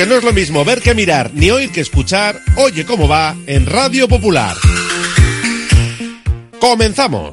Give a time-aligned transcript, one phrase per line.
[0.00, 2.40] Porque no es lo mismo ver que mirar, ni oír que escuchar.
[2.56, 4.56] Oye cómo va en Radio Popular.
[6.58, 7.32] Comenzamos.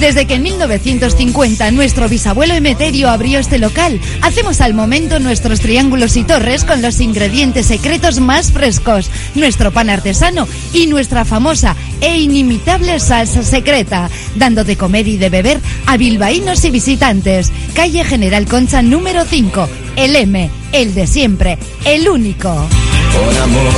[0.00, 6.18] Desde que en 1950 nuestro bisabuelo Emeterio abrió este local, hacemos al momento nuestros triángulos
[6.18, 12.18] y torres con los ingredientes secretos más frescos, nuestro pan artesano y nuestra famosa e
[12.18, 17.52] inimitable salsa secreta, dando de comer y de beber a bilbaínos y visitantes.
[17.74, 22.48] Calle General Concha número 5, el M, el de siempre, el único.
[22.48, 23.72] Por amor,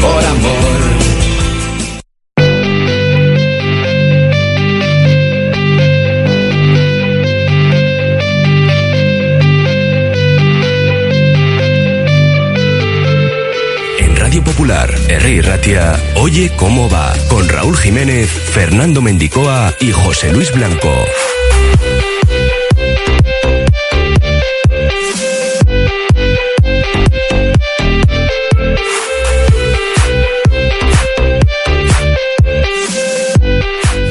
[0.00, 0.71] por amor.
[15.12, 15.42] R.
[15.42, 20.90] Ratia, Oye cómo va, con Raúl Jiménez, Fernando Mendicoa y José Luis Blanco.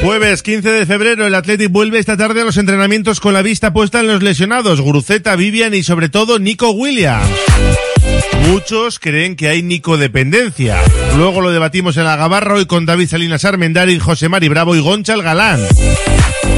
[0.02, 3.72] Jueves 15 de febrero, el Athletic vuelve esta tarde a los entrenamientos con la vista
[3.72, 7.28] puesta en los lesionados, Guruceta, Vivian y sobre todo Nico Williams.
[8.48, 10.80] Muchos creen que hay nicodependencia.
[11.16, 14.80] Luego lo debatimos en la Gabarra hoy con David Salinas Armendari, José Mari Bravo y
[14.80, 15.60] Gonchal Galán.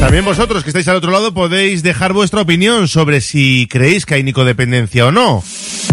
[0.01, 4.15] También vosotros que estáis al otro lado podéis dejar vuestra opinión sobre si creéis que
[4.15, 5.43] hay nicodependencia o no.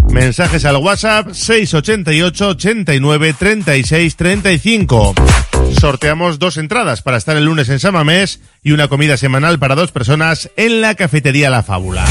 [0.10, 5.16] Mensajes al WhatsApp 688 89 36 35.
[5.80, 9.92] Sorteamos dos entradas para estar el lunes en Samamés y una comida semanal para dos
[9.92, 12.06] personas en la cafetería La Fábula.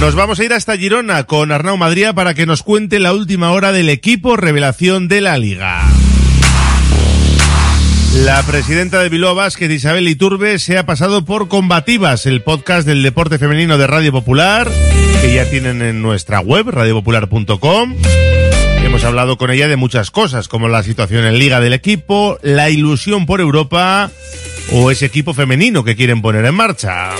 [0.00, 3.52] Nos vamos a ir hasta Girona con Arnau Madría para que nos cuente la última
[3.52, 5.82] hora del equipo revelación de la liga.
[8.14, 13.02] La presidenta de Bilbao Basket, Isabel Iturbe, se ha pasado por Combativas, el podcast del
[13.02, 14.70] deporte femenino de Radio Popular,
[15.22, 17.96] que ya tienen en nuestra web, radiopopular.com.
[18.84, 22.70] Hemos hablado con ella de muchas cosas, como la situación en liga del equipo, la
[22.70, 24.10] ilusión por Europa
[24.72, 27.10] o ese equipo femenino que quieren poner en marcha.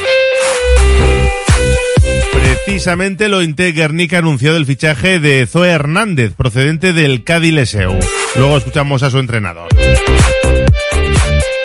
[2.66, 7.96] Precisamente lo Guernica ha anunciado el fichaje de Zoe Hernández, procedente del Cádiz Leseu.
[8.34, 9.68] Luego escuchamos a su entrenador.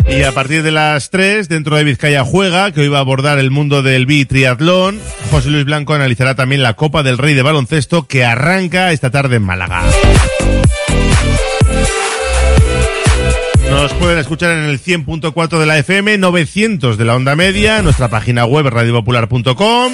[0.07, 3.39] Y a partir de las 3, dentro de Vizcaya Juega, que hoy va a abordar
[3.39, 4.99] el mundo del bitriatlón,
[5.31, 9.37] José Luis Blanco analizará también la Copa del Rey de Baloncesto que arranca esta tarde
[9.37, 9.83] en Málaga.
[13.71, 18.09] Nos pueden escuchar en el 100.4 de la FM, 900 de la onda media, nuestra
[18.09, 19.93] página web radiopopular.com,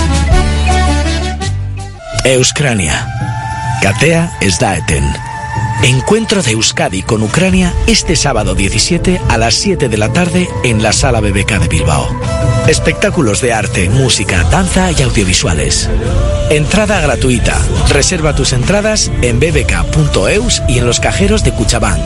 [2.23, 3.07] Euskrania.
[3.81, 5.03] Katea Sdaeten.
[5.83, 10.83] Encuentro de Euskadi con Ucrania este sábado 17 a las 7 de la tarde en
[10.83, 12.07] la Sala BBK de Bilbao.
[12.67, 15.89] Espectáculos de arte, música, danza y audiovisuales.
[16.51, 17.57] Entrada gratuita.
[17.89, 22.05] Reserva tus entradas en bbk.eus y en los cajeros de Cuchabank.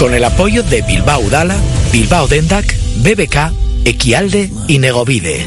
[0.00, 1.56] Con el apoyo de Bilbao Dala,
[1.92, 3.52] Bilbao Dendak, BBK,
[3.84, 5.46] Equialde y Negovide.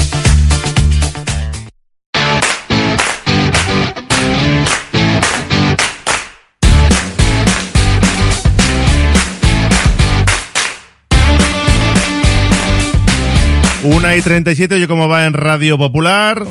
[13.83, 16.45] Una y 37, oye cómo va en Radio Popular.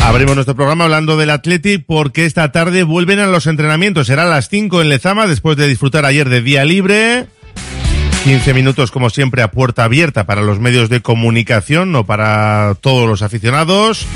[0.00, 4.08] Abrimos nuestro programa hablando del Athletic porque esta tarde vuelven a los entrenamientos.
[4.08, 7.24] Será a las 5 en Lezama después de disfrutar ayer de día libre.
[8.24, 13.08] 15 minutos como siempre a puerta abierta para los medios de comunicación o para todos
[13.08, 14.06] los aficionados.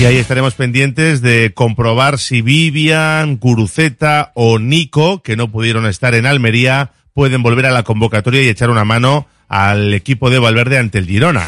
[0.00, 6.14] Y ahí estaremos pendientes de comprobar si Vivian, Guruceta o Nico, que no pudieron estar
[6.14, 10.78] en Almería, pueden volver a la convocatoria y echar una mano al equipo de Valverde
[10.78, 11.46] ante el Girona.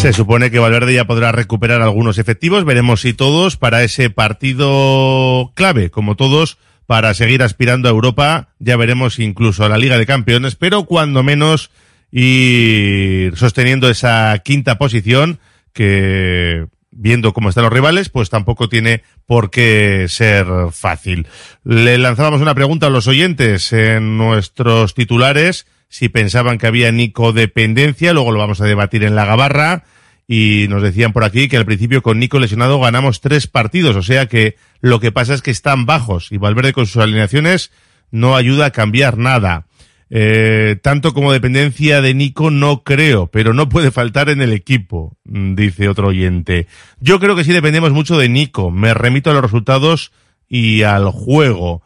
[0.00, 5.50] Se supone que Valverde ya podrá recuperar algunos efectivos, veremos si todos para ese partido
[5.54, 10.06] clave, como todos, para seguir aspirando a Europa, ya veremos incluso a la Liga de
[10.06, 11.70] Campeones, pero cuando menos
[12.12, 15.40] ir sosteniendo esa quinta posición
[15.72, 16.66] que
[16.98, 21.28] viendo cómo están los rivales, pues tampoco tiene por qué ser fácil.
[21.64, 27.32] Le lanzábamos una pregunta a los oyentes en nuestros titulares, si pensaban que había Nico
[27.32, 29.84] dependencia, luego lo vamos a debatir en la gabarra,
[30.26, 34.02] y nos decían por aquí que al principio con Nico lesionado ganamos tres partidos, o
[34.02, 37.70] sea que lo que pasa es que están bajos, y Valverde con sus alineaciones
[38.10, 39.67] no ayuda a cambiar nada.
[40.10, 45.16] Eh, tanto como dependencia de Nico no creo, pero no puede faltar en el equipo,
[45.24, 46.66] mm, dice otro oyente.
[47.00, 48.70] Yo creo que sí dependemos mucho de Nico.
[48.70, 50.12] Me remito a los resultados
[50.48, 51.82] y al juego.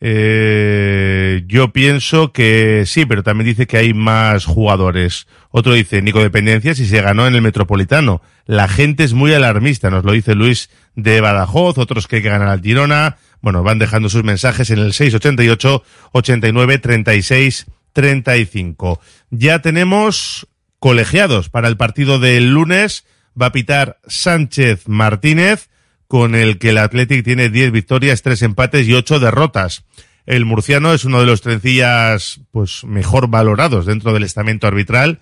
[0.00, 5.26] Eh, yo pienso que sí, pero también dice que hay más jugadores.
[5.50, 8.22] Otro dice, Nico Dependencia, si se ganó en el Metropolitano.
[8.46, 12.30] La gente es muy alarmista, nos lo dice Luis de Badajoz, otros que hay que
[12.30, 13.16] ganar al Girona.
[13.40, 19.00] Bueno, van dejando sus mensajes en el 688 89 36 35.
[19.30, 23.04] Ya tenemos colegiados para el partido del lunes.
[23.40, 25.68] Va a pitar Sánchez Martínez,
[26.06, 29.84] con el que el Athletic tiene 10 victorias, 3 empates y 8 derrotas.
[30.26, 35.20] El murciano es uno de los trencillas pues mejor valorados dentro del estamento arbitral,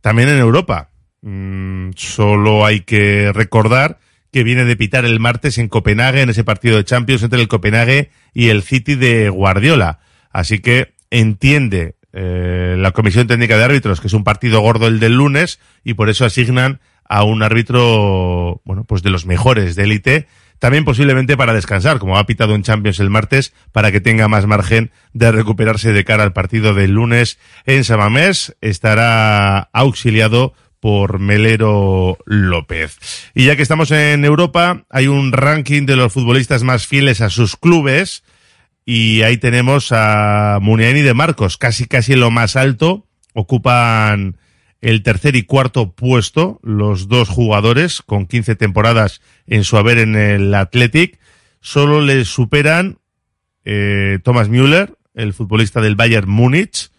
[0.00, 0.90] también en Europa.
[1.22, 3.98] Mm, solo hay que recordar
[4.36, 7.48] que viene de pitar el martes en Copenhague, en ese partido de Champions entre el
[7.48, 10.00] Copenhague y el City de Guardiola.
[10.30, 15.00] Así que entiende eh, la Comisión Técnica de Árbitros que es un partido gordo el
[15.00, 19.84] del lunes y por eso asignan a un árbitro, bueno, pues de los mejores de
[19.84, 20.26] élite,
[20.58, 24.44] también posiblemente para descansar, como ha pitado en Champions el martes, para que tenga más
[24.44, 28.54] margen de recuperarse de cara al partido del lunes en Samamés.
[28.60, 30.52] Estará auxiliado
[30.86, 32.96] por Melero López.
[33.34, 37.28] Y ya que estamos en Europa, hay un ranking de los futbolistas más fieles a
[37.28, 38.22] sus clubes
[38.84, 44.36] y ahí tenemos a Muniain y de Marcos, casi casi lo más alto, ocupan
[44.80, 50.14] el tercer y cuarto puesto los dos jugadores con 15 temporadas en su haber en
[50.14, 51.18] el Athletic,
[51.60, 52.98] solo les superan
[53.64, 56.90] eh, Thomas Müller, el futbolista del Bayern Múnich,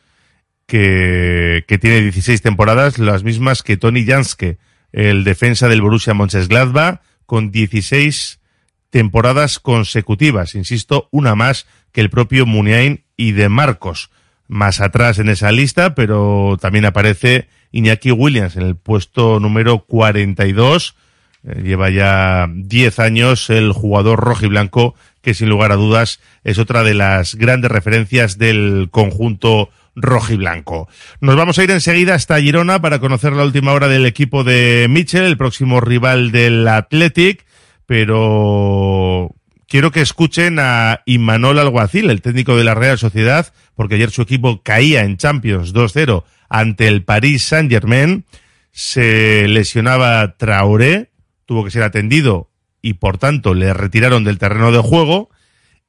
[0.68, 4.58] que, que tiene 16 temporadas, las mismas que Tony Janske,
[4.92, 8.40] el defensa del Borussia Mönchengladbach, con 16
[8.90, 10.56] temporadas consecutivas.
[10.56, 14.12] Insisto, una más que el propio Muniain y de Marcos.
[14.48, 20.96] Más atrás en esa lista, pero también aparece Iñaki Williams en el puesto número 42.
[21.44, 26.84] Eh, lleva ya 10 años el jugador rojiblanco que sin lugar a dudas es otra
[26.84, 30.88] de las grandes referencias del conjunto rojiblanco.
[31.20, 34.86] Nos vamos a ir enseguida hasta Girona para conocer la última hora del equipo de
[34.89, 37.46] Mitchell, el próximo rival del Athletic,
[37.86, 39.36] pero
[39.68, 44.22] quiero que escuchen a Imanol Alguacil, el técnico de la Real Sociedad, porque ayer su
[44.22, 48.25] equipo caía en Champions 2-0 ante el Paris Saint-Germain,
[48.72, 51.12] se lesionaba Traoré,
[51.46, 52.51] tuvo que ser atendido
[52.82, 55.32] y por tanto le retiraron del terreno de juego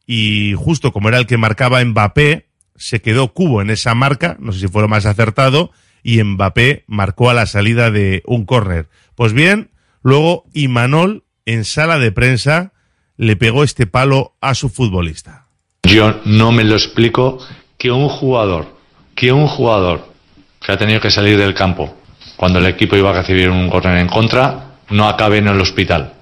[0.07, 2.48] y justo como era el que marcaba Mbappé,
[2.79, 5.71] se quedó Cubo en esa marca, no sé si fue lo más acertado,
[6.03, 8.89] y Mbappé marcó a la salida de un córner.
[9.15, 9.71] Pues bien,
[10.03, 12.73] luego Imanol en sala de prensa
[13.17, 15.47] le pegó este palo a su futbolista.
[15.83, 17.39] Yo no me lo explico
[17.77, 18.77] que un jugador,
[19.15, 20.07] que un jugador
[20.61, 21.95] que ha tenido que salir del campo
[22.37, 26.13] cuando el equipo iba a recibir un córner en contra, no acabe en el hospital.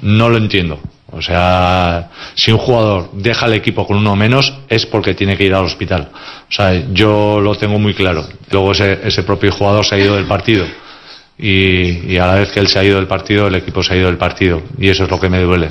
[0.00, 0.80] No lo entiendo.
[1.12, 5.44] O sea, si un jugador deja el equipo con uno menos es porque tiene que
[5.44, 6.10] ir al hospital.
[6.48, 8.26] O sea, yo lo tengo muy claro.
[8.50, 10.66] Luego ese, ese propio jugador se ha ido del partido.
[11.38, 13.96] Y, a la vez que él se ha ido del partido, el equipo se ha
[13.96, 14.62] ido del partido.
[14.78, 15.70] Y eso es lo que me duele.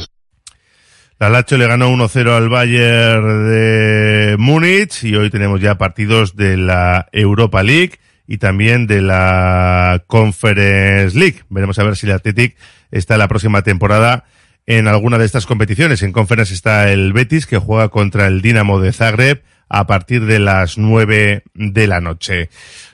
[1.20, 6.58] La Lacho le ganó 1-0 al Bayern de Múnich y hoy tenemos ya partidos de
[6.58, 11.44] la Europa League y también de la Conference League.
[11.50, 12.58] Veremos a ver si el Athletic
[12.92, 14.26] está la próxima temporada
[14.68, 16.02] en alguna de estas competiciones.
[16.04, 20.40] En Conference está el Betis que juega contra el Dinamo de Zagreb a partir de
[20.40, 22.50] las nueve de la noche.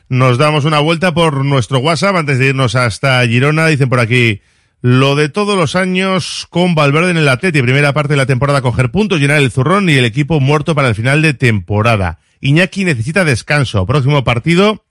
[0.10, 3.68] Nos damos una vuelta por nuestro WhatsApp antes de irnos hasta Girona.
[3.68, 4.42] Dicen por aquí,
[4.82, 7.62] lo de todos los años con Valverde en el Atleti.
[7.62, 10.90] Primera parte de la temporada coger puntos, llenar el zurrón y el equipo muerto para
[10.90, 12.20] el final de temporada.
[12.42, 13.86] Iñaki necesita descanso.
[13.86, 14.84] Próximo partido,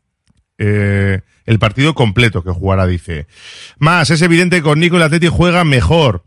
[0.58, 3.26] eh, el partido completo que jugará, dice.
[3.78, 6.24] Más, es evidente que con Nico el Atleti juega mejor.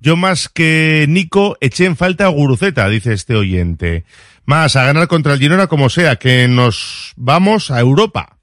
[0.00, 4.04] Yo más que Nico eché en falta a Guruceta, dice este oyente.
[4.44, 8.38] Más, a ganar contra el Girona como sea, que nos vamos a Europa.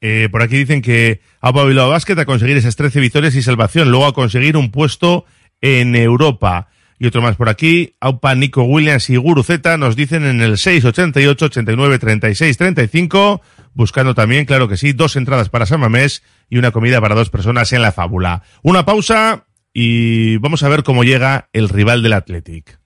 [0.00, 4.06] Eh, por aquí dicen que a Bilbao a conseguir esas 13 victorias y salvación, luego
[4.06, 5.26] a conseguir un puesto
[5.60, 6.68] en Europa.
[6.98, 11.46] Y otro más por aquí, Aupa, Nico Williams y Guruceta nos dicen en el 688
[11.46, 13.42] 89 36 35,
[13.74, 17.30] buscando también, claro que sí, dos entradas para San Mamés y una comida para dos
[17.30, 18.42] personas en la fábula.
[18.62, 22.78] Una pausa y vamos a ver cómo llega el rival del Athletic.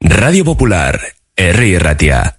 [0.00, 1.00] Radio Popular,
[1.36, 1.78] R.
[1.78, 2.38] Ratia.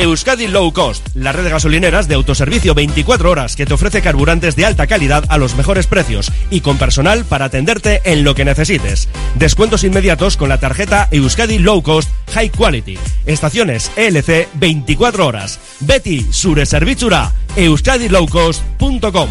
[0.00, 4.54] Euskadi Low Cost, la red de gasolineras de autoservicio 24 horas que te ofrece carburantes
[4.54, 8.44] de alta calidad a los mejores precios y con personal para atenderte en lo que
[8.44, 9.08] necesites.
[9.34, 12.96] Descuentos inmediatos con la tarjeta Euskadi Low Cost High Quality.
[13.26, 15.58] Estaciones ELC 24 horas.
[15.80, 19.30] Betty Sure Servizura, euskadilowcost.com.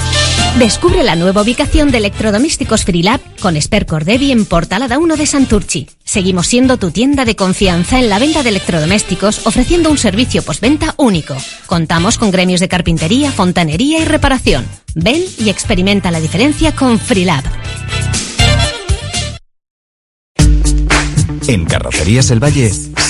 [0.59, 5.87] Descubre la nueva ubicación de electrodomésticos Freelab con Spercor Devi en Portalada 1 de Santurchi.
[6.03, 10.93] Seguimos siendo tu tienda de confianza en la venta de electrodomésticos, ofreciendo un servicio postventa
[10.97, 11.35] único.
[11.65, 14.65] Contamos con gremios de carpintería, fontanería y reparación.
[14.93, 17.43] Ven y experimenta la diferencia con Freelab.
[21.47, 22.71] En Carrocerías El Valle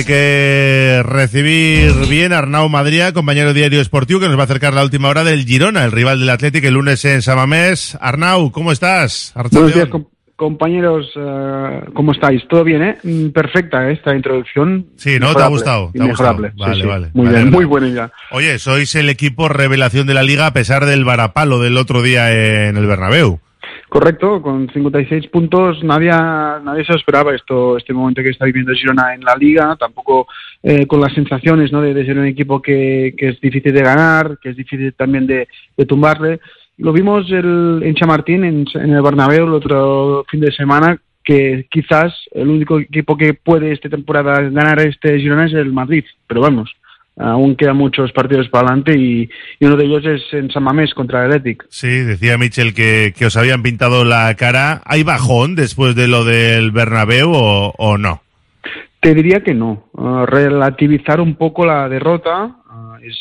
[0.00, 4.72] Hay que recibir bien a Arnau Madrid, compañero diario esportivo, que nos va a acercar
[4.72, 7.98] la última hora del Girona, el rival del Atlético, el lunes en Samamés.
[8.00, 9.34] Arnau, ¿cómo estás?
[9.52, 11.06] Buenos días, com- compañeros.
[11.16, 12.40] eh, ¿Cómo estáis?
[12.48, 12.96] ¿Todo bien, eh?
[13.02, 14.86] Mm, Perfecta esta introducción.
[14.96, 15.34] Sí, ¿no?
[15.34, 15.90] ¿Te ha gustado?
[15.92, 16.38] ¿Te ha gustado?
[16.46, 16.88] Sí, Vale, sí.
[16.88, 17.10] vale.
[17.12, 18.10] Muy Me bien, muy buena idea.
[18.30, 22.32] Oye, sois el equipo revelación de la liga a pesar del varapalo del otro día
[22.68, 23.38] en el Bernabéu.
[23.90, 29.16] Correcto, con 56 puntos nadie, nadie se esperaba esto, este momento que está viviendo Girona
[29.16, 30.28] en la liga, tampoco
[30.62, 31.82] eh, con las sensaciones ¿no?
[31.82, 35.48] de, ser un equipo que, que es difícil de ganar, que es difícil también de,
[35.76, 36.38] de tumbarle.
[36.78, 41.66] Lo vimos el, en Chamartín, en, en el Bernabéu, el otro fin de semana, que
[41.68, 46.42] quizás el único equipo que puede esta temporada ganar este Girona es el Madrid, pero
[46.42, 46.72] vamos,
[47.16, 50.94] aún quedan muchos partidos para adelante y, y uno de ellos es en San Mamés
[50.94, 51.66] contra el Athletic.
[51.68, 54.80] Sí, decía Michel que, que os habían pintado la cara.
[54.84, 58.22] ¿Hay bajón después de lo del Bernabéu o, o no?
[59.00, 59.88] Te diría que no.
[59.92, 63.16] Uh, relativizar un poco la derrota uh, es,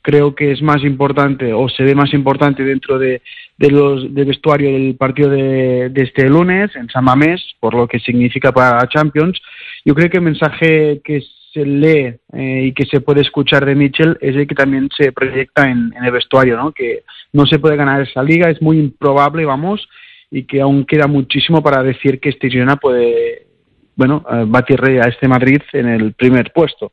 [0.00, 3.20] creo que es más importante o se ve más importante dentro de,
[3.56, 7.88] de los de vestuario del partido de, de este lunes en San Mamés, por lo
[7.88, 9.40] que significa para Champions.
[9.84, 11.22] Yo creo que el mensaje que
[11.54, 15.12] se lee eh, y que se puede escuchar de Mitchell es el que también se
[15.12, 16.72] proyecta en, el vestuario, ¿no?
[16.72, 19.88] Que no se puede ganar esa liga, es muy improbable, vamos,
[20.30, 23.46] y que aún queda muchísimo para decir que este Girona puede,
[23.94, 26.92] bueno, eh, batir a este Madrid en el primer puesto.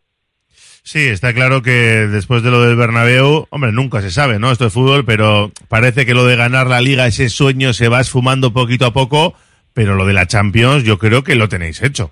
[0.83, 1.71] Sí, está claro que
[2.07, 4.51] después de lo del Bernabéu, hombre, nunca se sabe, ¿no?
[4.51, 8.01] Esto es fútbol, pero parece que lo de ganar la liga, ese sueño se va
[8.01, 9.35] esfumando poquito a poco,
[9.73, 12.11] pero lo de la Champions yo creo que lo tenéis hecho.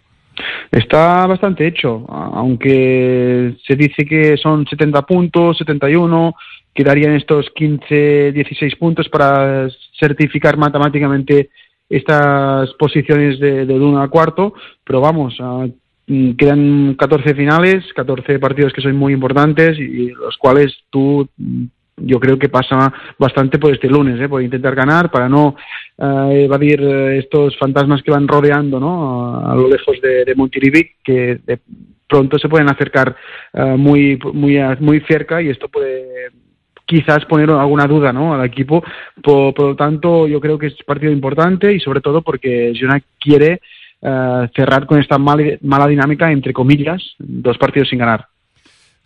[0.71, 6.33] Está bastante hecho, aunque se dice que son 70 puntos, 71,
[6.73, 9.67] quedarían estos 15, 16 puntos para
[9.99, 11.49] certificar matemáticamente
[11.89, 15.37] estas posiciones de, del 1 al cuarto, pero vamos,
[16.07, 21.65] mm, quedan 14 finales, 14 partidos que son muy importantes y los cuales tú mm,
[22.01, 24.29] yo creo que pasa bastante por este lunes, ¿eh?
[24.29, 25.55] por intentar ganar, para no
[25.97, 29.45] eh, evadir eh, estos fantasmas que van rodeando ¿no?
[29.45, 31.59] a, lo lejos de, de que de
[32.07, 33.15] pronto se pueden acercar
[33.53, 36.29] eh, muy, muy, muy cerca y esto puede
[36.85, 38.33] quizás poner alguna duda ¿no?
[38.33, 38.83] al equipo.
[39.21, 43.61] Por, lo tanto, yo creo que es partido importante y sobre todo porque Girona quiere
[44.01, 48.25] eh, cerrar con esta mal- mala dinámica, entre comillas, dos partidos sin ganar.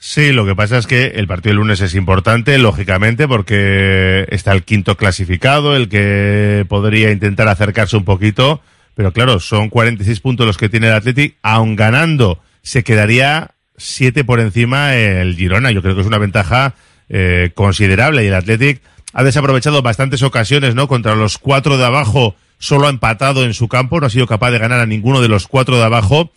[0.05, 4.51] Sí, lo que pasa es que el partido del lunes es importante, lógicamente, porque está
[4.51, 8.59] el quinto clasificado, el que podría intentar acercarse un poquito,
[8.95, 14.25] pero claro, son 46 puntos los que tiene el Athletic, aun ganando, se quedaría 7
[14.25, 15.71] por encima el Girona.
[15.71, 16.75] Yo creo que es una ventaja
[17.07, 18.81] eh, considerable y el Athletic
[19.13, 20.89] ha desaprovechado bastantes ocasiones, ¿no?
[20.89, 24.51] Contra los cuatro de abajo, solo ha empatado en su campo, no ha sido capaz
[24.51, 26.33] de ganar a ninguno de los cuatro de abajo.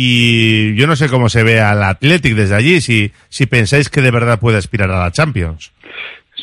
[0.00, 4.00] Y yo no sé cómo se ve al Athletic desde allí, si, si pensáis que
[4.00, 5.72] de verdad puede aspirar a la Champions.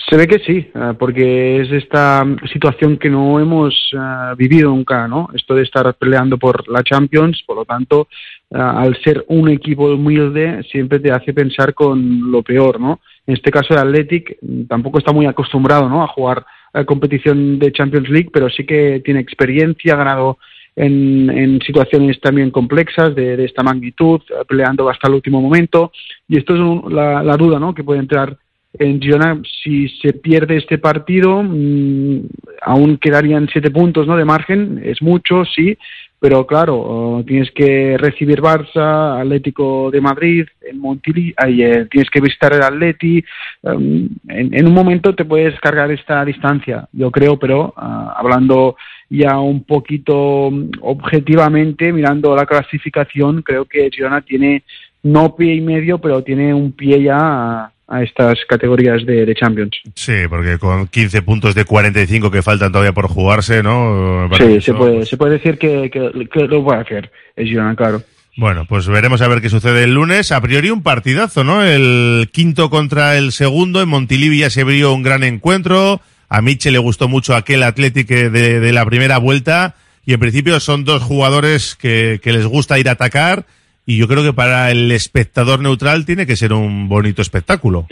[0.09, 5.07] Se ve que sí, eh, porque es esta situación que no hemos eh, vivido nunca,
[5.07, 5.29] ¿no?
[5.33, 8.09] Esto de estar peleando por la Champions, por lo tanto,
[8.51, 12.99] eh, al ser un equipo humilde, siempre te hace pensar con lo peor, ¿no?
[13.25, 16.03] En este caso, el Athletic mm, tampoco está muy acostumbrado, ¿no?
[16.03, 20.39] A jugar eh, competición de Champions League, pero sí que tiene experiencia, ha ganado
[20.75, 25.91] en, en situaciones también complexas de, de esta magnitud, peleando hasta el último momento.
[26.27, 27.73] Y esto es un- la, la duda, ¿no?
[27.73, 28.37] Que puede entrar
[28.77, 32.19] en Girona, si se pierde este partido, mm,
[32.61, 34.17] aún quedarían siete puntos ¿no?
[34.17, 35.77] de margen, es mucho, sí,
[36.19, 42.21] pero claro, oh, tienes que recibir Barça, Atlético de Madrid, en Montili, eh, tienes que
[42.21, 43.23] visitar el Atleti,
[43.63, 48.75] en, en un momento te puedes cargar esta distancia, yo creo, pero ah, hablando
[49.09, 54.63] ya un poquito mm, objetivamente, mirando la clasificación, creo que Girona tiene
[55.03, 59.35] no pie y medio, pero tiene un pie ya a, a estas categorías de, de
[59.35, 59.77] Champions.
[59.93, 64.27] Sí, porque con 15 puntos de 45 que faltan todavía por jugarse, ¿no?
[64.37, 68.01] Sí, se puede, se puede decir que, que, que lo puede hacer el Girona, claro.
[68.37, 70.33] Bueno, pues veremos a ver qué sucede el lunes.
[70.33, 71.63] A priori un partidazo, ¿no?
[71.63, 73.81] El quinto contra el segundo.
[73.81, 76.01] En Montilivi ya se abrió un gran encuentro.
[76.35, 79.75] A Miche le gustó mucho aquel Athletic de, la primera vuelta.
[80.05, 83.45] Y en principio son dos jugadores que, les gusta ir a atacar.
[83.85, 87.87] Y yo creo que para el espectador neutral tiene que ser un bonito espectáculo.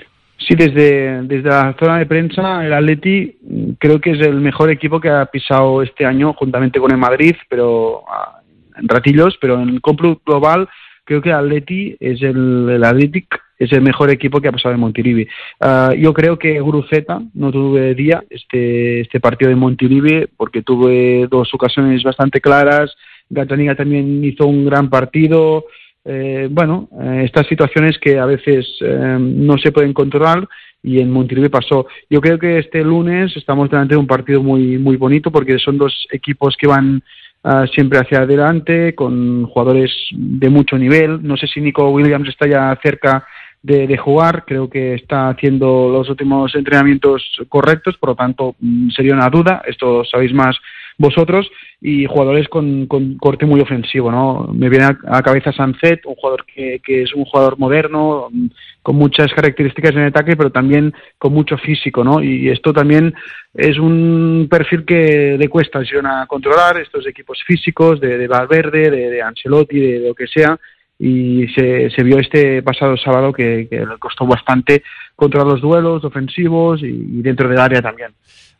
[0.45, 3.37] Sí, desde, desde la zona de prensa, el Atleti
[3.79, 7.37] creo que es el mejor equipo que ha pisado este año, juntamente con el Madrid,
[7.47, 8.41] pero ah,
[8.77, 10.67] en ratillos, pero en cómputo global
[11.05, 14.73] creo que el Atleti es el, el Athletic es el mejor equipo que ha pasado
[14.73, 15.27] en Montilivi.
[15.59, 21.27] Ah, yo creo que Guruceta no tuve día este, este partido de Montilivi porque tuve
[21.29, 22.93] dos ocasiones bastante claras.
[23.29, 25.65] Gataniga también hizo un gran partido.
[26.05, 30.47] Eh, bueno, eh, estas situaciones que a veces eh, no se pueden controlar
[30.81, 31.87] y en Montilivi pasó.
[32.09, 35.77] Yo creo que este lunes estamos delante de un partido muy muy bonito porque son
[35.77, 37.01] dos equipos que van
[37.43, 41.23] ah, siempre hacia adelante con jugadores de mucho nivel.
[41.23, 43.25] No sé si Nico Williams está ya cerca
[43.63, 49.13] de, jugar, creo que está haciendo los últimos entrenamientos correctos, por lo tanto mm, sería
[49.13, 50.57] una duda, esto sabéis más
[50.97, 51.49] vosotros,
[51.81, 54.49] y jugadores con, con corte muy ofensivo, ¿no?
[54.53, 58.47] Me viene a, a cabeza Sanzet, un jugador que, que es un jugador moderno, mm,
[58.83, 62.21] con muchas características en el ataque, pero también con mucho físico, ¿no?
[62.21, 63.13] Y esto también
[63.53, 69.21] es un perfil que le cuesta Girona controlar, estos equipos físicos de, de Valverde, de,
[69.21, 70.59] Ancelotti, de lo que sea,
[70.99, 74.83] y se, se vio este pasado sábado que, que le costó bastante
[75.15, 78.11] controlar los duelos ofensivos y, y dentro del área también.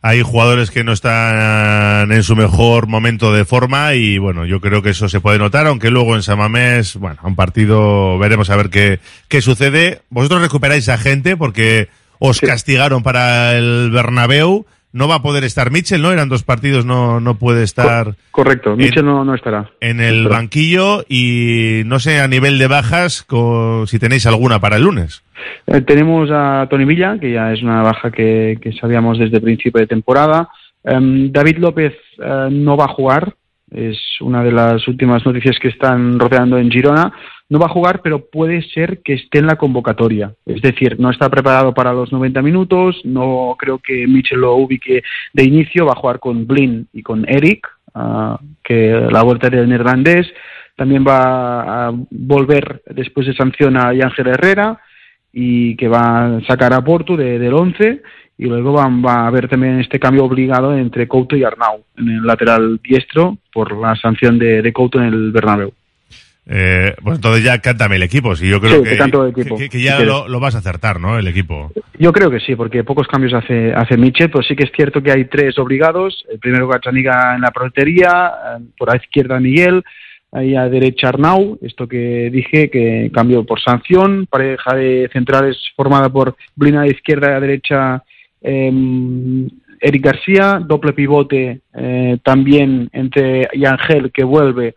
[0.06, 4.82] Hay jugadores que no están en su mejor momento de forma y bueno, yo creo
[4.82, 8.69] que eso se puede notar, aunque luego en Samamés, bueno, un partido veremos a ver
[8.69, 10.02] qué, qué sucede.
[10.10, 11.88] Vosotros recuperáis a gente porque
[12.19, 14.65] os castigaron para el Bernabéu.
[14.94, 16.12] No va a poder estar Mitchell, ¿no?
[16.12, 19.70] Eran dos partidos, no, no puede estar Correcto, Mitchell no, no estará.
[19.82, 24.76] en el banquillo y no sé a nivel de bajas co- si tenéis alguna para
[24.78, 25.24] el lunes.
[25.68, 29.44] Eh, tenemos a Tony Villa, que ya es una baja que, que sabíamos desde el
[29.44, 30.50] principio de temporada.
[30.84, 33.34] Em, David López eh, no va a jugar,
[33.74, 37.12] es una de las últimas noticias que están rodeando en Girona.
[37.50, 40.34] No va a jugar, pero puede ser que esté en la convocatoria.
[40.46, 45.04] Es decir, no está preparado para los 90 minutos, no creo que Mitchell lo ubique
[45.34, 49.70] de inicio, va a jugar con Blin y con Eric, ah, que la vuelta del
[49.70, 50.28] neerlandés.
[50.76, 54.80] También va a volver después de sanción a Ángel Herrera
[55.32, 58.02] y que va a sacar a Porto de- del 11
[58.38, 62.10] y luego va, va a haber también este cambio obligado entre Couto y Arnau en
[62.10, 65.74] el lateral diestro por la sanción de, de Couto en el Bernabéu.
[66.46, 69.32] Eh, pues entonces ya cántame el equipo, si yo creo Sí, que, te canto el
[69.32, 71.17] equipo, que, ya lo, lo vas a acertar, ¿no?
[71.17, 71.72] El equipo.
[71.98, 75.02] Yo creo que sí, porque pocos cambios hace, hace Mitchell, pero sí que es cierto
[75.02, 76.26] que hay tres obligados.
[76.30, 79.84] El primero Gachaniga en la portería, eh, por la izquierda Miguel,
[80.34, 86.10] ahí a derecha Arnau, esto que dije, que cambio por sanción, pareja de centrales formada
[86.10, 88.04] por Blina a izquierda y a derecha
[88.44, 89.48] em,
[89.80, 94.76] Eric García, doble pivote eh, también entre Yangel que vuelve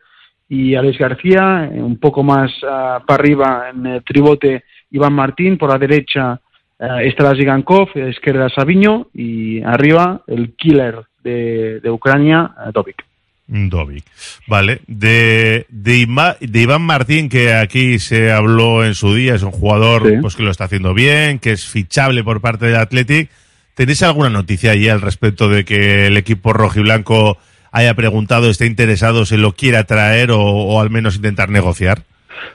[0.49, 5.59] y Alex García, eh, un poco más ah, para arriba en el tribote Iván Martín,
[5.59, 6.41] por la derecha
[6.79, 12.71] eh, Estelas Igankov, a la izquierda Sabiño y arriba el killer de, de Ucrania, eh,
[12.73, 13.05] Dovic.
[13.49, 14.05] Dovic.
[14.49, 14.81] Vale.
[14.89, 19.53] De, de, Ima- de Iván Martín, que aquí se habló en su día, es un
[19.53, 23.31] jugador pues que lo está haciendo bien, que es fichable por parte del Athletic.
[23.77, 27.37] ¿Tenéis alguna noticia allí al respecto de que el equipo rojiblanco
[27.73, 31.99] haya preguntado, esté interesado, se lo quiera traer o, al menos intentar negociar?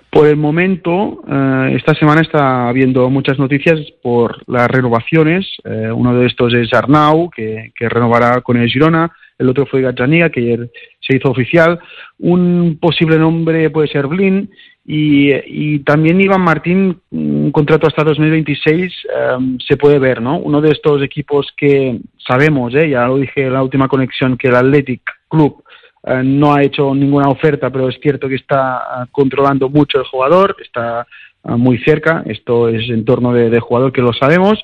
[0.10, 5.46] Por el momento, eh, esta semana está habiendo muchas noticias por las renovaciones.
[5.64, 9.12] Eh, uno de estos es Arnau, que, que renovará con el Girona.
[9.38, 11.80] El otro fue Gazzaniga, que ayer se hizo oficial.
[12.18, 14.50] Un posible nombre puede ser Blin.
[14.84, 20.40] Y, también Iván Martín, un contrato hasta 2026, eh, se puede ver, ¿no?
[20.40, 22.90] Uno de estos equipos que sabemos, ¿eh?
[22.90, 25.64] ya lo dije en la última conexión, que el Athletic Club
[26.04, 30.06] eh, no ha hecho ninguna oferta, pero es cierto que está ah, controlando mucho el
[30.06, 31.06] jugador, está
[31.44, 34.60] ah, muy cerca, esto es en torno de, jugador que lo sabemos,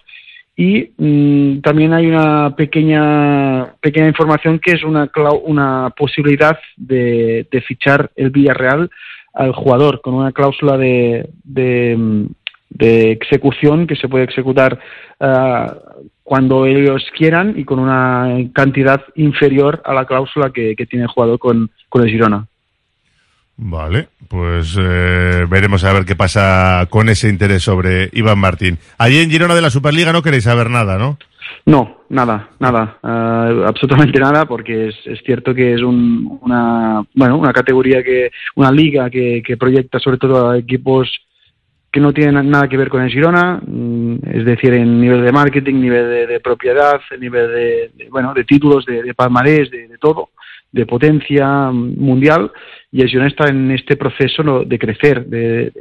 [0.56, 5.12] Y mm, también hay una pequeña, pequeña información que es una,
[5.44, 8.90] una posibilidad de, de fichar el Villarreal
[9.38, 12.28] al jugador con una cláusula de, de,
[12.70, 14.80] de execución que se puede ejecutar
[15.20, 15.76] ah,
[16.24, 21.12] cuando ellos quieran y con una cantidad inferior a la cláusula que, que tiene el
[21.12, 22.48] jugador con, con el Girona.
[23.60, 28.78] Vale, pues eh, veremos a ver qué pasa con ese interés sobre Iván Martín.
[29.00, 31.18] Allí en Girona de la Superliga no queréis saber nada, ¿no?
[31.66, 37.38] No, nada, nada, eh, absolutamente nada, porque es, es cierto que es un- una, bueno,
[37.38, 41.10] una categoría que, una liga que, que proyecta sobre todo a equipos
[41.92, 45.32] que no tienen nada que ver con el Girona, mm, es decir, en nivel de
[45.32, 49.98] marketing, nivel de, de propiedad, nivel de, bueno, de títulos, de, de palmarés, de, de
[49.98, 50.30] todo,
[50.72, 52.52] de potencia mm, mundial,
[52.92, 55.72] y el Girona está en este proceso de crecer, de,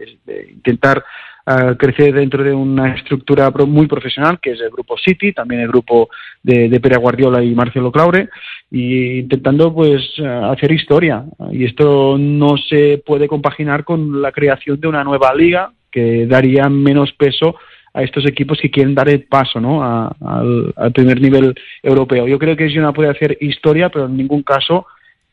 [0.50, 1.04] intentar
[1.46, 5.68] ah, crecer dentro de una estructura muy profesional, que es el grupo City, también el
[5.68, 6.08] grupo
[6.42, 8.28] de, de Pere Guardiola y Marcelo Claure,
[8.70, 11.24] y intentando pues ah, hacer historia.
[11.52, 16.68] Y esto no se puede compaginar con la creación de una nueva liga que daría
[16.68, 17.56] menos peso
[17.94, 19.82] a estos equipos que quieren dar el paso ¿no?
[19.82, 22.26] a- al, al primer nivel europeo.
[22.28, 24.86] Yo creo que Girona puede hacer historia, pero en ningún caso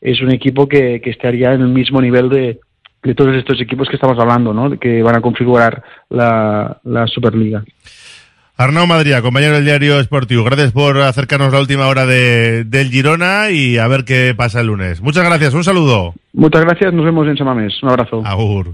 [0.03, 2.59] es un equipo que, que estaría en el mismo nivel de,
[3.01, 4.77] de todos estos equipos que estamos hablando, ¿no?
[4.77, 7.63] que van a configurar la, la Superliga.
[8.57, 13.49] Arnau Madrid, compañero del diario Sportivo, gracias por acercarnos la última hora de, del Girona
[13.49, 15.01] y a ver qué pasa el lunes.
[15.01, 16.13] Muchas gracias, un saludo.
[16.33, 17.81] Muchas gracias, nos vemos en Samamés.
[17.81, 18.21] Un abrazo.
[18.25, 18.73] Agur.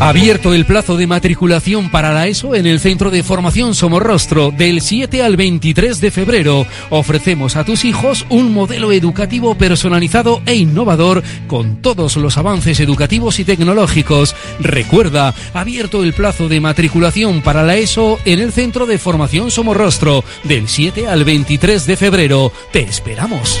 [0.00, 4.80] Abierto el plazo de matriculación para la ESO en el Centro de Formación Somorrostro del
[4.80, 6.66] 7 al 23 de febrero.
[6.90, 13.40] Ofrecemos a tus hijos un modelo educativo personalizado e innovador con todos los avances educativos
[13.40, 14.36] y tecnológicos.
[14.60, 20.22] Recuerda, abierto el plazo de matriculación para la ESO en el Centro de Formación Somorrostro
[20.44, 22.52] del 7 al 23 de febrero.
[22.72, 23.60] Te esperamos.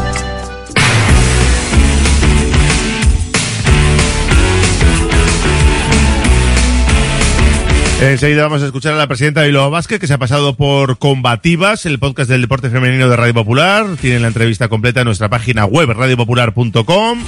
[8.01, 10.97] Enseguida vamos a escuchar a la presidenta de Bilbao Vázquez, que se ha pasado por
[10.97, 13.85] Combativas, el podcast del deporte femenino de Radio Popular.
[14.01, 17.23] Tienen la entrevista completa en nuestra página web, radiopopular.com.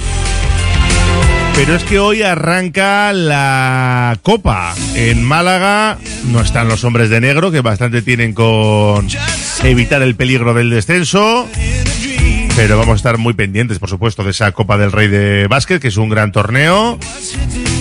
[1.54, 4.74] Pero es que hoy arranca la Copa.
[4.96, 5.96] En Málaga
[6.32, 9.06] no están los hombres de negro, que bastante tienen con
[9.62, 11.48] evitar el peligro del descenso.
[12.56, 15.80] Pero vamos a estar muy pendientes, por supuesto, de esa Copa del Rey de Básquet,
[15.80, 16.98] que es un gran torneo.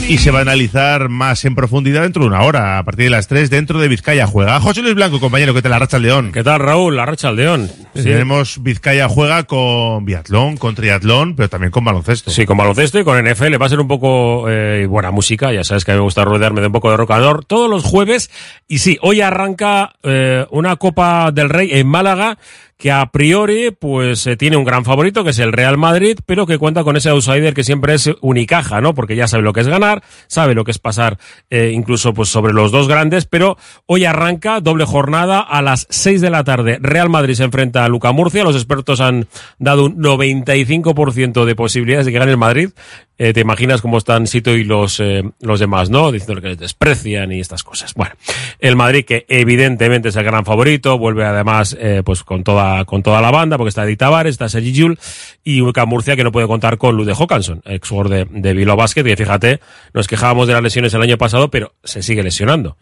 [0.07, 3.09] Y se va a analizar más en profundidad dentro de una hora, a partir de
[3.09, 4.59] las 3 dentro de Vizcaya Juega.
[4.59, 5.71] José Luis Blanco, compañero, ¿qué tal?
[5.71, 6.31] La Racha al León.
[6.31, 6.95] ¿Qué tal, Raúl?
[6.95, 7.71] La Racha al León.
[7.95, 8.03] Sí.
[8.03, 12.31] Tenemos Vizcaya Juega con biatlón, con triatlón, pero también con baloncesto.
[12.31, 13.61] Sí, con baloncesto y con NFL.
[13.61, 16.25] Va a ser un poco eh, buena música, ya sabes que a mí me gusta
[16.25, 18.29] rodearme de un poco de roll todos los jueves.
[18.67, 22.37] Y sí, hoy arranca eh, una Copa del Rey en Málaga
[22.83, 26.45] que a priori pues eh, tiene un gran favorito que es el Real Madrid, pero
[26.45, 28.93] que cuenta con ese outsider que siempre es Unicaja, ¿no?
[28.93, 31.17] Porque ya sabe lo que es ganar, sabe lo que es pasar
[31.49, 36.19] eh, incluso pues sobre los dos grandes, pero hoy arranca doble jornada a las 6
[36.19, 36.77] de la tarde.
[36.81, 42.05] Real Madrid se enfrenta a Luca Murcia, los expertos han dado un 95% de posibilidades
[42.05, 42.71] de que gane el Madrid.
[43.17, 46.11] Eh, te imaginas cómo están Sito y los, eh, los demás, ¿no?
[46.11, 47.93] Diciendo que les desprecian y estas cosas.
[47.93, 48.15] Bueno,
[48.59, 53.03] el Madrid que evidentemente es el gran favorito, vuelve además eh, pues con toda, con
[53.03, 54.97] toda la banda, porque está Edith Tavares, está Sergi Jul
[55.43, 58.75] y Luca Murcia que no puede contar con Lude Hawkinson, ex jugador de, de Bilbao
[58.75, 59.59] Basket, que fíjate,
[59.93, 62.77] nos quejábamos de las lesiones el año pasado, pero se sigue lesionando.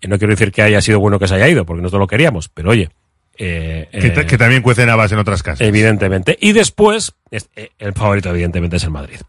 [0.00, 2.06] Y no quiero decir que haya sido bueno que se haya ido, porque nosotros lo
[2.06, 2.90] queríamos, pero oye,
[3.38, 5.66] eh, que, eh, que, también cuecen habas en otras casas.
[5.66, 6.36] Evidentemente.
[6.40, 9.20] Y después, eh, el favorito evidentemente es el Madrid.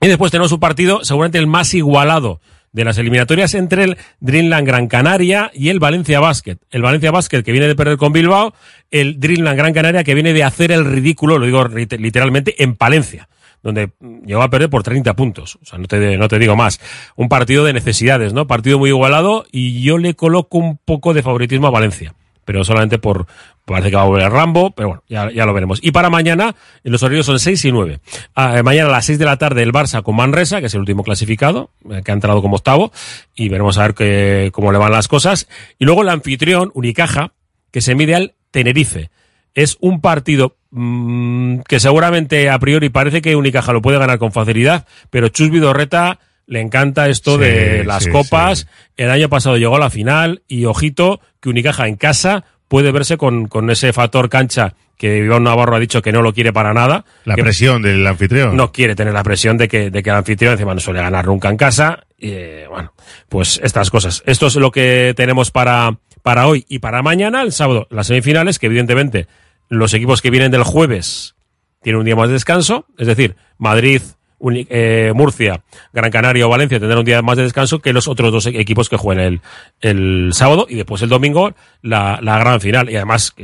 [0.00, 2.40] Y después tenemos un partido seguramente el más igualado
[2.72, 6.58] de las eliminatorias entre el Dreamland Gran Canaria y el Valencia Basket.
[6.70, 8.54] El Valencia Basket que viene de perder con Bilbao,
[8.90, 13.28] el Dreamland Gran Canaria que viene de hacer el ridículo, lo digo literalmente, en Palencia
[13.60, 13.90] donde
[14.24, 15.58] llegó a perder por 30 puntos.
[15.60, 16.80] O sea, no te, no te digo más.
[17.16, 18.46] Un partido de necesidades, ¿no?
[18.46, 22.14] Partido muy igualado y yo le coloco un poco de favoritismo a Valencia
[22.48, 23.26] pero solamente por,
[23.66, 25.80] parece que va a volver Rambo, pero bueno, ya, ya lo veremos.
[25.82, 28.00] Y para mañana, los horarios son 6 y 9.
[28.34, 30.80] Ah, mañana a las 6 de la tarde el Barça con Manresa, que es el
[30.80, 32.90] último clasificado, eh, que ha entrado como octavo,
[33.34, 35.46] y veremos a ver que, cómo le van las cosas.
[35.78, 37.34] Y luego el anfitrión, Unicaja,
[37.70, 39.10] que se mide al Tenerife.
[39.52, 44.32] Es un partido mmm, que seguramente a priori parece que Unicaja lo puede ganar con
[44.32, 48.58] facilidad, pero Chus Vidorreta le encanta esto Sí, de las sí, copas.
[48.60, 48.66] sí.
[48.96, 53.16] El año pasado llegó a la final y ojito que Unicaja en casa puede verse
[53.16, 56.74] con, con ese factor cancha que Iván Navarro ha dicho que no lo quiere para
[56.74, 57.04] nada.
[57.24, 58.56] La presión del anfitrión.
[58.56, 61.26] No quiere tener la presión de que, de que el anfitrión encima no suele ganar
[61.26, 62.00] nunca en casa.
[62.18, 62.32] Y,
[62.68, 62.92] bueno,
[63.28, 64.24] pues estas cosas.
[64.26, 68.58] Esto es lo que tenemos para, para hoy y para mañana, el sábado, las semifinales,
[68.58, 69.28] que evidentemente
[69.68, 71.36] los equipos que vienen del jueves
[71.80, 74.02] tienen un día más de descanso, es decir, Madrid,
[74.40, 78.32] eh, Murcia, Gran Canaria o Valencia tendrán un día más de descanso que los otros
[78.32, 79.40] dos equipos que jueguen el,
[79.80, 82.90] el sábado y después el domingo la, la gran final.
[82.90, 83.34] Y además,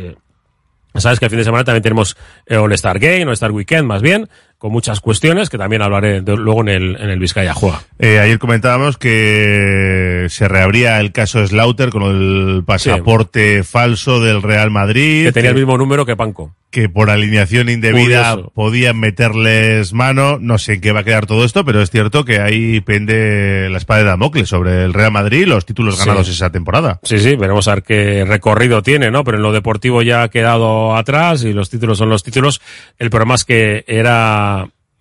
[0.94, 4.28] sabes que el fin de semana también tenemos eh, All-Star Game, All-Star Weekend más bien,
[4.64, 7.82] con muchas cuestiones que también hablaré de- luego en el, en el Vizcaya Juega.
[7.98, 14.70] Eh, ayer comentábamos que se reabría el caso Slaughter con el pasaporte falso del Real
[14.70, 15.26] Madrid.
[15.26, 16.54] Que tenía el mismo número que Panco.
[16.70, 18.52] que por alineación indebida Curioso.
[18.54, 20.38] podían meterles mano.
[20.40, 23.68] No sé en qué va a quedar todo esto, pero es cierto que ahí pende
[23.70, 26.00] la espada de Damocles sobre el Real Madrid y los títulos Sí.
[26.06, 26.98] ganados esa temporada.
[27.04, 29.22] Sí, sí, veremos a ver qué recorrido tiene, ¿no?
[29.22, 32.60] Pero en lo deportivo ya ha quedado atrás y los títulos son los títulos.
[32.98, 34.53] El problema es que era,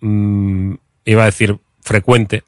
[0.04, 0.74] mm,
[1.06, 2.42] iba a decir, frecuente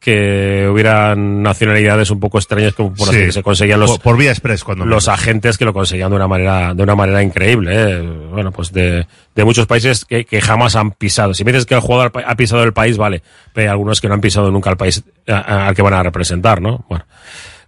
[0.00, 3.16] que hubieran nacionalidades un poco extrañas como por Sí.
[3.16, 5.08] así que se conseguían los Por, por vía express, cuando los menos.
[5.20, 8.00] agentes que lo conseguían de una manera de una manera increíble ¿eh?
[8.30, 11.74] bueno pues de, de muchos países que, que jamás han pisado si me dices que
[11.74, 13.22] el jugador ha pisado el país vale
[13.52, 16.62] pero hay algunos que no han pisado nunca el país al que van a representar
[16.62, 17.04] no bueno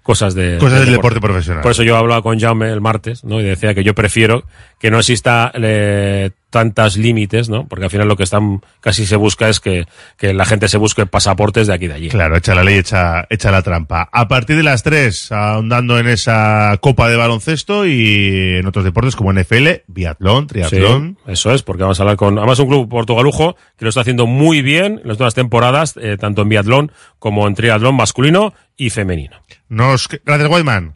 [0.05, 1.63] cosas de Cosas del deporte profesional.
[1.63, 4.45] por eso yo hablaba con Jaume el martes no y decía que yo prefiero
[4.79, 9.17] que no exista eh, tantas límites no porque al final lo que están casi se
[9.17, 9.87] busca es que,
[10.17, 12.79] que la gente se busque pasaportes de aquí y de allí Claro, echa la ley,
[12.79, 14.09] echa, echa la trampa.
[14.13, 19.17] A partir de las 3, ahondando en esa copa de baloncesto y en otros deportes
[19.17, 21.19] como NFL, biatlón, triatlón.
[21.25, 24.01] Sí, eso es, porque vamos a hablar con, además un club portugalujo que lo está
[24.01, 28.53] haciendo muy bien en las últimas temporadas, eh, tanto en biatlón como en triatlón masculino
[28.81, 29.37] y femenino.
[29.69, 30.09] Nos,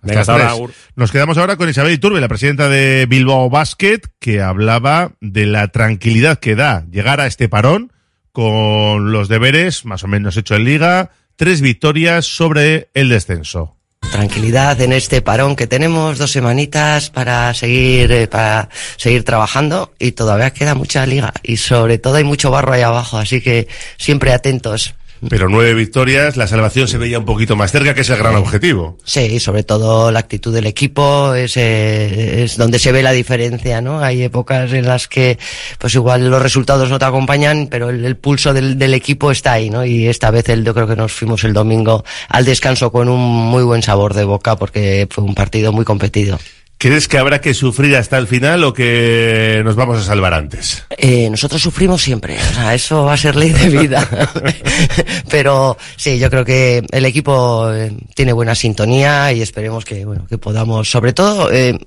[0.02, 0.28] gracias.
[0.30, 0.72] Agur.
[0.96, 5.68] Nos quedamos ahora con Isabel Iturbe, la presidenta de Bilbao Basket, que hablaba de la
[5.68, 7.92] tranquilidad que da llegar a este parón
[8.32, 13.76] con los deberes más o menos hecho en liga, tres victorias sobre el descenso.
[14.10, 20.12] tranquilidad en este parón que tenemos, dos semanitas para seguir, eh, para seguir trabajando y
[20.12, 23.68] todavía queda mucha liga y sobre todo hay mucho barro ahí abajo, así que
[23.98, 24.94] siempre atentos.
[25.28, 28.36] Pero nueve victorias, la salvación se veía un poquito más cerca, que es el gran
[28.36, 28.98] objetivo.
[29.04, 33.80] Sí, sobre todo la actitud del equipo es, eh, es donde se ve la diferencia,
[33.80, 34.00] ¿no?
[34.00, 35.38] Hay épocas en las que,
[35.78, 39.70] pues igual los resultados no te acompañan, pero el, pulso del, del equipo está ahí,
[39.70, 39.84] ¿no?
[39.84, 43.20] Y esta vez el, yo creo que nos fuimos el domingo al descanso con un
[43.20, 46.38] muy buen sabor de boca porque fue un partido muy competido.
[46.78, 50.84] ¿Crees que habrá que sufrir hasta el final o que nos vamos a salvar antes?
[50.98, 52.36] Eh, nosotros sufrimos siempre,
[52.72, 54.06] eso va a ser ley de vida.
[55.30, 60.26] Pero sí, yo creo que el equipo eh, tiene buena sintonía y esperemos que, bueno,
[60.26, 61.78] que podamos, sobre todo, eh,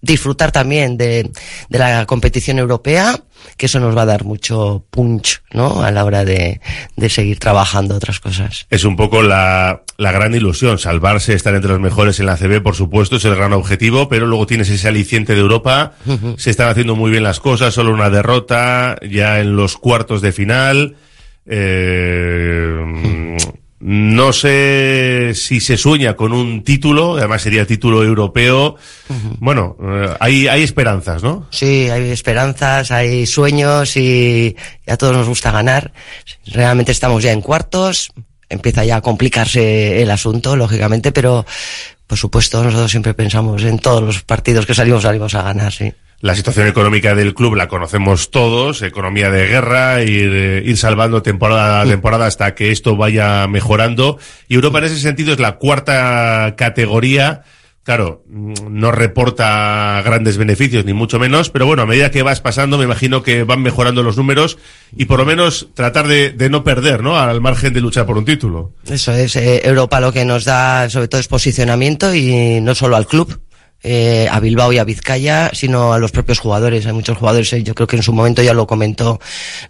[0.00, 1.30] disfrutar también de,
[1.68, 3.18] de la competición europea,
[3.56, 5.82] que eso nos va a dar mucho punch, ¿no?
[5.82, 6.60] A la hora de,
[6.96, 8.66] de seguir trabajando otras cosas.
[8.70, 12.62] Es un poco la, la gran ilusión, salvarse, estar entre los mejores en la CB,
[12.62, 15.94] por supuesto, es el gran objetivo, pero luego tienes ese aliciente de Europa,
[16.36, 20.32] se están haciendo muy bien las cosas, solo una derrota, ya en los cuartos de
[20.32, 20.96] final,
[21.46, 23.36] eh,
[23.80, 28.76] no sé si se sueña con un título, además sería título europeo.
[29.38, 31.46] Bueno, eh, hay, hay esperanzas, ¿no?
[31.50, 34.56] Sí, hay esperanzas, hay sueños y
[34.86, 35.92] a todos nos gusta ganar.
[36.46, 38.12] Realmente estamos ya en cuartos,
[38.48, 41.46] empieza ya a complicarse el asunto, lógicamente, pero
[42.06, 45.92] por supuesto nosotros siempre pensamos en todos los partidos que salimos, salimos a ganar, sí.
[46.20, 51.22] La situación económica del club la conocemos todos, economía de guerra, ir, eh, ir salvando
[51.22, 54.18] temporada a temporada hasta que esto vaya mejorando.
[54.48, 57.42] Y Europa en ese sentido es la cuarta categoría.
[57.84, 62.40] Claro, mm, no reporta grandes beneficios, ni mucho menos, pero bueno, a medida que vas
[62.40, 64.58] pasando, me imagino que van mejorando los números
[64.96, 67.16] y por lo menos tratar de, de no perder, ¿no?
[67.16, 68.72] Al margen de luchar por un título.
[68.90, 72.96] Eso es, eh, Europa lo que nos da sobre todo es posicionamiento y no solo
[72.96, 73.40] al club,
[73.82, 76.86] eh, a Bilbao y a Vizcaya, sino a los propios jugadores.
[76.86, 79.20] Hay muchos jugadores, eh, yo creo que en su momento ya lo comentó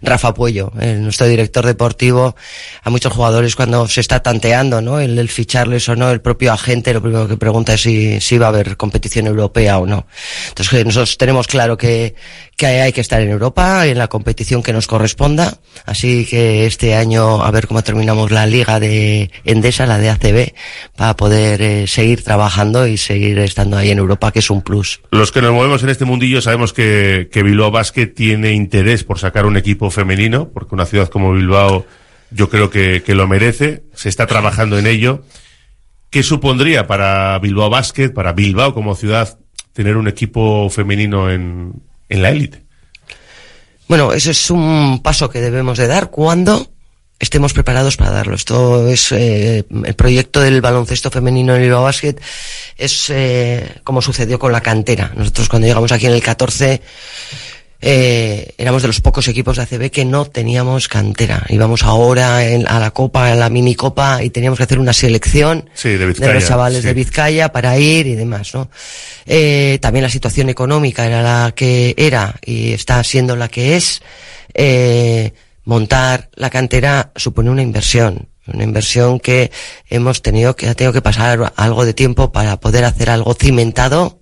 [0.01, 2.35] Rafa Puello, eh, nuestro director deportivo,
[2.83, 4.99] a muchos jugadores cuando se está tanteando, ¿no?
[4.99, 8.37] El, el ficharles o no, el propio agente lo primero que pregunta es si, si
[8.37, 10.07] va a haber competición europea o no.
[10.49, 12.15] Entonces nosotros tenemos claro que,
[12.59, 16.93] que hay que estar en Europa, en la competición que nos corresponda, así que este
[16.93, 20.53] año a ver cómo terminamos la liga de Endesa, la de ACB,
[20.97, 24.99] para poder eh, seguir trabajando y seguir estando ahí en Europa, que es un plus.
[25.11, 29.45] Los que nos movemos en este mundillo sabemos que, Bilbao Basket tiene interés por sacar
[29.45, 31.85] un equipo femenino, porque una ciudad como Bilbao
[32.29, 35.23] yo creo que, que lo merece, se está trabajando en ello.
[36.09, 39.39] ¿Qué supondría para Bilbao Basket, para Bilbao como ciudad,
[39.71, 42.63] tener un equipo femenino en, en la élite?
[43.87, 46.69] Bueno, eso es un paso que debemos de dar cuando
[47.19, 48.35] estemos preparados para darlo.
[48.35, 52.15] Esto es eh, el proyecto del baloncesto femenino en Bilbao Basket
[52.77, 55.11] es eh, como sucedió con la cantera.
[55.15, 56.81] Nosotros cuando llegamos aquí en el 14
[57.81, 61.45] eh, éramos de los pocos equipos de ACB que no teníamos cantera.
[61.49, 64.91] Íbamos ahora en- a la copa, a la mini copa y teníamos que hacer una
[64.93, 66.27] selección Sí, de Vizcaya.
[66.27, 66.87] de los chavales sí.
[66.87, 68.69] de Vizcaya para ir y demás, ¿no?
[69.25, 74.01] Eh, también la situación económica era la que era y está siendo la que es.
[74.53, 75.31] Eh,
[75.65, 79.51] montar la cantera supone una inversión, una inversión que
[79.87, 84.19] hemos tenido que ha tenido que pasar algo de tiempo para poder hacer algo cimentado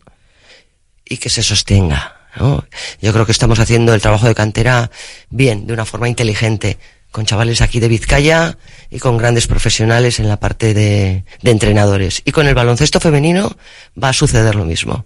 [1.05, 2.16] y que se sostenga.
[2.39, 2.63] ¿No?
[3.01, 4.89] Yo creo que estamos haciendo el trabajo de cantera
[5.29, 6.77] bien, de una forma inteligente,
[7.11, 8.57] con chavales aquí de Vizcaya
[8.89, 12.21] y con grandes profesionales en la parte de, de entrenadores.
[12.25, 13.55] Y con el baloncesto femenino
[14.01, 15.05] va a suceder lo mismo.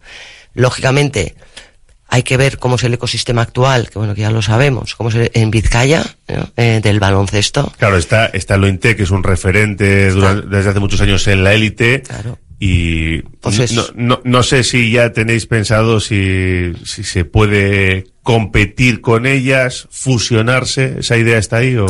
[0.54, 1.36] Lógicamente,
[2.08, 5.10] hay que ver cómo es el ecosistema actual, que bueno, que ya lo sabemos, cómo
[5.10, 6.52] es el- en Vizcaya, ¿no?
[6.58, 7.72] Eh, del baloncesto.
[7.78, 11.54] Claro, está, está Lointe, que es un referente durante- desde hace muchos años en la
[11.54, 12.04] élite.
[12.64, 18.06] Y Pues es- no, no, no sé si ya tenéis pensado si, si se puede
[18.22, 20.98] competir con ellas, fusionarse.
[21.00, 21.88] ¿Esa idea está ahí o...?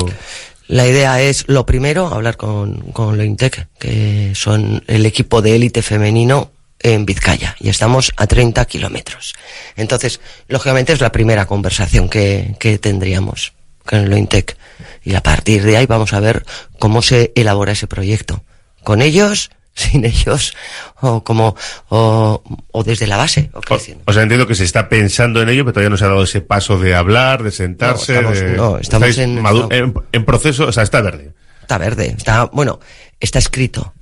[0.69, 5.81] La idea es, lo primero, hablar con, con Lointec, que son el equipo de élite
[5.81, 9.33] femenino en Vizcaya, y estamos a 30 kilómetros.
[9.75, 13.51] Entonces, lógicamente es la primera conversación que, que tendríamos
[13.85, 14.55] con Lointec.
[15.03, 16.45] Y a partir de ahí vamos a ver
[16.79, 18.41] cómo se elabora ese proyecto.
[18.83, 20.53] Con ellos, sin ellos,
[20.99, 21.55] o como,
[21.89, 23.49] o, o desde la base.
[23.53, 24.03] o creciendo.
[24.07, 26.23] O sea, entiendo que se está pensando en ello, pero todavía no se ha dado
[26.23, 28.13] ese paso de hablar, de sentarse.
[28.13, 29.75] No, estamos- de- no, estamos estáis en- madu- no.
[29.75, 31.31] en, en proceso, o sea, está verde.
[31.61, 32.79] Está verde, está, bueno,
[33.19, 33.93] está escrito.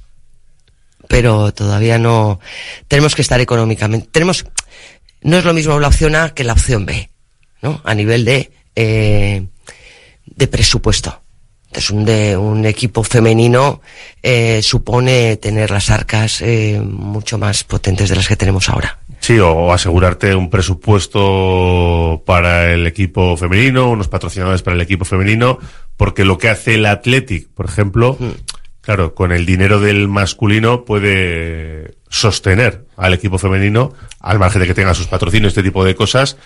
[1.07, 2.39] Pero todavía no,
[2.87, 4.45] tenemos que estar económicamente, tenemos,
[5.21, 7.09] no es lo mismo la opción A que la opción B,
[7.61, 7.81] ¿no?
[7.83, 9.47] A nivel de, eh,
[10.25, 11.21] de presupuesto.
[11.69, 13.81] Entonces, un, de, un equipo femenino
[14.23, 18.97] eh, supone tener las arcas eh, mucho más potentes de las que tenemos ahora.
[19.19, 25.59] Sí, o, asegurarte un presupuesto para el equipo femenino, unos patrocinadores para el equipo femenino,
[25.95, 28.17] porque lo que hace el Athletic, por ejemplo,
[28.81, 34.73] claro, con el dinero del masculino puede sostener al equipo femenino, al margen de que
[34.73, 36.37] tenga sus patrocinios, este tipo de cosas,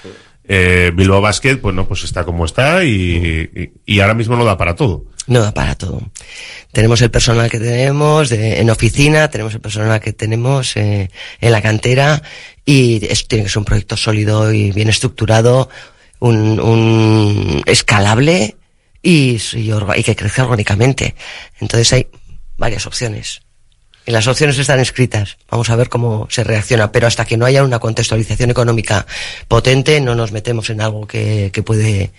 [0.48, 4.76] eh, Bilbao Basket, bueno, pues está como está y, y- ahora mismo no da para
[4.76, 5.06] todo.
[5.28, 6.02] No da para todo.
[6.74, 11.52] Tenemos el personal que tenemos de- en oficina, tenemos el personal que tenemos eh, en
[11.52, 12.22] la cantera
[12.66, 15.70] y es- tiene que ser un proyecto sólido y bien estructurado,
[16.20, 18.58] un, un escalable
[19.02, 21.16] y, y y que crezca orgánicamente.
[21.62, 22.08] Entonces hay
[22.58, 23.43] varias opciones.
[24.06, 25.38] Y las opciones están escritas.
[25.50, 26.92] Vamos a ver cómo se reacciona.
[26.92, 29.06] Pero hasta que no haya una contextualización económica
[29.48, 32.12] potente, no nos metemos en algo que, que puede,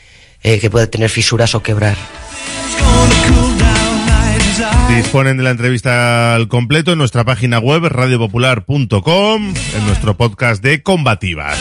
[0.43, 1.97] eh, que puede tener fisuras o quebrar.
[4.97, 10.83] Disponen de la entrevista al completo en nuestra página web radiopopular.com, en nuestro podcast de
[10.83, 11.59] Combativas.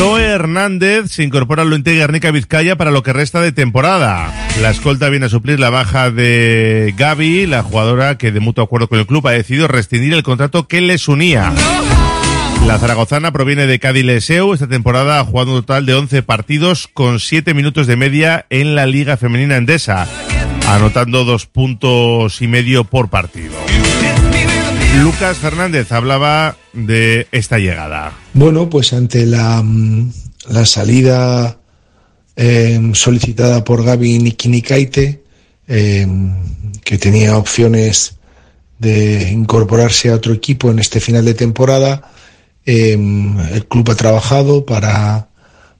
[0.00, 4.32] Zoe Hernández se incorpora al Lointe Guernica Vizcaya para lo que resta de temporada.
[4.62, 8.88] La escolta viene a suplir la baja de Gaby, la jugadora que de mutuo acuerdo
[8.88, 11.52] con el club ha decidido rescindir el contrato que les unía.
[12.66, 14.54] La zaragozana proviene de Cádiz Leseu.
[14.54, 18.74] Esta temporada ha jugado un total de 11 partidos con 7 minutos de media en
[18.74, 20.08] la Liga Femenina Endesa,
[20.66, 23.52] anotando dos puntos y medio por partido.
[25.02, 28.12] Lucas Fernández hablaba de esta llegada.
[28.34, 30.12] Bueno, pues ante la, mm,
[30.50, 31.58] la salida
[32.36, 35.22] eh, solicitada por Gaby Nikinikaite,
[35.68, 36.06] eh,
[36.84, 38.16] que tenía opciones
[38.78, 42.12] de incorporarse a otro equipo en este final de temporada,
[42.66, 45.28] eh, el club ha trabajado para,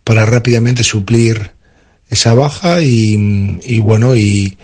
[0.03, 1.53] para rápidamente suplir
[2.09, 4.57] esa baja y, y bueno, y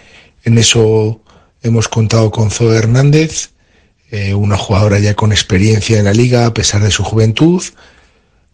[0.44, 1.20] en eso
[1.62, 3.50] hemos contado con Zoe Hernández,
[4.10, 7.62] eh, una jugadora ya con experiencia en la liga a pesar de su juventud,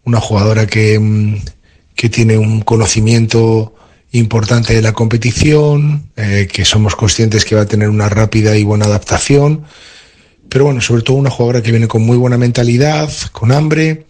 [0.03, 1.35] una jugadora que, mm,
[1.95, 3.75] que tiene un conocimiento
[4.11, 8.63] importante de la competición, eh, que somos conscientes que va a tener una rápida y
[8.63, 9.65] buena adaptación,
[10.49, 14.05] pero bueno, sobre todo una jugadora que viene con muy buena mentalidad, con hambre,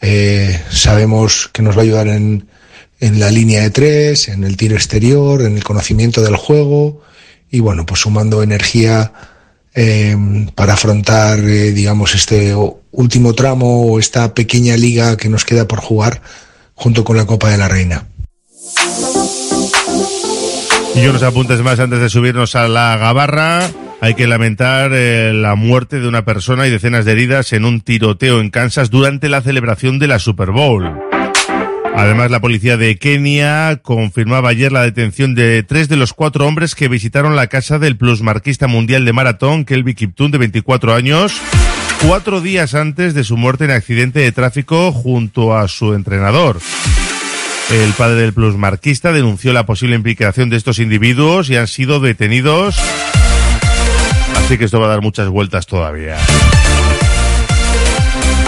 [0.00, 2.48] eh, sabemos que nos va a ayudar en,
[2.98, 7.02] en la línea de tres, en el tiro exterior, en el conocimiento del juego.
[7.50, 9.12] Y bueno, pues sumando energía
[9.74, 10.16] eh,
[10.54, 12.54] para afrontar, eh, digamos, este
[12.90, 16.20] último tramo o esta pequeña liga que nos queda por jugar
[16.74, 18.06] junto con la Copa de la Reina.
[20.94, 23.70] Y unos apuntes más antes de subirnos a la gabarra.
[24.00, 27.80] Hay que lamentar eh, la muerte de una persona y decenas de heridas en un
[27.80, 30.92] tiroteo en Kansas durante la celebración de la Super Bowl.
[31.94, 36.74] Además, la policía de Kenia confirmaba ayer la detención de tres de los cuatro hombres
[36.74, 41.40] que visitaron la casa del plusmarquista mundial de maratón, Kelby Kiptun, de 24 años,
[42.06, 46.58] cuatro días antes de su muerte en accidente de tráfico junto a su entrenador.
[47.70, 52.76] El padre del plusmarquista denunció la posible implicación de estos individuos y han sido detenidos.
[54.36, 56.16] Así que esto va a dar muchas vueltas todavía.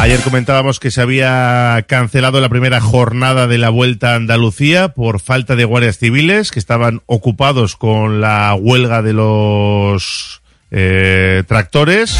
[0.04, 5.18] Ayer comentábamos que se había cancelado la primera jornada de la Vuelta a Andalucía por
[5.18, 12.18] falta de guardias civiles que estaban ocupados con la huelga de los eh, tractores.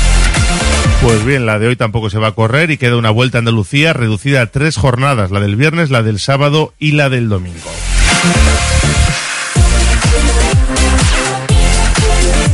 [1.03, 3.41] Pues bien, la de hoy tampoco se va a correr y queda una Vuelta a
[3.41, 7.71] Andalucía reducida a tres jornadas, la del viernes, la del sábado y la del domingo.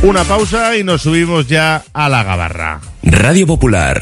[0.03, 2.81] Una pausa y nos subimos ya a la gabarra.
[3.01, 4.01] Radio Popular,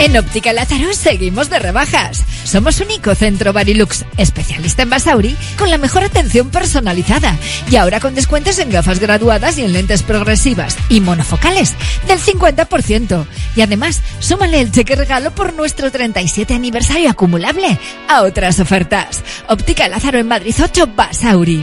[0.00, 2.24] En Óptica Lázaro seguimos de rebajas.
[2.44, 7.36] Somos único centro Barilux, especialista en Basauri, con la mejor atención personalizada.
[7.70, 11.74] Y ahora con descuentos en gafas graduadas y en lentes progresivas y monofocales
[12.08, 13.26] del 50%.
[13.56, 17.78] Y además, súmale el cheque regalo por nuestro 37 aniversario acumulable
[18.08, 19.22] a otras ofertas.
[19.48, 21.62] Óptica Lázaro en Madrid 8 Basauri.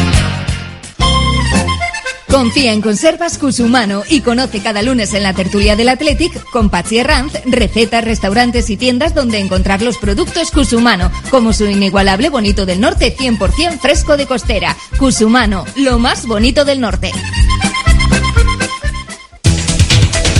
[2.31, 6.99] Confía en Conservas Cusumano y conoce cada lunes en la tertulia del Athletic con Patsy
[6.99, 12.79] Herranz recetas, restaurantes y tiendas donde encontrar los productos Cusumano, como su inigualable bonito del
[12.79, 14.77] norte 100% fresco de costera.
[14.97, 17.11] Cusumano, lo más bonito del norte.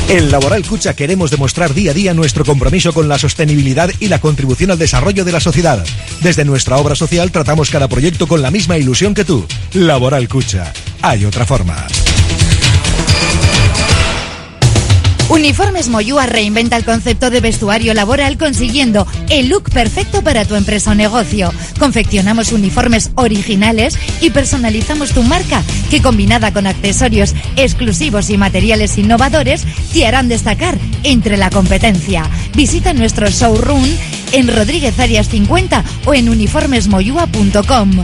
[0.07, 4.19] En Laboral Cucha queremos demostrar día a día nuestro compromiso con la sostenibilidad y la
[4.19, 5.85] contribución al desarrollo de la sociedad.
[6.21, 9.45] Desde nuestra obra social tratamos cada proyecto con la misma ilusión que tú.
[9.73, 10.71] Laboral Cucha.
[11.01, 11.87] Hay otra forma.
[15.31, 20.91] Uniformes Moyúa reinventa el concepto de vestuario laboral consiguiendo el look perfecto para tu empresa
[20.91, 21.53] o negocio.
[21.79, 29.65] Confeccionamos uniformes originales y personalizamos tu marca, que combinada con accesorios exclusivos y materiales innovadores,
[29.93, 32.29] te harán destacar entre la competencia.
[32.53, 33.85] Visita nuestro showroom
[34.33, 38.03] en Rodríguez Arias 50 o en uniformesmoyua.com.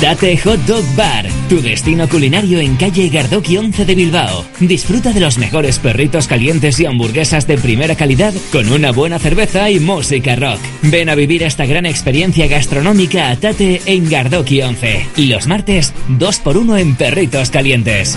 [0.00, 4.44] Tate Hot Dog Bar, tu destino culinario en calle Gardoki 11 de Bilbao.
[4.60, 9.68] Disfruta de los mejores perritos calientes y hamburguesas de primera calidad con una buena cerveza
[9.70, 10.60] y música rock.
[10.82, 15.04] Ven a vivir esta gran experiencia gastronómica a Tate en Gardoki 11.
[15.16, 18.16] Y los martes, 2x1 en perritos calientes.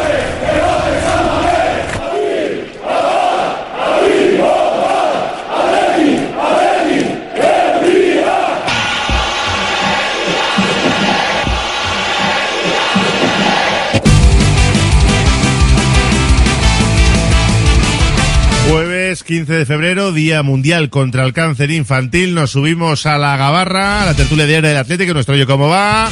[19.21, 22.33] Jueves 15 de febrero, Día Mundial contra el Cáncer Infantil.
[22.33, 26.09] Nos subimos a la Gabarra, a la tertulia diaria del Atlético, nuestro Oye Cómo Va,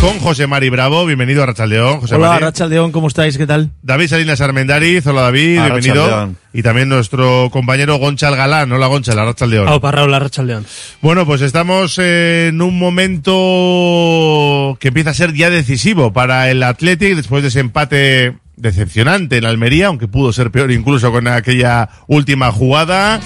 [0.00, 1.06] con José Mari Bravo.
[1.06, 2.00] Bienvenido a Rachaldeón.
[2.00, 2.44] José Hola, Mari.
[2.44, 3.36] Rachaldeón, ¿cómo estáis?
[3.38, 3.70] ¿Qué tal?
[3.82, 5.06] David Salinas Armendariz.
[5.06, 5.58] Hola, David.
[5.58, 6.04] A bienvenido.
[6.04, 6.36] Rachaldeón.
[6.52, 8.70] Y también nuestro compañero Gonchal Galán.
[8.72, 9.68] Hola, Gonchal, a Rachaldeón.
[9.68, 10.66] Opa, Raúl, Rachaldeón.
[11.00, 17.16] Bueno, pues estamos en un momento que empieza a ser ya decisivo para el Athletic
[17.16, 22.52] después de ese empate decepcionante en Almería, aunque pudo ser peor incluso con aquella última
[22.52, 23.20] jugada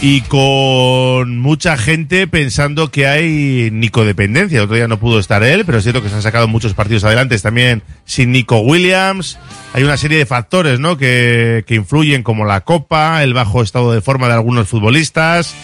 [0.00, 4.62] y con mucha gente pensando que hay Nico-dependencia.
[4.62, 7.04] Otro día no pudo estar él, pero es cierto que se han sacado muchos partidos
[7.04, 9.38] adelante también sin Nico Williams.
[9.72, 10.96] Hay una serie de factores, ¿no?
[10.96, 15.54] Que, que influyen como la copa, el bajo estado de forma de algunos futbolistas.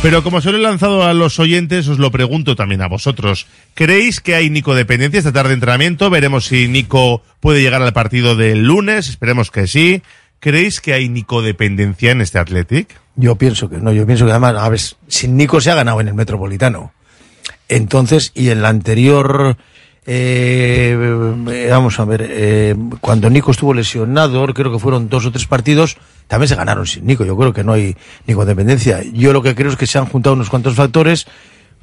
[0.00, 3.48] Pero como se lo he lanzado a los oyentes, os lo pregunto también a vosotros.
[3.74, 6.08] ¿Creéis que hay Nico dependencia esta tarde de entrenamiento?
[6.08, 9.08] Veremos si Nico puede llegar al partido del lunes.
[9.08, 10.02] Esperemos que sí.
[10.40, 13.00] ¿Creéis que hay Nico dependencia en este Athletic?
[13.16, 16.00] Yo pienso que no, yo pienso que además, a ver, sin Nico se ha ganado
[16.00, 16.92] en el Metropolitano.
[17.68, 19.56] Entonces, y en la anterior,
[20.06, 20.96] eh,
[21.50, 25.46] eh, vamos a ver, eh, cuando Nico estuvo lesionado, creo que fueron dos o tres
[25.46, 25.96] partidos,
[26.28, 27.24] también se ganaron sin Nico.
[27.24, 29.02] Yo creo que no hay Nico dependencia.
[29.12, 31.26] Yo lo que creo es que se han juntado unos cuantos factores.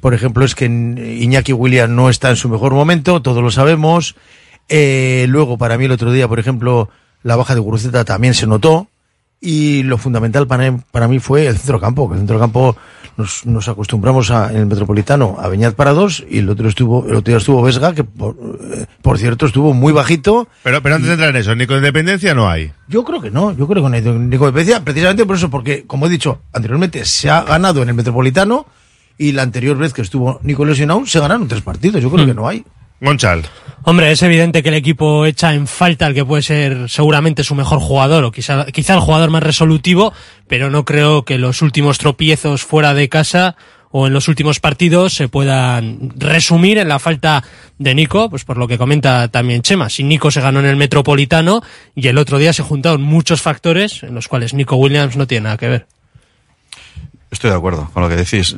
[0.00, 4.14] Por ejemplo, es que Iñaki William no está en su mejor momento, todos lo sabemos.
[4.68, 6.90] Eh, luego, para mí el otro día, por ejemplo,
[7.26, 8.88] la baja de Guruceta también se notó.
[9.38, 12.74] Y lo fundamental para, para mí fue el centro campo, que el centro campo
[13.18, 17.04] nos, nos acostumbramos a, en el Metropolitano a Beñat para dos y el otro estuvo,
[17.06, 18.34] el otro día estuvo Vesga, que por,
[18.72, 20.48] eh, por cierto estuvo muy bajito.
[20.62, 22.72] Pero, pero antes de entrar en eso, Nico dependencia no hay.
[22.88, 25.84] Yo creo que no, yo creo que no hay Nico dependencia, precisamente por eso, porque
[25.86, 28.64] como he dicho anteriormente, se ha ganado en el Metropolitano
[29.18, 32.28] y la anterior vez que estuvo Nico lesionado se ganaron tres partidos, yo creo Mm.
[32.28, 32.64] que no hay.
[33.00, 33.44] Gonchal.
[33.84, 37.54] Hombre, es evidente que el equipo echa en falta al que puede ser seguramente su
[37.54, 40.12] mejor jugador o quizá, quizá el jugador más resolutivo,
[40.48, 43.56] pero no creo que los últimos tropiezos fuera de casa
[43.92, 47.44] o en los últimos partidos se puedan resumir en la falta
[47.78, 49.88] de Nico, pues por lo que comenta también Chema.
[49.88, 51.62] Si Nico se ganó en el Metropolitano
[51.94, 55.44] y el otro día se juntaron muchos factores en los cuales Nico Williams no tiene
[55.44, 55.86] nada que ver.
[57.30, 58.56] Estoy de acuerdo con lo que decís.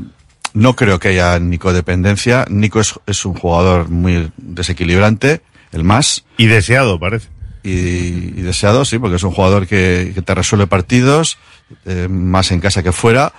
[0.58, 2.44] No creo que haya Nico dependencia.
[2.50, 5.40] Nico es, es un jugador muy desequilibrante,
[5.70, 6.24] el más.
[6.36, 7.28] Y deseado, parece.
[7.62, 11.38] Y, y deseado, sí, porque es un jugador que, que te resuelve partidos,
[11.84, 13.32] eh, más en casa que fuera.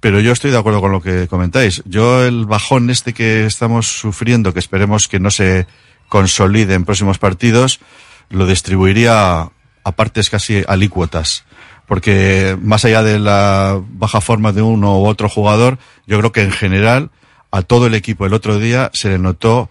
[0.00, 1.80] Pero yo estoy de acuerdo con lo que comentáis.
[1.84, 5.68] Yo el bajón este que estamos sufriendo, que esperemos que no se
[6.08, 7.78] consolide en próximos partidos,
[8.30, 9.42] lo distribuiría
[9.84, 11.44] a partes casi alícuotas.
[11.86, 16.42] Porque más allá de la baja forma de uno u otro jugador, yo creo que
[16.42, 17.10] en general
[17.50, 19.68] a todo el equipo el otro día se le notó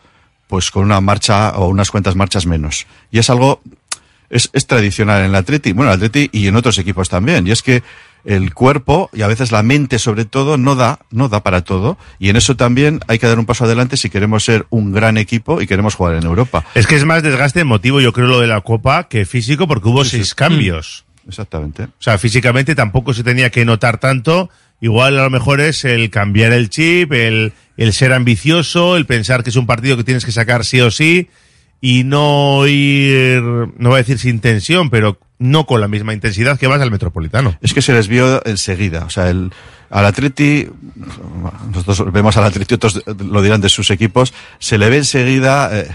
[0.47, 2.85] pues con una marcha o unas cuantas marchas menos.
[3.11, 3.61] Y es algo
[4.29, 7.47] es, es tradicional en el Atleti, bueno, en el Atleti y en otros equipos también.
[7.47, 7.83] Y es que
[8.25, 11.97] el cuerpo y a veces la mente sobre todo no da, no da para todo.
[12.19, 15.17] Y en eso también hay que dar un paso adelante si queremos ser un gran
[15.17, 16.65] equipo y queremos jugar en Europa.
[16.75, 19.89] Es que es más desgaste emotivo, yo creo, lo de la Copa que físico, porque
[19.89, 21.05] hubo seis cambios.
[21.27, 21.83] Exactamente.
[21.83, 24.49] O sea, físicamente tampoco se tenía que notar tanto.
[24.81, 29.43] Igual a lo mejor es el cambiar el chip, el, el ser ambicioso, el pensar
[29.43, 31.29] que es un partido que tienes que sacar sí o sí
[31.85, 36.57] y no ir, no voy a decir sin tensión, pero no con la misma intensidad
[36.57, 37.57] que vas al Metropolitano.
[37.61, 39.03] Es que se les vio enseguida.
[39.03, 39.51] O sea, el,
[39.89, 40.65] al Atleti,
[41.73, 45.89] nosotros vemos al Atleti, otros lo dirán de sus equipos, se le ve enseguida, eh,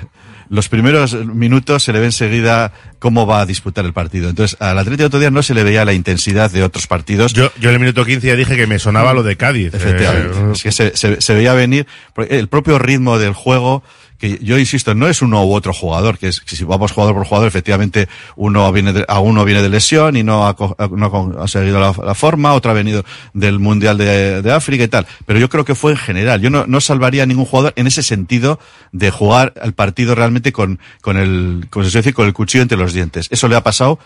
[0.51, 4.29] los primeros minutos se le ve enseguida cómo va a disputar el partido.
[4.29, 7.33] Entonces, al Atleti otro día no se le veía la intensidad de otros partidos.
[7.33, 9.73] Yo, yo en el minuto 15 ya dije que me sonaba lo de Cádiz.
[9.73, 10.37] Efectivamente.
[10.39, 11.87] Eh, Es que se, se, se veía venir
[12.29, 13.83] el propio ritmo del juego
[14.19, 17.15] que yo insisto, no es uno u otro jugador, que es que si vamos jugador
[17.15, 20.77] por jugador, efectivamente uno viene de, a uno viene de lesión y no ha, co-
[20.91, 25.07] no ha con- seguido la, forma, otro ha venido del Mundial de, África y tal.
[25.25, 26.41] Pero yo creo que fue en general.
[26.41, 28.59] Yo no, no salvaría a ningún jugador en ese sentido
[28.91, 32.77] de jugar al partido realmente con, con el, como se decir, con el cuchillo entre
[32.79, 33.29] los dientes.
[33.31, 34.01] Eso le ha pasado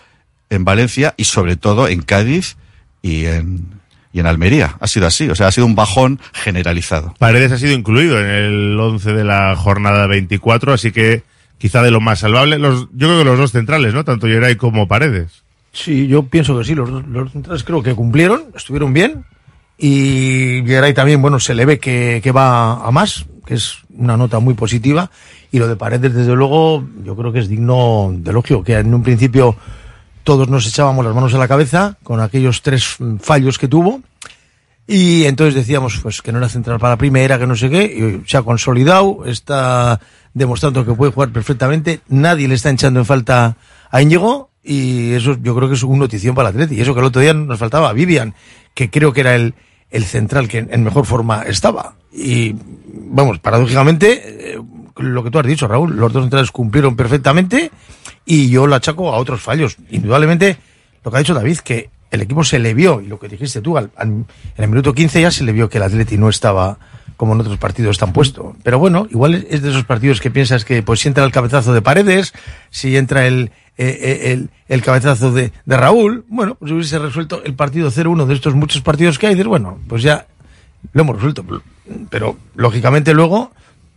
[0.50, 2.56] en Valencia y sobre todo en Cádiz
[3.00, 3.80] y en,
[4.12, 4.76] y en Almería.
[4.80, 5.28] Ha sido así.
[5.30, 7.14] O sea, ha sido un bajón generalizado.
[7.18, 11.22] Paredes ha sido incluido en el 11 de la jornada 24, así que
[11.58, 12.58] quizá de lo más salvable.
[12.58, 14.04] Los, yo creo que los dos centrales, ¿no?
[14.04, 15.42] Tanto Geray como Paredes.
[15.72, 19.24] Sí, yo pienso que sí, los, dos- los centrales creo que cumplieron, estuvieron bien.
[19.78, 24.16] Y Geray también, bueno, se le ve que, que va a más, que es una
[24.16, 25.10] nota muy positiva.
[25.50, 28.92] Y lo de Paredes, desde luego, yo creo que es digno de elogio, que en
[28.94, 29.56] un principio
[30.24, 34.00] todos nos echábamos las manos a la cabeza con aquellos tres mm, fallos que tuvo.
[34.86, 38.28] Y entonces decíamos, pues que no era central para primera, que no sé qué, y
[38.28, 40.00] se ha consolidado, está
[40.34, 43.56] demostrando que puede jugar perfectamente, nadie le está echando en falta
[43.90, 46.76] a Íñigo, y eso yo creo que es un notición para el Atleti.
[46.76, 48.34] Y eso que el otro día nos faltaba a Vivian,
[48.74, 49.54] que creo que era el,
[49.90, 51.94] el central que en mejor forma estaba.
[52.12, 52.54] Y
[52.92, 54.60] vamos, paradójicamente, eh,
[54.96, 57.70] lo que tú has dicho, Raúl, los dos centrales cumplieron perfectamente
[58.24, 59.76] y yo lo achaco a otros fallos.
[59.90, 60.56] Indudablemente,
[61.04, 63.60] lo que ha dicho David, que el equipo se le vio, y lo que dijiste
[63.60, 66.28] tú, al- al- en el minuto 15 ya se le vio que el Atleti no
[66.28, 66.78] estaba
[67.16, 68.54] como en otros partidos tan puesto.
[68.62, 71.72] Pero bueno, igual es- de esos partidos que piensas que pues si entra el cabezazo
[71.72, 72.32] de Paredes,
[72.70, 77.42] si entra el, eh, eh, el, el cabezazo de, de Raúl, bueno, pues hubiese resuelto
[77.44, 80.26] el partido 0-1 de estos muchos partidos que hay, y dices, bueno, pues ya
[80.92, 81.44] lo hemos resuelto.
[82.10, 83.52] Pero lógicamente luego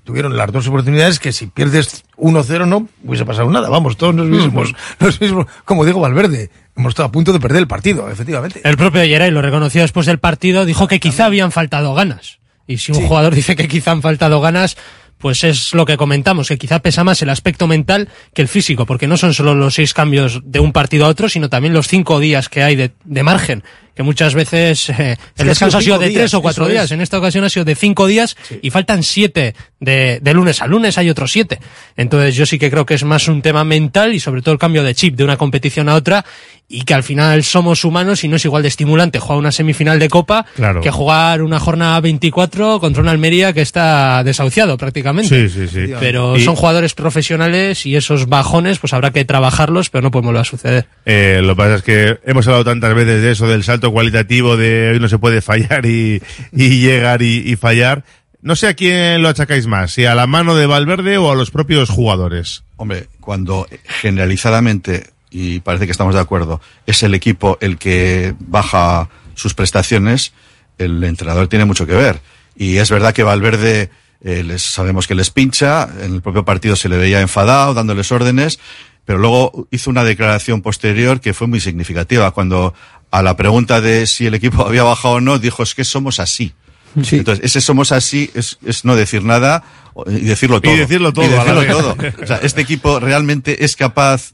[0.06, 3.68] tuvieron las dos oportunidades que si pierdes 1-0 no hubiese pasado nada.
[3.70, 7.60] Vamos, todos nos mismos, nos mismos, como digo Valverde, hemos estado a punto de perder
[7.60, 8.62] el partido, efectivamente.
[8.64, 12.40] El propio Geray lo reconoció después del partido, dijo que quizá habían faltado ganas.
[12.68, 13.08] Y si un Sí.
[13.08, 14.78] jugador dice que quizá han faltado ganas,
[15.18, 18.86] pues es lo que comentamos, que quizá pesa más el aspecto mental que el físico,
[18.86, 21.88] porque no son solo los seis cambios de un partido a otro, sino también los
[21.88, 23.64] cinco días que hay de, de margen,
[23.96, 26.86] que muchas veces eh, el descanso ha sido de días, tres o cuatro días.
[26.86, 26.92] es.
[26.92, 30.68] En esta ocasión ha sido de cinco días y faltan siete de, de lunes a
[30.68, 31.60] lunes, hay otros siete.
[31.96, 34.60] Entonces yo sí que creo que es más un tema mental y sobre todo el
[34.60, 36.26] cambio de chip de una competición a otra
[36.68, 40.00] y que al final somos humanos y no es igual de estimulante jugar una semifinal
[40.00, 40.82] de Copa Claro.
[40.82, 45.48] que jugar una jornada 24 contra una Almería que está desahuciado prácticamente.
[45.48, 45.94] Sí, sí, sí.
[46.00, 50.26] Pero Y- son jugadores profesionales y esos bajones pues habrá que trabajarlos, pero no pueden
[50.26, 50.88] volver a suceder.
[51.06, 54.58] Eh, lo que pasa es que hemos hablado tantas veces de eso, del salto cualitativo,
[54.58, 56.22] de hoy no se puede fallar y,
[56.52, 58.04] llegar y, y fallar.
[58.42, 61.36] No sé a quién lo achacáis más, si a la mano de Valverde o a
[61.36, 62.64] los propios jugadores.
[62.78, 63.68] Hombre, cuando
[64.02, 70.34] generalizadamente, y parece que estamos de acuerdo, es el equipo el que baja sus prestaciones,
[70.78, 72.20] el entrenador tiene mucho que ver.
[72.56, 73.90] Y es verdad que Valverde,
[74.22, 78.12] eh, les, sabemos que les pincha, en el propio partido se le veía enfadado, dándoles
[78.12, 78.60] órdenes,
[79.06, 82.74] pero luego hizo una declaración posterior que fue muy significativa, cuando
[83.18, 86.20] a la pregunta de si el equipo había bajado o no, dijo, es que somos
[86.20, 86.54] así.
[86.96, 89.64] Entonces, ese somos así es, es no decir nada
[90.08, 90.76] y decirlo Y todo.
[90.76, 91.98] decirlo todo, Y a la decirlo todo.
[92.22, 94.34] O sea, este equipo realmente es capaz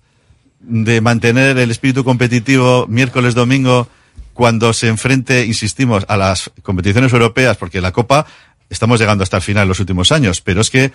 [0.60, 3.88] de mantener el espíritu competitivo miércoles, domingo,
[4.34, 8.26] cuando se enfrente, insistimos, a las competiciones europeas, porque la Copa
[8.70, 10.92] estamos llegando hasta el final en los últimos años, pero es que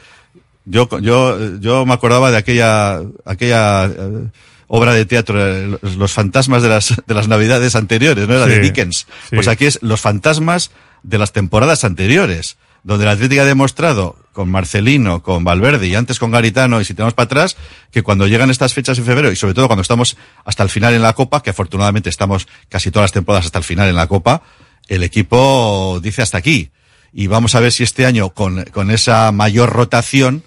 [0.65, 4.29] yo, yo, yo me acordaba de aquella, aquella eh,
[4.69, 8.35] obra de teatro, eh, los, fantasmas de las, de las navidades anteriores, ¿no?
[8.35, 9.07] Era de Dickens.
[9.29, 9.37] sí.
[9.37, 10.71] Pues aquí es los fantasmas
[11.03, 16.19] de las temporadas anteriores, donde la Atlética ha demostrado con Marcelino, con Valverde y antes
[16.19, 17.57] con Garitano y si tenemos para atrás,
[17.91, 20.95] que cuando llegan estas fechas en febrero y sobre todo cuando estamos hasta el final
[20.95, 24.07] en la Copa, que afortunadamente estamos casi todas las temporadas hasta el final en la
[24.07, 24.43] Copa,
[24.89, 26.71] el equipo dice hasta aquí.
[27.13, 30.43] Y vamos a ver si este año con, con esa mayor rotación,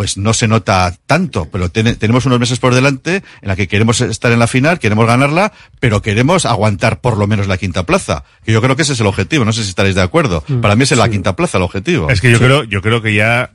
[0.00, 3.68] pues no se nota tanto, pero ten- tenemos unos meses por delante en la que
[3.68, 7.84] queremos estar en la final, queremos ganarla, pero queremos aguantar por lo menos la quinta
[7.84, 10.42] plaza, que yo creo que ese es el objetivo, no sé si estaréis de acuerdo.
[10.48, 10.60] Mm.
[10.62, 12.08] Para mí es la quinta plaza el objetivo.
[12.08, 13.50] Es que yo creo, yo creo que ya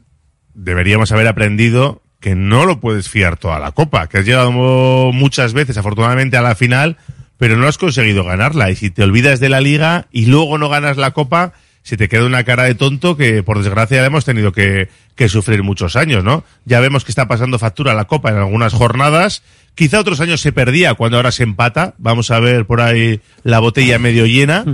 [0.54, 5.54] deberíamos haber aprendido que no lo puedes fiar toda la copa, que has llegado muchas
[5.54, 6.98] veces, afortunadamente, a la final,
[7.38, 8.70] pero no has conseguido ganarla.
[8.70, 11.54] Y si te olvidas de la liga y luego no ganas la copa,
[11.86, 15.62] se te queda una cara de tonto que, por desgracia, hemos tenido que, que sufrir
[15.62, 16.44] muchos años, ¿no?
[16.66, 19.44] Ya vemos que está pasando factura la copa en algunas jornadas.
[19.76, 21.94] Quizá otros años se perdía cuando ahora se empata.
[22.00, 24.66] Vamos a ver por ahí la botella medio llena.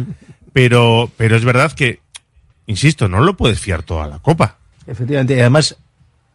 [0.54, 2.00] Pero, pero es verdad que,
[2.66, 4.60] insisto, no lo puedes fiar toda la copa.
[4.88, 5.76] Efectivamente, y además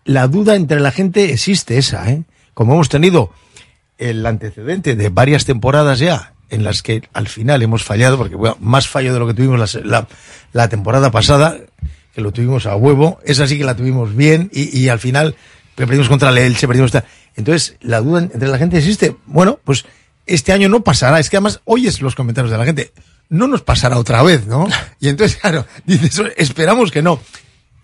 [0.04, 2.24] la duda entre la gente existe esa, ¿eh?
[2.52, 3.32] Como hemos tenido
[3.96, 8.57] el antecedente de varias temporadas ya en las que al final hemos fallado, porque bueno,
[8.61, 10.07] más fallo de lo que tuvimos la, se- la-
[10.53, 11.57] la temporada pasada,
[12.14, 15.34] que lo tuvimos a huevo, esa sí que la tuvimos bien y, y al final
[15.74, 16.88] perdimos contra el Elche, perdimos...
[16.94, 17.05] esta-
[17.36, 19.16] Entonces, la duda entre la gente existe.
[19.26, 19.84] Bueno, pues
[20.24, 21.20] este año no pasará.
[21.20, 22.92] Es que además oyes los comentarios de la gente.
[23.28, 24.66] No nos pasará otra vez, ¿no?
[25.01, 27.20] Y entonces, claro, dices, esperamos que no.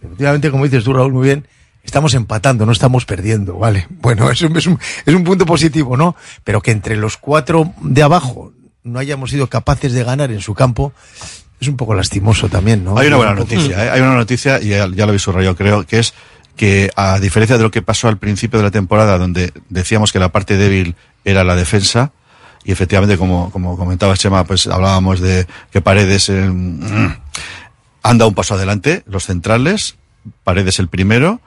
[0.03, 1.47] Efectivamente, como dices tú, Raúl, muy bien,
[1.85, 3.87] estamos empatando, no estamos perdiendo, ¿vale?
[3.91, 6.17] Bueno, es un, es un, es un punto positivo, ¿no?
[6.45, 8.53] Pero que entre los cuatro de abajo
[8.85, 10.93] no hayamos sido capaces de ganar en su campo,
[11.61, 12.99] es un poco lastimoso también, ¿no?
[12.99, 13.91] Hay una buena noticia, ¿eh?
[13.91, 16.15] hay una noticia, y ya, ya lo habéis subrayado, creo, que es
[16.57, 20.19] que a diferencia de lo que pasó al principio de la temporada, donde decíamos que
[20.19, 22.13] la parte débil era la defensa,
[22.65, 27.17] y efectivamente, como, como comentaba Chema, pues hablábamos de que Paredes eh, mm,
[28.03, 29.97] anda un paso adelante, los centrales,
[30.45, 31.41] Paredes el primero,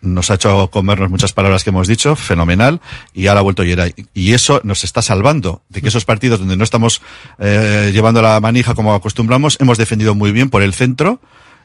[0.00, 2.80] nos ha hecho comernos muchas palabras que hemos dicho, fenomenal,
[3.14, 3.94] y ahora ha vuelto Yeray.
[4.14, 7.02] Y eso nos está salvando de que esos partidos donde no estamos
[7.38, 11.20] eh, llevando la manija como acostumbramos, hemos defendido muy bien por el centro.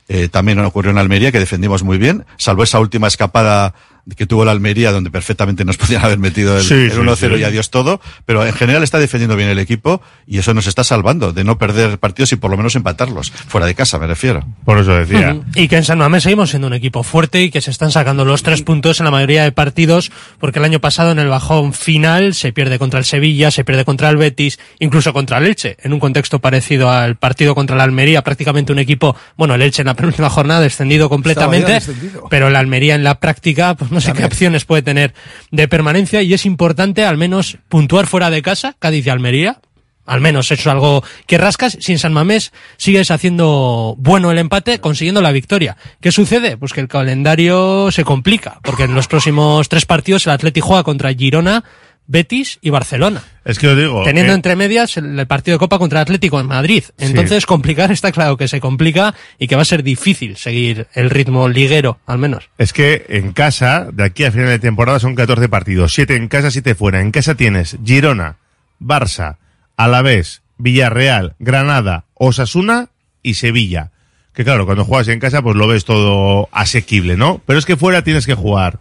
[0.09, 3.73] Eh, también ocurrió en Almería, que defendimos muy bien, salvo esa última escapada
[4.17, 7.15] que tuvo la Almería, donde perfectamente nos podían haber metido el, Sí, el sí, 1-0
[7.35, 7.41] sí.
[7.41, 10.83] y adiós todo, pero en general está defendiendo bien el equipo y eso nos está
[10.83, 14.45] salvando de no perder partidos y por lo menos empatarlos, fuera de casa me refiero.
[14.65, 15.37] Por eso decía.
[15.55, 18.25] Y que en San Mamés seguimos siendo un equipo fuerte y que se están sacando
[18.25, 21.73] los tres puntos en la mayoría de partidos, porque el año pasado en el bajón
[21.73, 25.77] final se pierde contra el Sevilla, se pierde contra el Betis, incluso contra el Elche,
[25.81, 29.81] en un contexto parecido al partido contra la Almería, prácticamente un equipo, bueno, el Elche
[29.81, 32.27] en la penúltima jornada descendido completamente, descendido.
[32.29, 35.13] pero la Almería en la práctica, pues no sé qué opciones puede tener
[35.51, 39.59] de permanencia y es importante al menos puntuar fuera de casa, Cádiz y Almería,
[40.05, 41.77] al menos eso es algo que rascas.
[41.79, 45.77] Si en San Mamés sigues haciendo bueno el empate, consiguiendo la victoria.
[46.01, 46.57] ¿Qué sucede?
[46.57, 50.83] Pues que el calendario se complica, porque en los próximos tres partidos el Atleti juega
[50.83, 51.63] contra Girona,
[52.05, 53.23] Betis y Barcelona.
[53.45, 54.03] Es que os digo.
[54.03, 56.83] Teniendo entre medias el, el partido de Copa contra Atlético en Madrid.
[56.97, 61.09] Entonces, complicar está claro que se complica y que va a ser difícil seguir el
[61.09, 62.49] ritmo liguero, al menos.
[62.57, 65.93] Es que en casa, de aquí a final de temporada, son 14 partidos.
[65.93, 67.01] 7 en casa, 7 fuera.
[67.01, 68.37] En casa tienes Girona,
[68.79, 69.37] Barça,
[69.77, 72.89] Alavés, Villarreal, Granada, Osasuna
[73.21, 73.91] y Sevilla.
[74.33, 77.41] Que claro, cuando juegas en casa, pues lo ves todo asequible, ¿no?
[77.45, 78.79] Pero es que fuera tienes que jugar.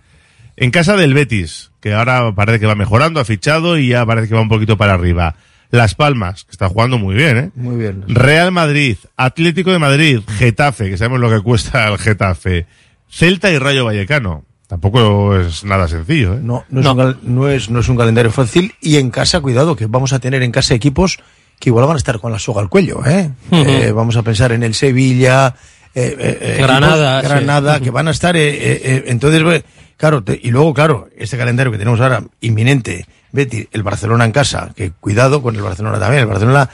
[0.56, 4.28] En casa del Betis, que ahora parece que va mejorando, ha fichado y ya parece
[4.28, 5.34] que va un poquito para arriba.
[5.70, 7.50] Las Palmas, que está jugando muy bien, ¿eh?
[7.54, 8.04] Muy bien.
[8.06, 12.66] Real Madrid, Atlético de Madrid, Getafe, que sabemos lo que cuesta el Getafe,
[13.10, 14.44] Celta y Rayo Vallecano.
[14.68, 16.40] Tampoco es nada sencillo, ¿eh?
[16.42, 19.40] No, no, Es un cal- no es, no es un calendario fácil y en casa,
[19.40, 21.18] cuidado, que vamos a tener en casa equipos
[21.58, 23.30] que igual van a estar con la soga al cuello, ¿eh?
[23.50, 25.54] Eh, vamos a pensar en el Sevilla,
[25.94, 27.30] eh, eh, eh, Granada, equipos-.
[27.30, 29.62] Granada, que van a estar, eh, entonces, bueno,
[29.96, 34.32] claro, te- y luego, claro, este calendario que tenemos ahora inminente, Betty, el Barcelona en
[34.32, 36.68] casa, que cuidado con el Barcelona también, el Barcelona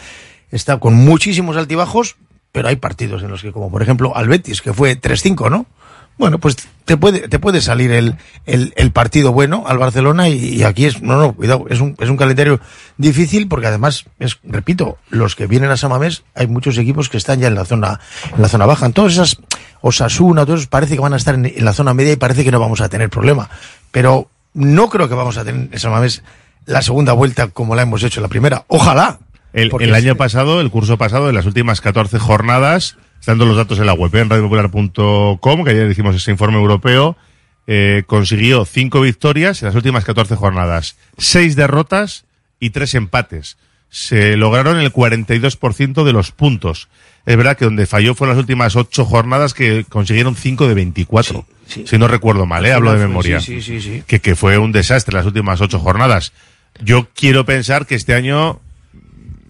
[0.50, 2.16] está con muchísimos altibajos,
[2.52, 5.66] pero hay partidos en los que, como por ejemplo al Betis, que fue 3-5, ¿no?
[6.18, 10.34] Bueno, pues te puede, te puede salir el, el, el partido bueno al Barcelona y,
[10.56, 12.60] y aquí es, no, no, cuidado, es un, es un calendario
[12.96, 17.38] difícil porque además, es, repito, los que vienen a Samamés, hay muchos equipos que están
[17.38, 18.00] ya en la zona,
[18.34, 18.86] en la zona baja.
[18.86, 19.38] En todas esas,
[19.80, 22.50] Osasuna, todos parece que van a estar en, en la zona media y parece que
[22.50, 23.48] no vamos a tener problema.
[23.92, 26.24] Pero no creo que vamos a tener en Samamés
[26.66, 28.64] la segunda vuelta como la hemos hecho en la primera.
[28.66, 29.20] Ojalá.
[29.52, 33.78] El, el año pasado, el curso pasado, en las últimas 14 jornadas, estando los datos
[33.78, 37.16] en la web, en radiopopular.com, que ayer hicimos ese informe europeo,
[37.66, 42.24] eh, consiguió cinco victorias en las últimas 14 jornadas, seis derrotas
[42.60, 43.58] y tres empates.
[43.90, 46.88] Se lograron el 42% de los puntos.
[47.26, 50.74] Es verdad que donde falló fue en las últimas ocho jornadas que consiguieron cinco de
[50.74, 51.46] 24.
[51.66, 52.72] Si no recuerdo mal, ¿eh?
[52.72, 53.40] hablo de memoria.
[53.40, 54.02] Sí, sí, sí, sí.
[54.06, 56.32] Que, que fue un desastre las últimas ocho jornadas.
[56.80, 58.60] Yo quiero pensar que este año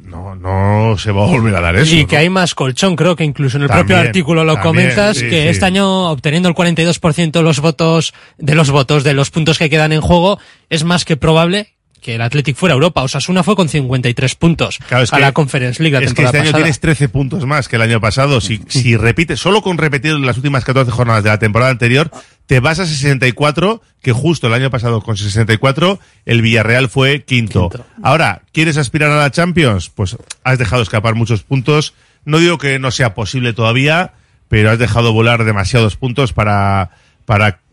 [0.08, 1.94] no, no se va a volver a dar eso.
[1.94, 2.08] y ¿no?
[2.08, 5.18] que hay más colchón, creo que incluso en el También, propio artículo lo también, comentas,
[5.18, 5.48] sí, que sí.
[5.48, 9.70] este año obteniendo el 42% de los votos, de los votos, de los puntos que
[9.70, 10.38] quedan en juego,
[10.70, 13.02] es más que probable que el Athletic fuera a Europa.
[13.02, 16.24] Osasuna fue con 53 puntos Claro, es a que- la Conference League la Es que
[16.24, 18.40] este año tienes 13 puntos más que el año pasado.
[18.40, 22.10] Si, si repites, solo con repetir las últimas 14 jornadas de la temporada anterior,
[22.46, 27.70] te vas a 64, que justo el año pasado con 64 el Villarreal fue quinto.
[28.02, 29.90] Ahora, ¿quieres aspirar a la Champions?
[29.90, 31.94] Pues has dejado escapar muchos puntos.
[32.24, 34.12] No digo que no sea posible todavía,
[34.48, 36.90] pero has dejado volar demasiados puntos para,
[37.26, 37.67] para mm,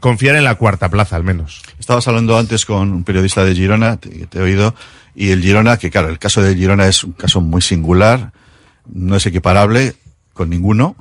[0.00, 1.62] confiar en la cuarta plaza al menos.
[1.78, 4.74] Estabas hablando antes con un periodista de Girona, te, te he oído,
[5.14, 8.32] y el Girona, que claro, el caso de Girona es un caso muy singular,
[8.86, 9.94] no es equiparable
[10.32, 10.96] con ninguno.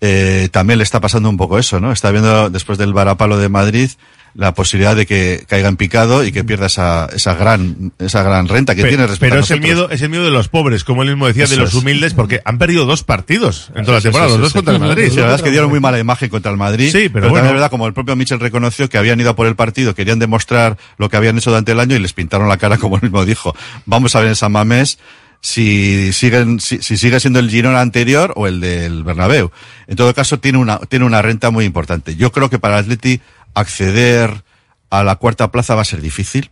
[0.00, 1.92] Eh, también le está pasando un poco eso, ¿no?
[1.92, 3.90] Está viendo después del varapalo de Madrid
[4.34, 8.46] la posibilidad de que caiga en picado y que pierda esa, esa gran, esa gran
[8.46, 10.84] renta que tiene respecto pero a es el miedo, es el miedo de los pobres,
[10.84, 11.74] como él mismo decía, de los es.
[11.74, 15.08] humildes, porque han perdido dos partidos en toda la temporada, los dos contra el Madrid.
[15.10, 16.92] Sí, la verdad es que dieron muy mala imagen contra el Madrid.
[16.92, 17.46] Sí, pero bueno.
[17.46, 20.18] es verdad, como el propio Michel reconoció que habían ido a por el partido, querían
[20.18, 23.02] demostrar lo que habían hecho durante el año y les pintaron la cara, como él
[23.02, 23.56] mismo dijo.
[23.86, 24.98] Vamos a ver en San Mamés
[25.40, 29.50] si siguen, si, si sigue siendo el Girona anterior o el del Bernabéu.
[29.86, 32.16] En todo caso, tiene una, tiene una renta muy importante.
[32.16, 33.20] Yo creo que para el Atleti
[33.54, 34.42] acceder
[34.90, 36.50] a la cuarta plaza va a ser difícil.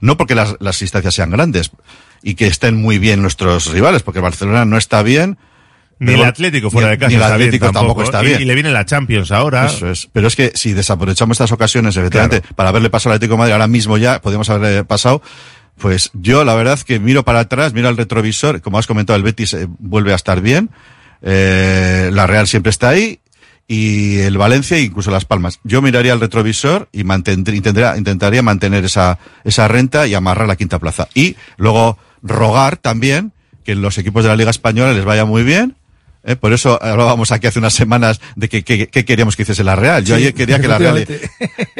[0.00, 1.70] No porque las, las instancias sean grandes
[2.22, 5.36] y que estén muy bien nuestros rivales, porque Barcelona no está bien.
[5.98, 8.26] Ni pero- el Atlético fuera de casa ni el está bien Atlético tampoco, está Y-
[8.26, 8.42] bien.
[8.42, 9.66] Y, le viene la Champions ahora.
[9.66, 10.08] Eso es.
[10.12, 13.52] Pero es que si desaprovechamos estas ocasiones, efectivamente, para haberle pasado al Atlético de Madrid,
[13.52, 15.22] ahora mismo ya podemos haberle pasado.
[15.78, 18.60] Pues yo, la verdad, que miro para atrás, miro al retrovisor.
[18.60, 20.70] Como has comentado, el Betis eh, vuelve a estar bien.
[21.22, 23.20] Eh, la Real siempre está ahí.
[23.66, 25.58] Y el Valencia, incluso Las Palmas.
[25.64, 30.56] Yo miraría al retrovisor y mantendría, intentaría, intentaría mantener esa, esa renta y amarrar la
[30.56, 31.08] quinta plaza.
[31.14, 33.32] Y luego rogar también
[33.64, 35.76] que los equipos de la Liga Española les vaya muy bien.
[36.24, 36.36] ¿Eh?
[36.36, 39.76] Por eso hablábamos aquí hace unas semanas de que, que- que queríamos que hiciese la
[39.76, 40.04] Real.
[40.04, 41.06] Yo Sí, ayer quería que la Real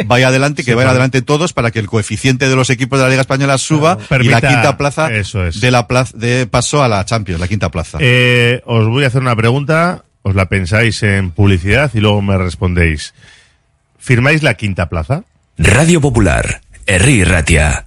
[0.07, 0.90] vaya adelante, que Sí, vayan claro.
[0.90, 4.05] adelante todos para que el coeficiente de los equipos de la Liga Española suba y
[4.07, 5.61] Permita- la quinta plaza eso es.
[5.61, 7.99] de la plaza de paso a la Champions, la quinta plaza.
[8.01, 12.36] Eh, os voy a hacer una pregunta, os la pensáis en publicidad y luego me
[12.38, 13.14] respondéis.
[13.99, 15.24] ¿Firmáis la quinta plaza?
[15.57, 17.86] Radio Popular, Herri Ratia.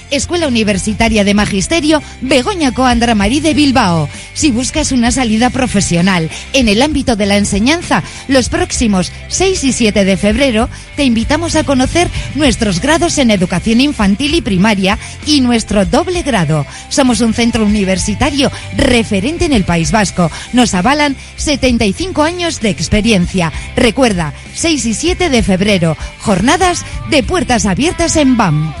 [0.11, 4.07] Escuela Universitaria de Magisterio Begoña Coandra Marí de Bilbao.
[4.33, 9.73] Si buscas una salida profesional en el ámbito de la enseñanza, los próximos 6 y
[9.73, 15.41] 7 de febrero te invitamos a conocer nuestros grados en educación infantil y primaria y
[15.41, 16.65] nuestro doble grado.
[16.89, 20.29] Somos un centro universitario referente en el País Vasco.
[20.53, 23.51] Nos avalan 75 años de experiencia.
[23.75, 28.80] Recuerda, 6 y 7 de febrero, jornadas de puertas abiertas en BAM.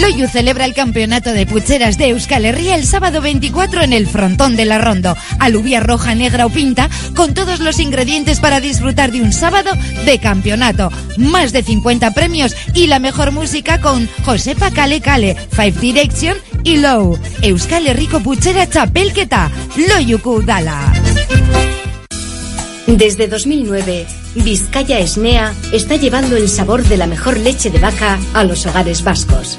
[0.00, 4.54] Loyu celebra el campeonato de pucheras de Euskal Herria el sábado 24 en el frontón
[4.54, 5.16] de la Rondo.
[5.38, 9.70] Alubia roja, negra o pinta, con todos los ingredientes para disfrutar de un sábado
[10.04, 10.90] de campeonato.
[11.16, 16.76] Más de 50 premios y la mejor música con Josepa Kale Kale, Five Direction y
[16.78, 17.18] Low.
[17.42, 20.92] Euskal Herriko puchera txapelketa, Loyu Kudala.
[22.86, 28.44] Desde 2009, Vizcaya Esnea está llevando el sabor de la mejor leche de vaca a
[28.44, 29.58] los hogares vascos.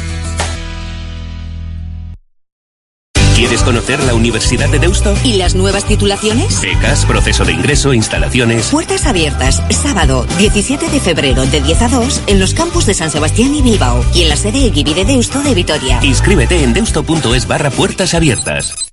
[3.41, 5.15] ¿Quieres conocer la Universidad de Deusto?
[5.23, 6.61] ¿Y las nuevas titulaciones?
[6.61, 8.69] Becas, proceso de ingreso, instalaciones.
[8.69, 13.09] Puertas abiertas, sábado 17 de febrero de 10 a 2 en los campus de San
[13.09, 15.99] Sebastián y Bilbao y en la sede Eguibi de Deusto de Vitoria.
[16.03, 18.90] Inscríbete en deusto.es barra puertas abiertas.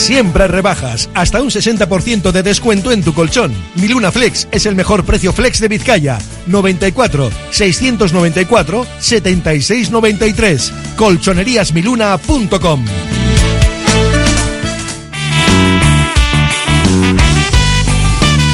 [0.00, 3.52] Siempre rebajas, hasta un 60% de descuento en tu colchón.
[3.74, 6.18] Miluna Flex es el mejor precio flex de Vizcaya.
[6.46, 10.72] 94 694 7693.
[10.96, 12.84] Colchoneríasmiluna.com.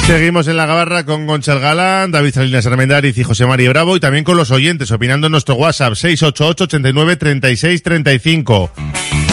[0.07, 3.99] Seguimos en la gabarra con Gonchal Galán, David Salinas Armendariz y José María Bravo y
[3.99, 8.71] también con los oyentes opinando en nuestro WhatsApp 688 89 36 35.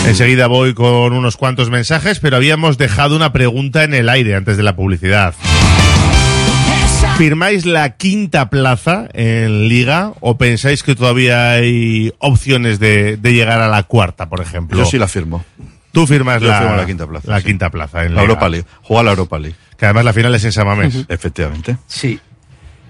[0.09, 4.57] Enseguida voy con unos cuantos mensajes, pero habíamos dejado una pregunta en el aire antes
[4.57, 5.33] de la publicidad.
[7.18, 13.61] ¿Firmáis la quinta plaza en Liga o pensáis que todavía hay opciones de, de llegar
[13.61, 14.77] a la cuarta, por ejemplo?
[14.77, 15.45] Yo sí la firmo.
[15.95, 17.45] Tú firmas Yo la, firmo la quinta plaza, la sí.
[17.47, 18.22] quinta plaza en La Liga.
[18.22, 18.66] Europa League.
[18.82, 19.57] Juega la Europa League.
[19.78, 21.07] Que además la final es en Samamés.
[21.09, 21.76] Efectivamente.
[21.86, 22.20] Sí.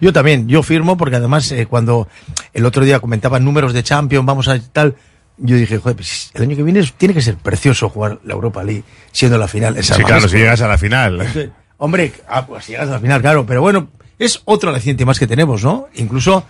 [0.01, 2.09] Yo también, yo firmo porque además eh, cuando
[2.53, 4.97] el otro día comentaban números de Champions, vamos a tal,
[5.39, 8.35] yo dije, joder, pues el año que viene es- tiene que ser precioso jugar la
[8.35, 8.83] Europa League
[9.13, 9.77] siendo la final.
[9.77, 11.53] Es Sí, claro, si llegas a la final.
[11.79, 13.89] Hombre, ah, pues si llegas a la final, claro, pero bueno,
[14.19, 15.89] es otro aliciente más que tenemos, ¿no?
[15.95, 16.45] Incluso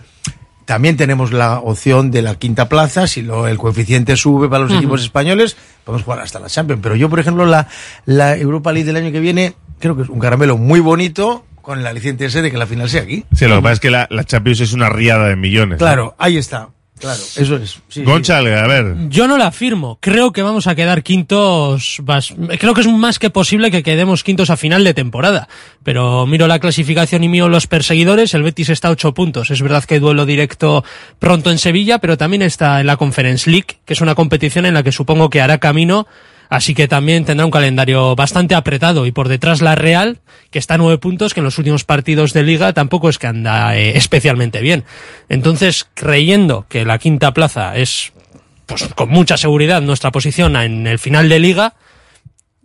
[0.65, 4.73] también tenemos la opción de la quinta plaza, si lo, el coeficiente sube para los
[4.73, 6.81] equipos españoles, podemos jugar hasta la Champions.
[6.81, 7.67] Pero yo, por ejemplo, la,
[8.05, 11.79] la Europa League del año que viene, creo que es un caramelo muy bonito, con
[11.79, 13.25] el aliciente ese de que la final sea aquí.
[13.35, 15.79] Sí, lo que pasa es que la, la Champions es una riada de millones.
[15.79, 15.85] ¿no?
[15.85, 16.69] Claro, ahí está.
[16.99, 17.71] Claro, eso es.
[17.71, 18.03] sí, sí.
[18.03, 18.95] Gonchal, a ver.
[19.09, 19.97] Yo no la firmo.
[19.99, 22.01] Creo que vamos a quedar quintos.
[22.57, 25.49] Creo que es más que posible que quedemos quintos a final de temporada.
[25.83, 28.33] Pero miro la clasificación y miro los perseguidores.
[28.33, 29.51] El Betis está a ocho puntos.
[29.51, 30.85] Es verdad que hay duelo directo
[31.19, 34.73] pronto en Sevilla, pero también está en la Conference League, que es una competición en
[34.73, 36.07] la que supongo que hará camino.
[36.49, 39.05] Así que también tendrá un calendario bastante apretado.
[39.05, 40.19] Y por detrás la Real,
[40.51, 43.27] que está a nueve puntos, que en los últimos partidos de liga tampoco es que
[43.27, 44.83] anda eh, especialmente bien.
[45.29, 48.13] Entonces, creyendo que la quinta plaza es
[48.65, 51.73] pues con mucha seguridad nuestra posición en el final de liga.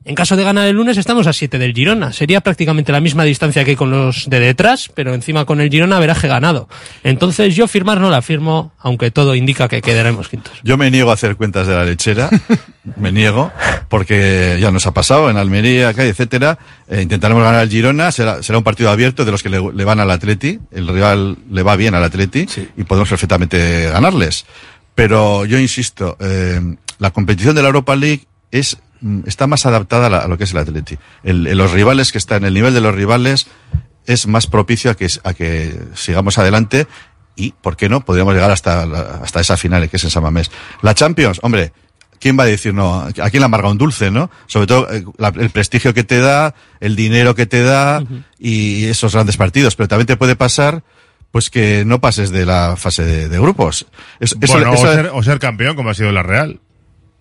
[0.02, 2.10] En caso de ganar el lunes estamos a 7 del Girona.
[2.14, 5.98] Sería prácticamente la misma distancia que con los de detrás, pero encima con el Girona
[5.98, 6.70] veraje ganado.
[7.04, 10.54] Entonces yo firmar no la firmo, aunque todo indica que quedaremos quintos.
[10.64, 12.30] Yo me niego a hacer cuentas de la lechera,
[12.96, 13.52] me niego,
[13.90, 16.58] porque ya nos ha pasado en Almería, acá, etcétera.
[16.88, 19.84] Eh, intentaremos ganar al Girona, será, será un partido abierto de los que le, le
[19.84, 24.46] van al Atleti, el rival le va bien al Atleti y podemos perfectamente ganarles.
[24.94, 26.58] Pero yo insisto, eh,
[26.98, 28.78] la competición de la Europa League es
[29.26, 30.98] está más adaptada a, la- a lo que es el Atleti.
[31.22, 33.46] El, el- los rivales que están, el nivel de los rivales
[34.06, 36.86] es más propicio a que, a que sigamos adelante
[37.36, 38.04] y, ¿por qué no?
[38.04, 38.82] Podríamos llegar hasta,
[39.22, 40.50] hasta esa final que es en San Mamés.
[40.82, 41.72] La Champions, hombre,
[42.18, 43.00] ¿quién va a decir no?
[43.02, 44.30] ¿A quién le amarga un dulce, no?
[44.46, 48.02] Sobre todo eh, la- el prestigio que te da, el dinero que te da
[48.38, 49.76] y esos grandes partidos.
[49.76, 50.82] Pero también te puede pasar,
[51.30, 53.86] pues que no pases de la fase de, de grupos.
[54.18, 56.60] Es- eso- Bueno, eso- o, ser, o ser campeón, como ha sido la Real.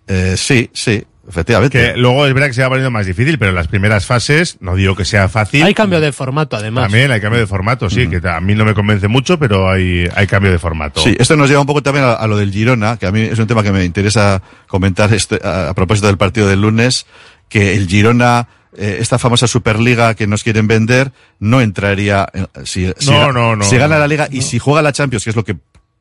[0.08, 1.92] eh, sí, sí, efectivamente.
[1.92, 4.58] Que luego es verdad que se va poniendo más difícil, pero en las primeras fases,
[4.60, 5.62] no digo que sea fácil.
[5.62, 6.84] Hay cambio de formato además.
[6.84, 10.06] También hay cambio de formato, sí, que a mí no me convence mucho, pero hay,
[10.14, 11.00] hay cambio de formato.
[11.00, 13.20] Sí, esto nos lleva un poco también a, a lo del Girona, que a mí
[13.22, 17.06] es un tema que me interesa comentar este- a, a propósito del partido del lunes,
[17.48, 22.92] que el Girona, eh, esta famosa Superliga que nos quieren vender, no entraría, en- si,
[22.98, 25.36] si, No, no, no, si gana la Liga y si juega la Champions, que es
[25.36, 25.56] lo que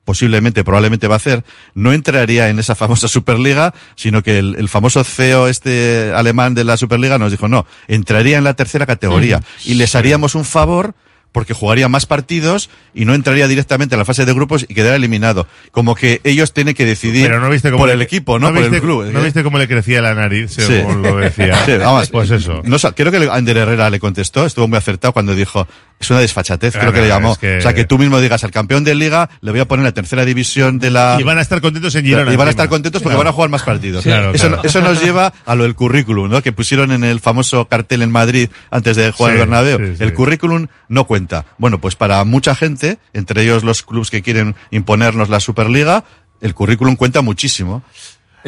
[0.10, 1.44] posiblemente, probablemente va a hacer,
[1.76, 6.64] no entraría en esa famosa Superliga, sino que el, el famoso CEO este alemán de
[6.64, 9.40] la Superliga nos dijo, no, entraría en la tercera categoría.
[9.66, 10.96] Y les haríamos un favor
[11.32, 14.96] porque jugaría más partidos y no entraría directamente a la fase de grupos y quedaría
[14.96, 15.48] eliminado.
[15.72, 18.48] Como que ellos tienen que decidir Pero no viste cómo por le- el equipo, no,
[18.52, 19.06] por viste, el club.
[19.12, 19.24] ¿No ¿eh?
[19.26, 20.62] viste cómo le crecía la nariz, Sí.
[20.64, 21.58] según lo decía?
[21.66, 22.62] Sí, vamos, pues eso.
[22.66, 25.68] No, creo que Ander Herrera le contestó, estuvo muy acertado cuando dijo,
[26.00, 27.34] es una desfachatez, Claro, creo que le llamó.
[27.34, 29.66] es que- O sea, que tú mismo digas, al campeón de liga le voy a
[29.68, 31.18] poner la tercera división de la...
[31.20, 32.34] Y van a estar contentos en Girona.
[32.34, 33.26] Y van a estar contentos porque Claro.
[33.26, 34.04] van a jugar más partidos.
[34.04, 36.42] Claro, eso, eso nos lleva a lo del currículum, ¿no?
[36.42, 39.78] Que pusieron en el famoso cartel en Madrid antes de jugar Sí, el Bernabéu.
[39.78, 40.04] sí, sí.
[40.04, 41.19] El currículum no cuenta.
[41.20, 41.46] Cuenta.
[41.58, 46.04] Bueno, pues para mucha gente, entre ellos los clubes que quieren imponernos la Superliga,
[46.42, 47.84] el currículum cuenta muchísimo.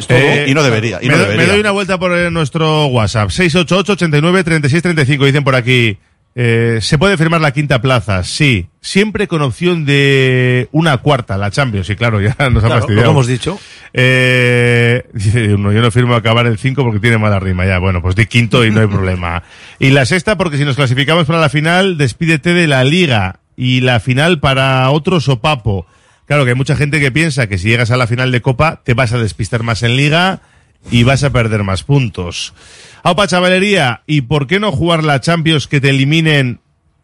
[0.08, 0.98] Eh, y no debería.
[1.02, 1.52] Y me, no doy- me debería.
[1.52, 3.28] doy una vuelta por eh, nuestro WhatsApp.
[3.30, 5.26] 688-89-3635.
[5.26, 5.98] Dicen por aquí.
[6.34, 8.24] eh, ¿Se puede firmar la quinta plaza?
[8.24, 8.68] Sí.
[8.80, 11.90] Siempre con opción de una cuarta, la Champions.
[11.90, 13.04] Y claro, ya nos ha Claro, fastidiado.
[13.04, 13.58] lo hemos dicho.
[13.92, 15.04] Eh,
[15.34, 17.66] yo no firmo acabar el 5 porque tiene mala rima.
[17.66, 19.42] Ya, bueno, pues di quinto y no hay problema.
[19.78, 23.40] Y la sexta, porque si nos clasificamos para la final, despídete de la liga.
[23.56, 25.86] Y la final para otro sopapo.
[26.26, 28.80] Claro que hay mucha gente que piensa que si llegas a la final de Copa
[28.84, 30.40] te vas a despistar más en Liga
[30.90, 32.54] y vas a perder más puntos.
[33.02, 36.60] Aupa Chavalería, ¿y por qué no jugar la Champions que te eliminen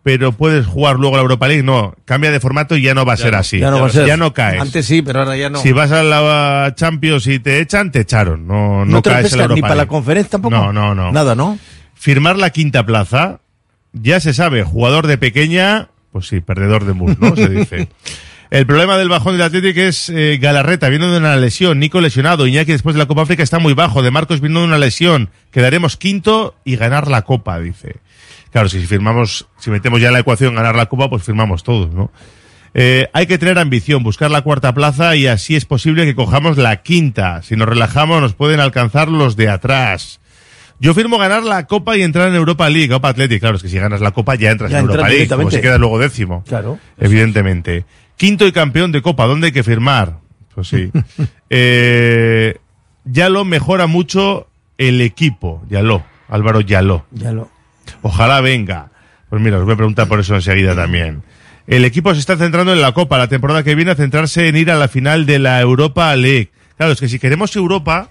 [0.08, 1.62] pero puedes jugar luego la Europa League?
[1.62, 3.58] No, cambia de formato y ya no va a ser así.
[3.58, 4.06] Ya no va a ser.
[4.06, 4.58] Ya no caes.
[4.58, 5.58] Antes sí, pero ahora ya no.
[5.60, 8.46] Si vas a la Champions y te echan, te echaron.
[8.46, 10.56] No, no, no te caes en la refrescan ni Europa para la conferencia tampoco.
[10.56, 11.12] No, no, no.
[11.12, 11.58] Nada, ¿no?
[11.92, 13.40] Firmar la quinta plaza,
[13.92, 17.36] ya se sabe, jugador de pequeña, pues sí, perdedor de mus, ¿no?
[17.36, 17.88] Se dice.
[18.50, 22.46] El problema del bajón del Atlético es eh, Galarreta, viendo de una lesión, Nico lesionado,
[22.46, 25.28] Iñaki después de la Copa África está muy bajo, de Marcos viendo de una lesión,
[25.50, 27.96] quedaremos quinto y ganar la Copa, dice.
[28.52, 31.92] Claro, si firmamos, si metemos ya en la ecuación ganar la Copa, pues firmamos todos,
[31.92, 32.10] ¿no?
[32.74, 36.58] Eh, hay que tener ambición, buscar la cuarta plaza y así es posible que cojamos
[36.58, 37.42] la quinta.
[37.42, 40.20] Si nos relajamos nos pueden alcanzar los de atrás.
[40.80, 43.40] Yo firmo ganar la Copa y entrar en Europa League, Copa Athletic.
[43.40, 45.60] Claro, es que si ganas la Copa ya entras Ya en Europa League, como si
[45.60, 46.44] quedas luego décimo.
[46.46, 46.78] Claro.
[46.98, 47.84] Evidentemente.
[48.16, 50.18] Quinto y campeón de Copa, ¿dónde hay que firmar?
[50.54, 50.90] Pues sí.
[51.50, 52.58] eh,
[53.04, 54.46] Yalo mejora mucho
[54.76, 56.60] el equipo, Yalo, Álvaro.
[56.60, 57.06] Ya lo.
[58.02, 58.90] Ojalá venga.
[59.28, 61.22] Pues mira, os voy a preguntar por eso enseguida también.
[61.66, 63.18] El equipo se está centrando en la Copa.
[63.18, 66.50] La temporada que viene a centrarse en ir a la final de la Europa League.
[66.76, 68.10] Claro, es que si queremos Europa,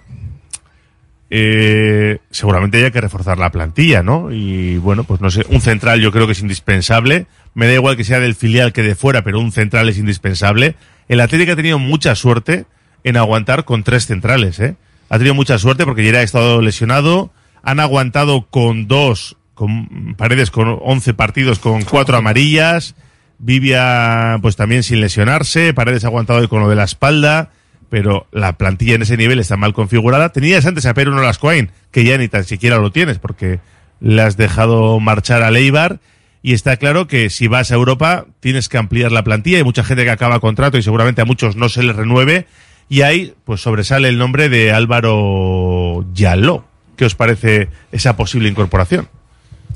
[1.30, 4.30] eh, seguramente hay que reforzar la plantilla, ¿no?
[4.30, 7.26] Y bueno, pues no sé, un central yo creo que es indispensable.
[7.54, 10.76] Me da igual que sea del filial que de fuera, pero un central es indispensable.
[11.08, 12.66] El Atlético ha tenido mucha suerte
[13.04, 14.76] en aguantar con tres centrales, ¿eh?
[15.10, 17.32] Ha tenido mucha suerte porque ya ha estado lesionado.
[17.62, 22.94] Han aguantado con dos, con paredes con 11 partidos con cuatro amarillas.
[23.40, 25.74] Vivia, pues también sin lesionarse.
[25.74, 27.50] Paredes aguantado hoy con lo de la espalda.
[27.90, 30.30] Pero la plantilla en ese nivel está mal configurada.
[30.30, 33.58] Tenías antes a Pedro Nolascoain, que ya ni tan siquiera lo tienes, porque
[34.00, 35.98] le has dejado marchar a Leibar.
[36.40, 39.58] Y está claro que si vas a Europa tienes que ampliar la plantilla.
[39.58, 42.46] Hay mucha gente que acaba contrato y seguramente a muchos no se les renueve.
[42.88, 46.64] Y ahí pues sobresale el nombre de Álvaro Yaló.
[46.96, 49.08] ¿Qué os parece esa posible incorporación?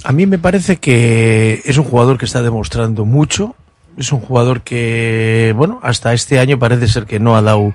[0.05, 3.55] A mí me parece que es un jugador que está demostrando mucho.
[3.97, 7.75] Es un jugador que, bueno, hasta este año parece ser que no ha dado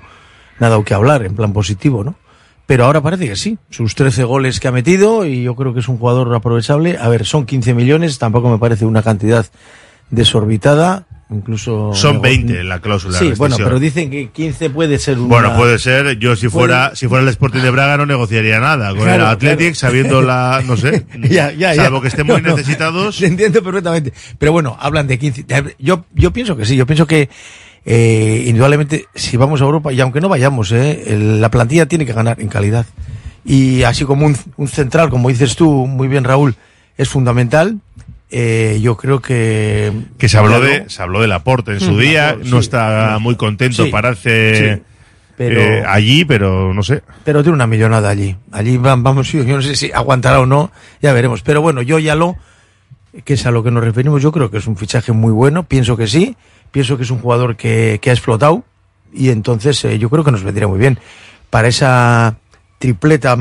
[0.58, 2.16] nada que hablar en plan positivo, ¿no?
[2.66, 3.56] Pero ahora parece que sí.
[3.70, 6.98] Sus 13 goles que ha metido y yo creo que es un jugador aprovechable.
[6.98, 9.46] A ver, son 15 millones, tampoco me parece una cantidad
[10.10, 11.06] desorbitada.
[11.30, 11.92] Incluso.
[11.92, 13.18] Son 20 la cláusula.
[13.18, 15.28] Sí, bueno, pero dicen que 15 puede ser una...
[15.28, 16.18] Bueno, puede ser.
[16.18, 19.04] Yo si Puede- fuera si fuera el Sporting de Braga no negociaría nada con el
[19.04, 19.74] Claro, Athletic, claro.
[19.74, 21.82] sabiendo la, no sé, ya, ya, ya.
[21.84, 23.18] salvo que estén muy No, no, necesitados.
[23.18, 24.12] te entiendo perfectamente.
[24.38, 25.44] Pero bueno, hablan de 15.
[25.78, 27.28] Yo, yo pienso que sí, yo pienso que
[27.84, 32.06] eh, indudablemente si vamos a Europa, y aunque no vayamos, eh, el- la plantilla tiene
[32.06, 32.86] que ganar en calidad.
[33.44, 36.54] Y así como un, un central, como dices tú muy bien Raúl,
[36.96, 37.78] es fundamental,
[38.30, 39.92] eh, yo creo que...
[40.18, 42.58] Que se habló de, se habló del aporte en su Mm, día, claro, no sí.
[42.58, 44.82] está muy contento, Sí, parece sí.
[45.36, 47.02] Pero- eh, allí, pero no sé.
[47.24, 48.34] Pero tiene una millonada allí.
[48.50, 51.42] Allí van, vamos, yo no sé si aguantará o no, ya veremos.
[51.42, 52.36] Pero bueno, yo ya lo,
[53.24, 55.62] que es a lo que nos referimos, yo creo que es un fichaje muy bueno,
[55.62, 56.36] pienso que sí,
[56.72, 58.64] pienso que es un jugador que, que ha explotado
[59.12, 60.98] y entonces eh, yo creo que nos vendría muy bien.
[61.50, 62.36] Para esa
[62.80, 63.36] tripleta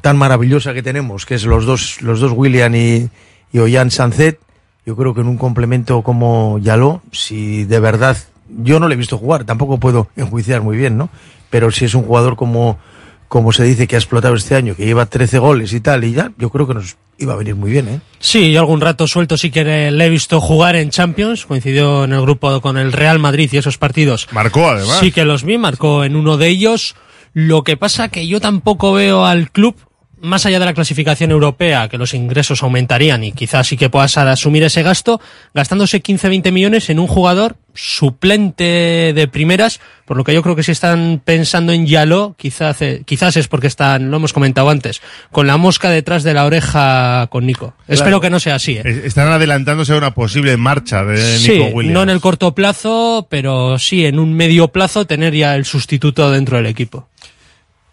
[0.00, 3.10] tan maravillosa que tenemos, que es los dos, los dos William y,
[3.52, 4.40] y Ollán Sancet,
[4.84, 8.16] yo creo que en un complemento como Yaló, si de verdad,
[8.48, 11.10] yo no le he visto jugar, tampoco puedo enjuiciar muy bien, ¿no?
[11.50, 12.78] Pero si es un jugador como,
[13.28, 16.12] como se dice que ha explotado este año, que lleva 13 goles y tal, y
[16.12, 18.00] ya, yo creo que nos iba a venir muy bien, ¿eh?
[18.18, 22.04] Sí, yo algún rato suelto sí que le le he visto jugar en Champions, coincidió
[22.04, 24.28] en el grupo con el Real Madrid y esos partidos.
[24.32, 24.98] Marcó además.
[24.98, 26.96] Sí que los vi, marcó en uno de ellos.
[27.34, 29.76] Lo que pasa que yo tampoco veo al club,
[30.22, 34.16] más allá de la clasificación europea, que los ingresos aumentarían y quizás sí que puedas
[34.16, 35.20] asumir ese gasto,
[35.52, 40.62] gastándose 15-20 millones en un jugador suplente de primeras, por lo que yo creo que
[40.62, 45.02] si están pensando en Yaló, quizás, eh, quizás es porque están, lo hemos comentado antes,
[45.32, 47.74] con la mosca detrás de la oreja con Nico.
[47.88, 48.72] Espero que no sea así.
[48.76, 48.82] ¿eh?
[48.84, 51.94] Eh, Están adelantándose a una posible marcha de Sí, Nico Williams.
[51.94, 56.30] no en el corto plazo, pero sí en un medio plazo tener ya el sustituto
[56.30, 57.08] dentro del equipo.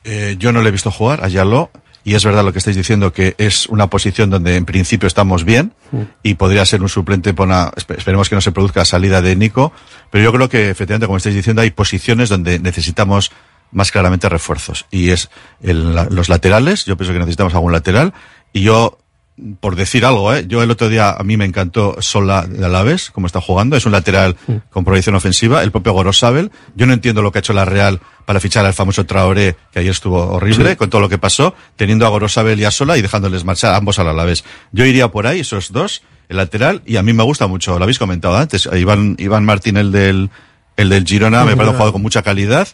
[0.03, 1.71] Eh, yo no le he visto jugar a Yaló
[2.09, 5.43] y es verdad lo que estáis diciendo, que es una posición donde en principio estamos
[5.43, 5.73] bien
[6.23, 9.35] y podría ser un suplente por una, espe- esperemos que no se produzca salida de
[9.35, 9.71] Nico,
[10.09, 13.31] pero yo creo que efectivamente, como estáis diciendo, hay posiciones donde necesitamos
[13.71, 15.29] más claramente refuerzos y es
[15.61, 18.13] el- los laterales, yo pienso que necesitamos algún lateral
[18.53, 18.97] y yo
[19.59, 20.45] por decir algo, ¿eh?
[20.47, 23.85] yo el otro día a mí me encantó Sola de Alaves, como está jugando, es
[23.85, 24.35] un lateral
[24.69, 27.99] con proyección ofensiva, el propio Gorosabel, yo no entiendo lo que ha hecho la Real
[28.25, 30.75] para fichar al famoso Traoré, que ayer estuvo horrible, Sí.
[30.75, 33.97] con todo lo que pasó, teniendo a Gorosabel y a Sola y dejándoles marchar ambos
[33.99, 34.43] al Alavés.
[34.71, 37.83] Yo iría por ahí, esos dos, el lateral, y a mí me gusta mucho, lo
[37.83, 40.29] habéis comentado antes, Iván, Iván Martín, el del,
[40.77, 42.67] el del Girona, me parece un jugador con mucha calidad,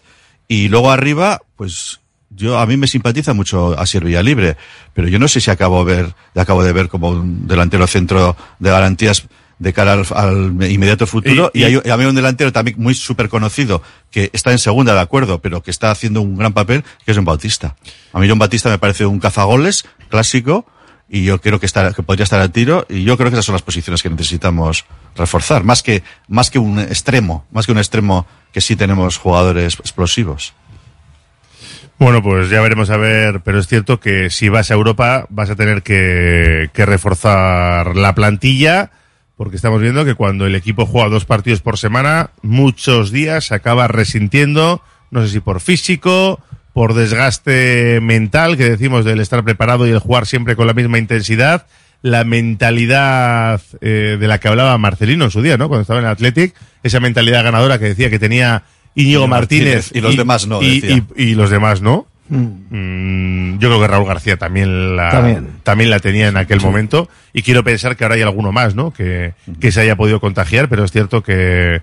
[0.48, 2.00] y luego arriba, pues,
[2.30, 4.58] yo, a mí me simpatiza mucho Asier Villalibre,
[4.94, 8.36] pero yo no sé si acabo, de ver, acabo de ver como un delantero centro
[8.60, 9.26] de garantías
[9.58, 11.50] de cara al, al inmediato futuro.
[11.54, 13.82] Y- Y, y- hay, a mí un delantero también muy súper conocido,
[14.12, 17.18] que está en segunda, de acuerdo, pero que está haciendo un gran papel, que es
[17.18, 17.76] John Bautista.
[18.12, 20.66] A mí John Bautista me parece un cazagoles clásico,
[21.08, 23.46] y yo creo que, está, que podría estar a tiro, y yo creo que esas
[23.46, 24.84] son las posiciones que necesitamos
[25.16, 29.76] reforzar, más que, más que un extremo, más que un extremo que sí tenemos jugadores
[29.80, 30.54] explosivos.
[31.98, 35.50] Bueno, pues ya veremos a ver, pero es cierto que si vas a Europa vas
[35.50, 38.92] a tener que, que reforzar la plantilla,
[39.38, 43.56] porque estamos viendo que cuando el equipo juega dos partidos por semana, muchos días se
[43.56, 46.42] acaba resintiendo, no sé si por físico,
[46.74, 50.98] por desgaste mental, que decimos del estar preparado y el jugar siempre con la misma
[50.98, 51.68] intensidad,
[52.02, 55.70] la mentalidad eh, de la que hablaba Marcelino en su día, ¿no?
[55.70, 56.54] Cuando estaba en el Athletic,
[56.84, 58.64] esa mentalidad ganadora que decía que tenía
[58.96, 61.04] Íñigo Martínez, Martínez, y los demás no, y, decía.
[61.16, 62.08] y- y los demás no.
[62.28, 65.12] Mm, yo creo que Raúl García también la,
[65.64, 65.90] También.
[65.92, 68.92] la tenía en aquel momento y quiero pensar que ahora hay alguno más, ¿no?
[68.92, 71.82] Que, que se haya podido contagiar, pero es cierto que,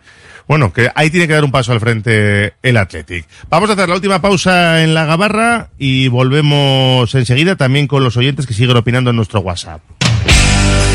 [0.49, 3.27] bueno, que ahí tiene que dar un paso al frente el Athletic.
[3.49, 8.17] Vamos a hacer la última pausa en la gabarra y volvemos enseguida también con los
[8.17, 9.81] oyentes que siguen opinando en nuestro WhatsApp.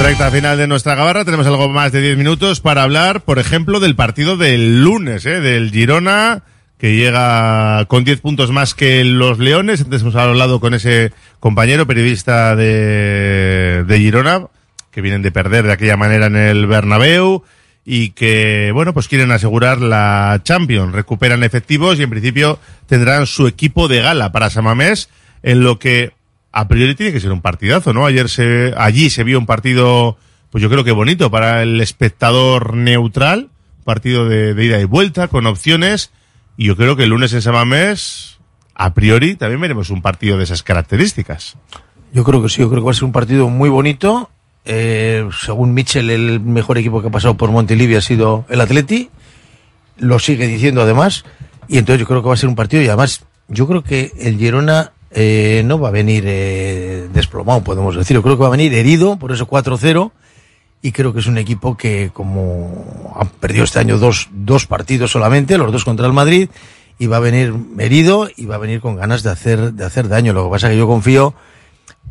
[0.00, 3.80] Recta final de nuestra gabarra, tenemos algo más de 10 minutos para hablar, por ejemplo,
[3.80, 5.40] del partido del lunes, ¿eh?
[5.40, 6.42] del Girona,
[6.78, 9.82] que llega con 10 puntos más que los Leones.
[9.82, 14.48] Antes hemos hablado con ese compañero periodista de, de Girona,
[14.90, 17.44] que vienen de perder de aquella manera en el Bernabéu
[17.84, 20.92] y que, bueno, pues quieren asegurar la Champions.
[20.92, 25.08] Recuperan efectivos y en principio tendrán su equipo de gala para Samamés,
[25.42, 26.12] en lo que
[26.52, 28.04] a priori tiene que ser un partidazo, ¿no?
[28.04, 30.18] Ayer se, allí se vio un partido,
[30.50, 33.48] pues yo creo que bonito para el espectador neutral,
[33.84, 36.12] partido de, ida y vuelta, con opciones,
[36.58, 38.38] y yo creo que el lunes en Samamés,
[38.74, 41.56] a priori, también veremos un partido de esas características.
[42.12, 44.30] Yo creo que sí, yo creo que va a ser un partido muy bonito.
[44.66, 49.08] Eh, según Mitchell, el mejor equipo que ha pasado por Montilivi ha sido el Atleti.
[49.96, 51.24] Lo sigue diciendo además.
[51.68, 54.12] Y entonces yo creo que va a ser un partido y además yo creo que
[54.18, 58.14] el Girona eh, no va a venir eh, desplomado, podemos decir.
[58.14, 60.12] Yo creo que va a venir herido, por eso 4-0.
[60.84, 65.12] Y creo que es un equipo que, como ha perdido este año dos, dos partidos
[65.12, 66.48] solamente, los dos contra el Madrid,
[66.98, 70.08] y va a venir herido y va a venir con ganas de hacer, de hacer
[70.08, 70.32] daño.
[70.32, 71.34] Lo que pasa es que yo confío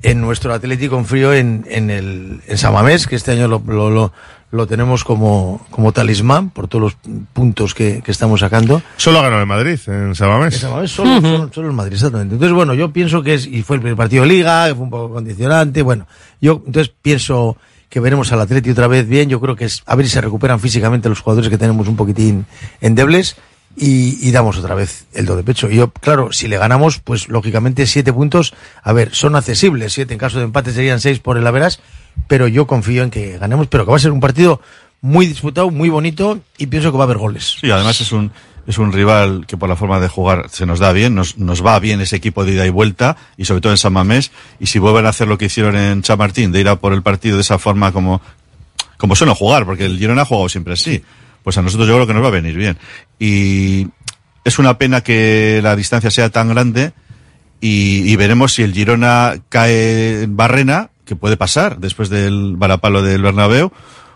[0.03, 4.13] en nuestro Atlético, confío en, en el en Samamés, que este año lo, lo, lo,
[4.51, 6.97] lo tenemos como, como talismán por todos los
[7.33, 8.81] puntos que, que estamos sacando.
[8.97, 10.55] Solo ha ganado el Madrid en Samamés.
[10.55, 12.35] En Samamés solo, solo, solo el Madrid, exactamente.
[12.35, 14.83] Entonces, bueno, yo pienso que es, y fue el primer partido de Liga, que fue
[14.83, 16.05] un poco condicionante, bueno,
[16.41, 17.57] yo entonces pienso
[17.89, 20.21] que veremos al Atleti otra vez bien, yo creo que es, a ver si se
[20.21, 22.45] recuperan físicamente los jugadores que tenemos un poquitín
[22.79, 23.35] endebles,
[23.77, 25.69] y, y damos otra vez el do de pecho.
[25.69, 28.53] Y yo, claro, si le ganamos, pues lógicamente siete puntos,
[28.83, 31.79] a ver, son accesibles, siete en caso de empate serían seis por el Averas,
[32.27, 34.61] pero yo confío en que ganemos, pero que va a ser un partido
[35.01, 37.57] muy disputado, muy bonito y pienso que va a haber goles.
[37.59, 38.31] Sí, además es un,
[38.67, 41.65] es un rival que por la forma de jugar se nos da bien, nos, nos
[41.65, 44.67] va bien ese equipo de ida y vuelta y sobre todo en San Mamés y
[44.67, 47.35] si vuelven a hacer lo que hicieron en Chamartín, de ir a por el partido
[47.37, 48.21] de esa forma como,
[48.97, 51.03] como suelen jugar, porque el Girona ha jugado siempre así,
[51.43, 52.77] pues a nosotros yo creo que nos va a venir bien.
[53.19, 53.87] Y
[54.43, 56.93] es una pena que la distancia sea tan grande
[57.59, 63.01] y, y veremos si el Girona cae en Barrena, que puede pasar después del varapalo
[63.01, 63.69] del Bernabéu,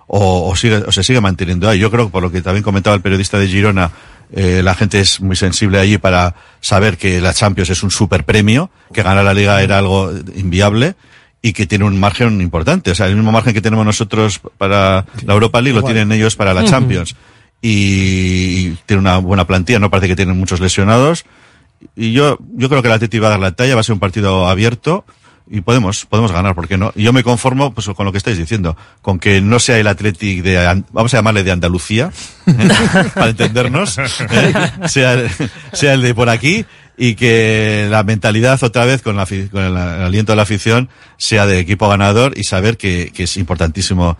[0.07, 1.77] o, o, sigue, o se sigue manteniendo ahí.
[1.77, 3.91] Yo creo que por lo que también comentaba el periodista de Girona,
[4.31, 8.23] eh, la gente es muy sensible allí para saber que la Champions es un super
[8.23, 10.95] premio, que ganar la liga era algo inviable
[11.41, 12.91] y que tiene un margen importante.
[12.91, 16.37] O sea, el mismo margen que tenemos nosotros para la Europa League lo tienen ellos
[16.37, 16.63] para la.
[16.63, 17.13] Champions.
[17.61, 21.25] Y, tiene una buena plantilla, no parece que tienen muchos lesionados.
[21.93, 23.93] Y yo, yo creo que el Atleti va a dar la talla, va a ser
[23.93, 25.03] un partido abierto
[25.49, 26.91] y podemos, podemos ganar, ¿por qué no?
[26.95, 29.87] Y yo me conformo pues, con lo que estáis diciendo, con que no sea el
[29.87, 32.11] Athletic de, An- vamos a llamarle de Andalucía,
[32.47, 32.67] ¿eh?
[33.13, 34.07] para entendernos, ¿eh?
[34.87, 35.23] sea,
[35.73, 36.65] sea el de por aquí
[36.97, 41.45] y que la mentalidad otra vez con, la, con el, aliento de la afición sea
[41.45, 44.17] de equipo ganador y saber que, que es importantísimo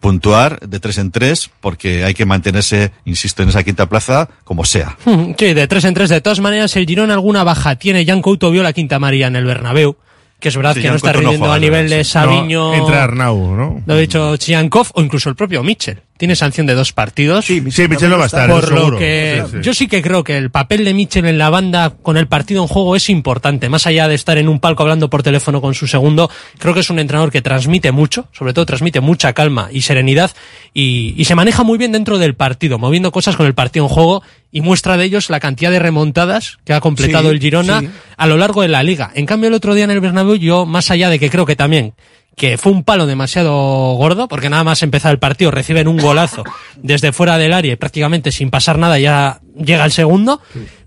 [0.00, 4.64] puntuar de tres en tres porque hay que mantenerse, insisto, en esa quinta plaza como
[4.64, 4.96] sea.
[5.38, 6.10] Sí, de tres en tres.
[6.10, 8.04] De todas maneras, el Girona alguna baja tiene.
[8.04, 9.96] Jan Couto vio la quinta amarilla en el Bernabéu,
[10.38, 11.94] que es verdad Sí, que no está no rindiendo a nivel sí.
[11.94, 12.68] de Sabiño.
[12.70, 13.82] No, entra Arnau, ¿no?
[13.86, 16.00] Lo ha dicho Chiankov o incluso el propio Mitchell.
[16.18, 17.44] Tiene sanción de dos partidos.
[17.44, 19.58] Sí, Mitchell no va a estar, Por lo que Sí, sí.
[19.62, 22.62] yo sí que creo que el papel de Mitchell en la banda con el partido
[22.62, 23.68] en juego es importante.
[23.68, 26.80] Más allá de estar en un palco hablando por teléfono con su segundo, creo que
[26.80, 30.30] es un entrenador que transmite mucho, sobre todo transmite mucha calma y serenidad
[30.72, 33.90] y, y se maneja muy bien dentro del partido, moviendo cosas con el partido en
[33.90, 34.22] juego
[34.56, 37.88] y muestra de ellos la cantidad de remontadas que ha completado Sí, el Girona sí.
[38.16, 39.10] a lo largo de la liga.
[39.14, 41.56] En cambio, el otro día en el Bernabéu, yo, más allá de que creo que
[41.56, 41.92] también
[42.36, 43.50] que fue un palo demasiado
[43.94, 46.44] gordo, porque nada más empezar el partido reciben un golazo
[46.82, 50.40] desde fuera del área y prácticamente sin pasar nada ya llega el segundo,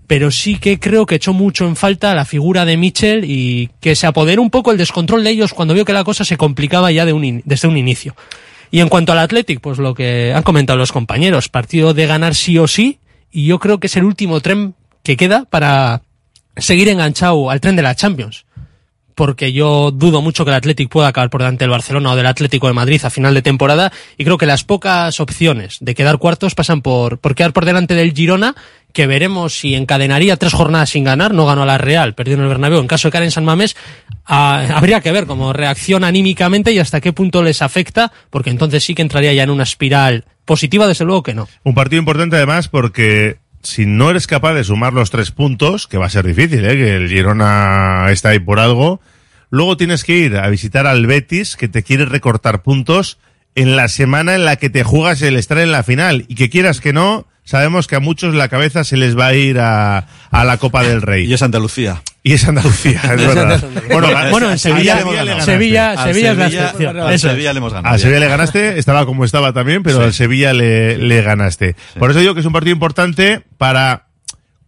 [0.06, 3.94] pero sí que creo que echó mucho en falta la figura de Mitchell y que
[3.96, 6.90] se apoderó un poco el descontrol de ellos cuando vio que la cosa se complicaba
[6.92, 8.14] ya de un in- desde un inicio.
[8.72, 12.36] Y en cuanto al Athletic, pues lo que han comentado los compañeros, partido de ganar
[12.36, 12.98] sí o sí,
[13.30, 16.02] y yo creo que es el último tren que queda para
[16.56, 18.44] seguir enganchado al tren de la Champions.
[19.16, 22.26] porque yo dudo mucho que el Athletic pueda acabar por delante del Barcelona o del
[22.26, 26.16] Atlético de Madrid a final de temporada y creo que las pocas opciones de quedar
[26.16, 28.54] cuartos pasan por, por quedar por delante del Girona
[28.92, 32.40] que veremos si encadenaría tres jornadas sin ganar, no ganó a la Real, perdió en
[32.40, 32.80] el Bernabéu.
[32.80, 33.76] En caso de caer en San Mamés,
[34.26, 38.84] ah, habría que ver cómo reacciona anímicamente y hasta qué punto les afecta, porque entonces
[38.84, 41.46] sí que entraría ya en una espiral positiva, desde luego que no.
[41.62, 45.96] Un partido importante además porque si no eres capaz de sumar los tres puntos, que
[45.96, 46.74] va a ser difícil, ¿eh?
[46.74, 49.00] que el Girona está ahí por algo,
[49.50, 53.18] luego tienes que ir a visitar al Betis, que te quiere recortar puntos
[53.54, 56.50] en la semana en la que te juegas el estar en la final y que
[56.50, 60.06] quieras que no, sabemos que a muchos la cabeza se les va a ir a,
[60.30, 61.24] a la Copa del Rey.
[61.26, 62.00] Y es Andalucía.
[62.22, 63.60] Y es Andalucía, es verdad.
[63.90, 65.40] Bueno, bueno, en Sevilla, le hemos ganado.
[65.40, 67.10] Sevilla, Sevilla es la Sevilla- excepción.
[67.10, 67.20] es.
[67.20, 67.94] Sevilla le hemos ganado.
[67.94, 71.74] A Sevilla le ganaste, estaba como estaba también, pero al Sevilla le, le ganaste.
[71.98, 74.06] Por eso digo que es un partido importante para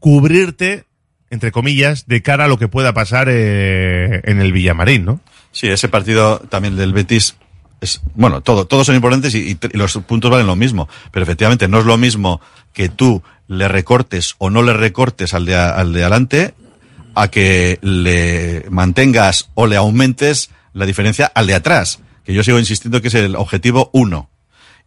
[0.00, 0.84] cubrirte,
[1.30, 5.20] entre comillas, de cara a lo que pueda pasar eh, en el Villamarín, ¿no?
[5.52, 7.36] Sí, ese partido también del Betis
[7.82, 10.88] es, bueno, todo, todos son importantes y, los puntos valen lo mismo.
[11.10, 12.40] Pero efectivamente no es lo mismo
[12.72, 16.54] que tú le recortes o no le recortes al de, al de adelante
[17.14, 21.98] a que le mantengas o le aumentes la diferencia al de atrás.
[22.24, 24.30] Que yo sigo insistiendo que es el objetivo uno.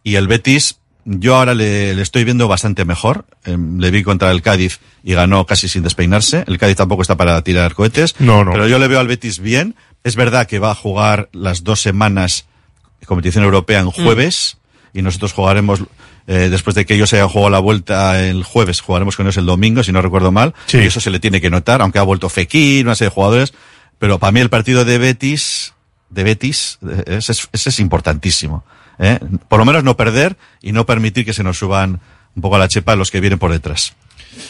[0.02, 3.26] Y el Betis, yo ahora le, le estoy viendo bastante mejor.
[3.44, 6.44] Em, le vi contra el Cádiz y ganó casi sin despeinarse.
[6.46, 8.18] El Cádiz tampoco está para tirar cohetes.
[8.18, 8.52] No, no.
[8.52, 9.76] Pero yo le veo al Betis bien.
[10.02, 12.46] Es verdad que va a jugar las dos semanas
[13.04, 14.58] competición europea en jueves.
[14.92, 15.82] Y nosotros jugaremos,
[16.26, 19.44] eh, después de que ellos hayan jugado la vuelta el jueves, jugaremos con ellos el
[19.44, 20.54] domingo, si no recuerdo mal.
[20.66, 20.78] Sí.
[20.78, 23.52] Y eso se le tiene que notar, aunque ha vuelto Fekir, una serie de jugadores.
[23.98, 25.74] Pero para mí el partido de Betis,
[26.10, 28.64] de Betis, eh, ese es, ese es importantísimo.
[28.98, 29.18] ¿eh?
[29.48, 32.00] Por lo menos no perder y no permitir que se nos suban
[32.34, 33.94] un poco a la chepa los que vienen por detrás.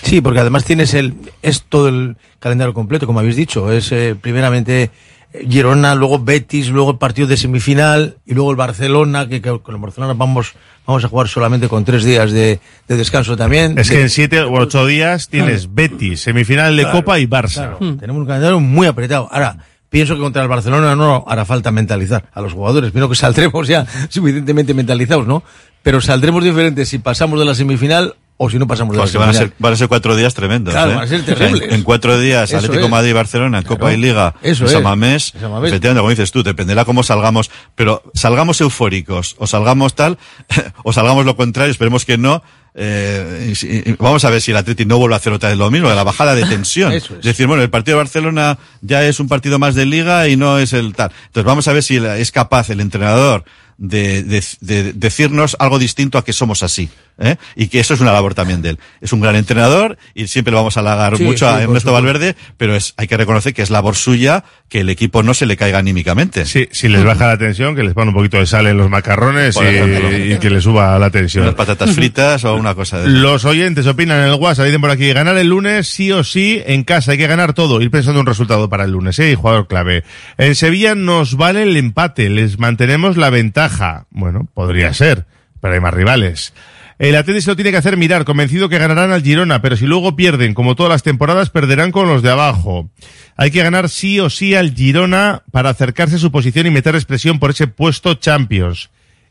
[0.03, 3.71] Sí, porque además tienes el es todo el calendario completo, como habéis dicho.
[3.71, 4.91] Es eh, primeramente
[5.33, 9.75] Girona, luego Betis, luego el partido de semifinal y luego el Barcelona, que, que con
[9.75, 10.55] el Barcelona vamos
[10.87, 13.77] vamos a jugar solamente con tres días de, de descanso también.
[13.79, 17.27] Es De- que en siete u ocho días tienes Betis, semifinal de Claro, Copa y
[17.27, 17.55] Barça.
[17.55, 19.29] claro, Tenemos un calendario muy apretado.
[19.31, 19.59] Ahora,
[19.91, 22.93] pienso que contra el Barcelona no hará falta mentalizar a los jugadores.
[22.93, 25.43] Pienso que saldremos ya suficientemente mentalizados, ¿no?
[25.83, 29.19] Pero saldremos diferentes si pasamos de la semifinal o si no pasamos de la Porque
[29.19, 30.75] van a ser, van a ser cuatro días tremendos.
[30.75, 30.95] Claro, ¿eh?
[30.97, 31.63] van a ser terribles.
[31.69, 32.91] En, en cuatro días, Eso Atlético es.
[32.91, 34.73] Madrid y Barcelona, Copa y Liga, Eso en es.
[34.73, 35.33] San Mamés.
[35.35, 35.71] En San Mamés.
[35.71, 37.51] Efectivamente, como dices tú, dependerá cómo salgamos.
[37.75, 40.19] Pero salgamos eufóricos, o salgamos tal,
[40.85, 42.43] o salgamos lo contrario, esperemos que no.
[42.79, 45.89] eh, vamos a ver si el Atlético no vuelve a hacer otra vez lo mismo,
[45.89, 46.93] la bajada de tensión.
[46.93, 47.23] Eso es.
[47.23, 50.59] decir, bueno, el partido de Barcelona ya es un partido más de liga y no
[50.59, 51.11] es el tal.
[51.29, 53.45] Entonces vamos a ver si la- es capaz el entrenador
[53.79, 56.89] de, de- de decirnos algo distinto a que somos así.
[57.19, 57.37] ¿eh?
[57.55, 58.79] Y que eso es una labor también de él.
[59.01, 61.93] Es un gran entrenador y siempre le vamos a halagar Sí, mucho sí, a Ernesto.
[61.93, 65.47] Valverde, pero es, hay que reconocer que es labor suya que el equipo no se
[65.47, 66.45] le caiga anímicamente.
[66.45, 68.91] Sí, si les baja la tensión, que les ponga un poquito de sal en los
[68.91, 71.45] macarrones y, y que les suba la tensión.
[71.45, 74.91] Unas patatas fritas o una cosa de Los oyentes opinan en el WhatsApp, dicen por
[74.91, 78.21] aquí, ganar el lunes sí o sí en casa, hay que ganar todo, ir pensando
[78.21, 79.31] un resultado para el lunes, ¿eh?
[79.31, 80.03] Y jugador clave.
[80.37, 83.66] En Sevilla nos vale el empate, les mantenemos la ventaja.
[84.11, 85.27] Bueno, podría ser,
[85.61, 86.53] pero hay más rivales.
[86.99, 89.87] El Atlético se lo tiene que hacer mirar, convencido que ganarán al Girona, pero si
[89.87, 92.89] luego pierden, como todas las temporadas, perderán con los de abajo.
[93.37, 96.95] Hay que ganar sí o sí al Girona para acercarse a su posición y meter
[96.95, 98.89] expresión por ese puesto Champions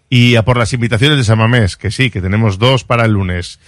[0.10, 3.60] y a por las invitaciones de Samamés, que sí, que tenemos dos para el lunes.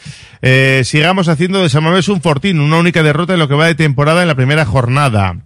[0.44, 3.74] Eh, sigamos haciendo de Samamés un fortín, una única derrota en lo que va de
[3.74, 5.38] temporada en la primera jornada.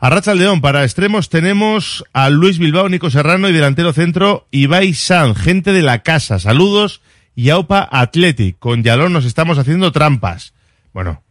[0.00, 4.94] A Racha León, para extremos tenemos a Luis Bilbao, Nico Serrano y delantero centro Ibai
[4.94, 6.38] San, gente de la casa.
[6.38, 7.02] Saludos
[7.34, 8.60] y Aupa Athletic.
[8.60, 10.54] Con Yaló nos estamos haciendo trampas.
[10.92, 11.24] Bueno,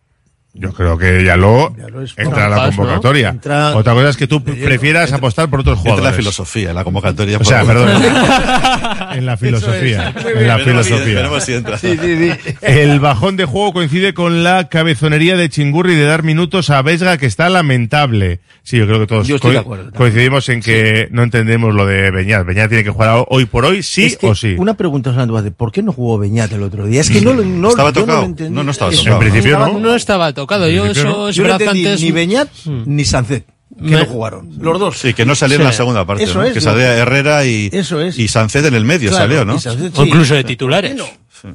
[0.59, 1.73] yo creo que Yaló
[2.17, 3.29] entra a la convocatoria.
[3.29, 6.11] Entra Otra cosa es que tú prefieras apostar por otros Entra jugadores.
[6.15, 7.38] la filosofía, la convocatoria.
[7.38, 8.01] O sea, por- perdón.
[9.15, 10.13] en la filosofía.
[10.17, 10.25] Es.
[10.25, 11.15] En la Veremos si- filosofía.
[11.15, 11.77] veremos si entra.
[12.61, 17.17] El bajón de juego coincide con la cabezonería de Chingurri de dar minutos a Vesga,
[17.17, 18.39] que está lamentable.
[18.63, 22.45] Sí, yo creo que todos acuerdo coincidimos en que no entendemos lo de Beñat.
[22.45, 24.55] Beñat tiene que jugar hoy por hoy, sí Es que o sí.
[24.57, 26.99] Una pregunta, Vázquez, ¿por qué no jugó Beñat el otro día?
[27.01, 27.31] Es que no,
[27.69, 28.19] ¿Estaba yo tocado?
[28.21, 28.53] lo entendí.
[28.53, 29.15] No, no estaba tocado.
[29.15, 29.79] En principio no.
[29.79, 30.47] No estaba tocado.
[30.56, 31.30] Yo principio eso no.
[31.30, 32.02] es Yo no verdad entendí antes.
[32.02, 34.49] ni Beñat ni Sancet, que Me- no jugaron.
[34.60, 34.98] Los dos.
[34.98, 36.44] Sí, que no salió en la segunda parte, Eso ¿no?
[36.44, 36.64] es, que ¿no?
[36.64, 38.18] salía Herrera y, Eso es.
[38.18, 39.56] y Sánchez en el medio Claro, salió, ¿no?
[39.56, 39.69] O sí.
[40.06, 40.95] incluso de titulares.
[41.41, 41.49] Sí.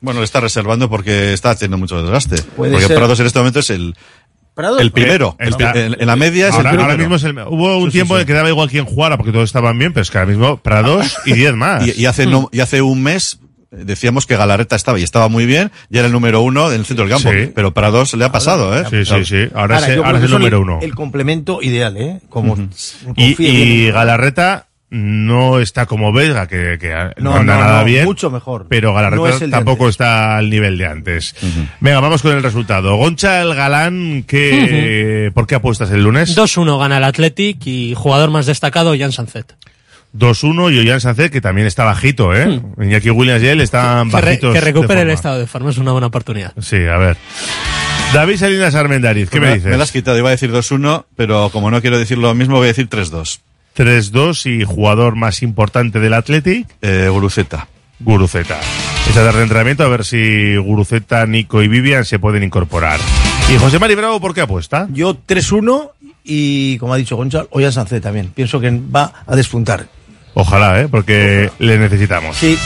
[0.00, 2.40] Bueno, le está reservando porque está haciendo mucho desgaste.
[2.56, 2.96] Puede porque ser.
[2.96, 3.94] Prados en este momento es el,
[4.54, 5.36] Prados- el primero.
[5.38, 6.90] Eh, El está- pri- en, en la media es ahora, el primero.
[6.90, 8.22] ahora mismo es el, hubo un Sí, sí, tiempo sí.
[8.22, 10.56] en que daba igual quién jugara porque todos estaban bien, pero es que ahora mismo
[10.56, 11.86] Prados y 10 más.
[11.86, 13.40] Y, y hace no- y hace un mes
[13.70, 16.86] decíamos que Galarreta estaba y estaba muy bien y era el número uno en el
[16.86, 17.30] centro del campo.
[17.32, 17.52] Sí.
[17.54, 18.84] Pero para dos le ha pasado, ¿eh?
[18.90, 19.48] Sí, sí, sí.
[19.54, 20.78] Ahora, es, ahora el número uno.
[20.82, 22.20] El complemento ideal, ¿eh?
[22.28, 22.54] Como
[23.16, 27.60] Y, confíe y en- Galarreta no está como Vega, que, que no, No, anda no,
[27.60, 28.04] nada no, bien.
[28.06, 28.66] mucho mejor.
[28.68, 31.36] Pero Galarreta es tampoco está al nivel de antes.
[31.78, 32.96] Venga, vamos con el resultado.
[32.96, 36.36] Goncha el Galán, que, ¿por qué apuestas el lunes?
[36.36, 39.54] 2-1 gana el Athletic y jugador más destacado, Jan Sanzet.
[40.16, 42.60] 2-1 y Ollán Sánchez, que también está bajito, ¿eh?
[42.80, 44.10] Iñaki Williams y él están Hmm.
[44.10, 44.54] Que, re- bajitos.
[44.54, 46.52] que recupere el estado de forma, es una buena oportunidad.
[46.60, 47.16] Sí, a ver.
[48.12, 49.70] David Salinas Armendariz, ¿qué me, dices?
[49.70, 52.56] Me lo has quitado, iba a decir 2-1, pero como no quiero decir lo mismo,
[52.56, 53.38] voy a decir 3-2.
[53.76, 56.66] 3-2 y jugador más importante del Athletic.
[56.82, 57.68] Eh, Guruceta.
[58.00, 58.58] Guruceta.
[59.08, 62.98] Esta tarde de entrenamiento a ver si Guruceta, Nico y Vivian se pueden incorporar.
[63.54, 64.88] Y José Mari Bravo, ¿por qué apuesta?
[64.90, 65.90] Yo 3-1
[66.24, 68.30] y, como ha dicho Gonzalo, Ollán Sánchez también.
[68.34, 69.86] Pienso que va a despuntar.
[70.34, 70.88] Ojalá, ¿eh?
[70.90, 72.36] Porque le necesitamos.
[72.36, 72.58] Sí.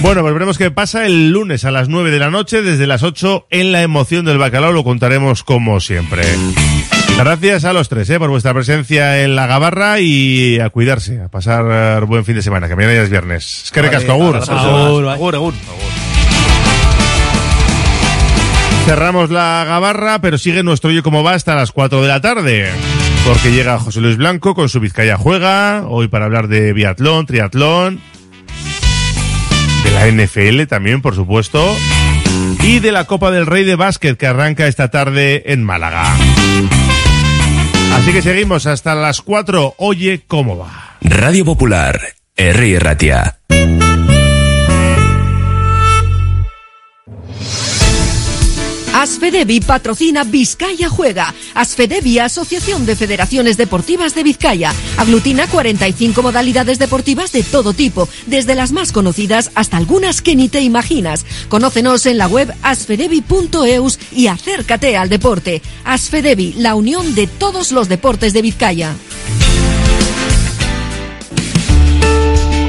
[0.00, 3.02] Bueno, pues veremos qué pasa el lunes a las 9 de la noche, desde las
[3.02, 6.22] 8 en la emoción del bacalao, lo contaremos como siempre.
[7.18, 8.18] Gracias a los tres ¿eh?
[8.20, 12.68] por vuestra presencia en la gabarra y a cuidarse, a pasar buen fin de semana,
[12.68, 13.64] que mañana ya es viernes.
[13.64, 14.32] Es que recasco, agur.
[14.34, 14.60] próxima.
[14.60, 15.54] Agur, agur.
[18.86, 22.70] Cerramos la gabarra, pero sigue nuestro Yo Como Va hasta las 4 de la tarde.
[23.28, 28.00] Porque llega José Luis Blanco con su Vizcaya Juega, hoy para hablar de biatlón, triatlón,
[29.84, 31.76] de la NFL también, por supuesto,
[32.62, 36.06] y de la Copa del Rey de Básquet que arranca esta tarde en Málaga.
[37.92, 39.74] Así que seguimos hasta las 4.
[39.76, 40.96] Oye, ¿cómo va?
[41.02, 42.00] Radio Popular,
[42.34, 42.78] R.
[42.78, 43.37] Ratia.
[48.98, 51.32] Asfedevi patrocina Vizcaya Juega.
[51.54, 54.74] Asfedevi, Asociación de Federaciones Deportivas de Vizcaya.
[54.96, 60.48] Aglutina 45 modalidades deportivas de todo tipo, desde las más conocidas hasta algunas que ni
[60.48, 61.24] te imaginas.
[61.48, 65.62] Conócenos en la web asfedevi.eus y acércate al deporte.
[65.84, 68.96] Asfedevi, la unión de todos los deportes de Vizcaya.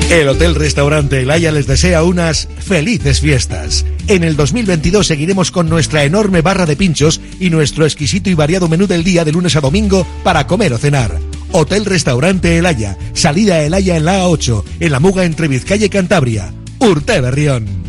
[0.10, 3.86] El Hotel Restaurante El Haya les desea unas felices fiestas.
[4.07, 8.68] En el 2022 seguiremos con nuestra enorme barra de pinchos y nuestro exquisito y variado
[8.68, 11.19] menú del día de lunes a domingo para comer o cenar.
[11.52, 15.86] Hotel Restaurante El Haya, salida El Haya en la A8, en la Muga entre Vizcaya
[15.86, 16.56] y Cantabria.
[16.80, 17.88] Urte Berrión.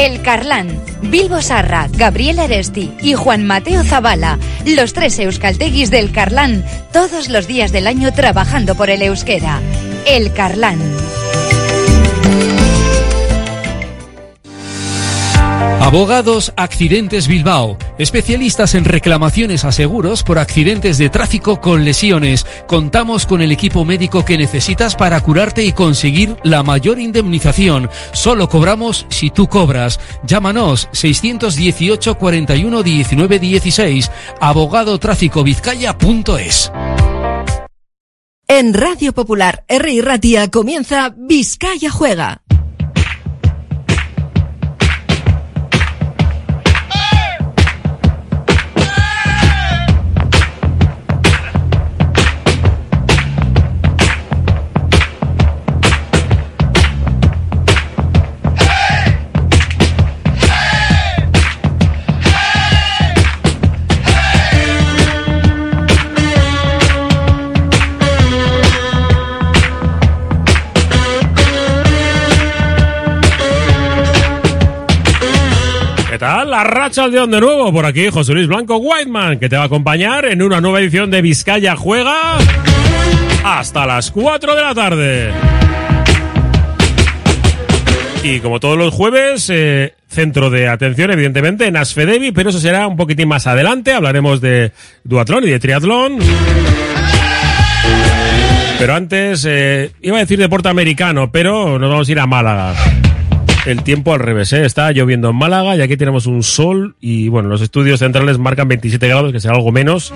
[0.00, 6.64] El Carlán, Bilbo Sarra, Gabriel Aresti y Juan Mateo Zavala, los tres euskalteguis del Carlán,
[6.90, 9.60] todos los días del año trabajando por el euskera.
[10.06, 10.78] El Carlán.
[15.80, 22.44] Abogados Accidentes Bilbao, especialistas en reclamaciones a seguros por accidentes de tráfico con lesiones.
[22.66, 27.88] Contamos con el equipo médico que necesitas para curarte y conseguir la mayor indemnización.
[28.12, 29.98] Solo cobramos si tú cobras.
[30.22, 36.72] Llámanos 618 41 19 16 abogadotráficovizcaya.es.
[38.46, 40.02] En Radio Popular, R.
[40.02, 42.42] Ratia comienza Vizcaya Juega.
[76.20, 76.50] Tal?
[76.50, 77.72] La racha león de nuevo.
[77.72, 81.10] Por aquí José Luis Blanco Whiteman, que te va a acompañar en una nueva edición
[81.10, 82.36] de Vizcaya Juega
[83.42, 85.32] hasta las 4 de la tarde.
[88.22, 92.86] Y como todos los jueves, eh, centro de atención, evidentemente, en Asfedevi, pero eso será
[92.86, 93.94] un poquitín más adelante.
[93.94, 94.72] Hablaremos de
[95.02, 96.18] duatlón y de triatlón.
[98.78, 102.74] Pero antes, eh, iba a decir deporte americano, pero nos vamos a ir a Málaga.
[103.66, 104.64] El tiempo al revés, ¿eh?
[104.64, 108.68] está lloviendo en Málaga y aquí tenemos un sol y bueno, los estudios centrales marcan
[108.68, 110.14] 27 grados, que será algo menos,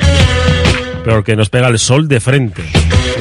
[1.05, 2.63] pero que nos pega el sol de frente.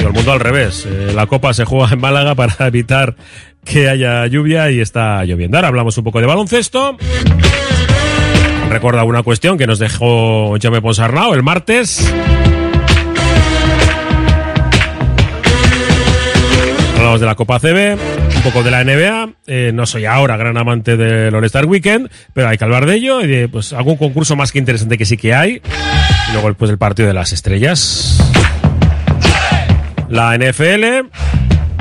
[0.00, 0.86] Y el mundo al revés.
[0.86, 3.16] Eh, la copa se juega en Málaga para evitar
[3.64, 5.58] que haya lluvia y está lloviendo.
[5.58, 6.96] Ahora hablamos un poco de baloncesto.
[8.70, 12.12] Recuerda una cuestión que nos dejó Jaume Ponsarnau el martes.
[17.04, 17.98] Hablamos de la Copa CB,
[18.36, 19.28] un poco de la NBA.
[19.46, 23.20] Eh, no soy ahora gran amante del All-Star Weekend, pero hay que hablar de ello
[23.20, 25.60] y de pues, algún concurso más que interesante que sí que hay.
[26.30, 28.26] Y luego pues, el partido de las estrellas.
[30.08, 31.10] La NFL,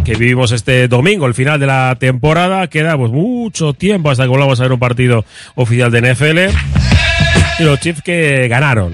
[0.03, 2.67] que vivimos este domingo, el final de la temporada.
[2.67, 5.23] Queda pues mucho tiempo hasta que volvamos a ver un partido
[5.55, 6.39] oficial de NFL.
[7.59, 8.91] Y los Chiefs que ganaron.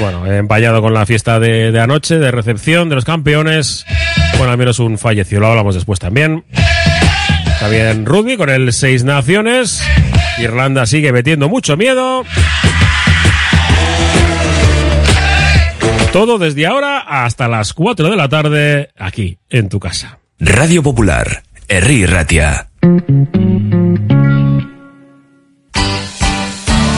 [0.00, 3.84] Bueno, empañado con la fiesta de, de anoche, de recepción de los campeones.
[4.36, 6.44] Bueno, al menos un fallecido, lo hablamos después también.
[7.58, 9.82] También rugby con el Seis Naciones.
[10.38, 12.24] Irlanda sigue metiendo mucho miedo.
[16.12, 20.18] Todo desde ahora hasta las 4 de la tarde aquí en tu casa.
[20.38, 22.68] Radio Popular, Herri Ratia.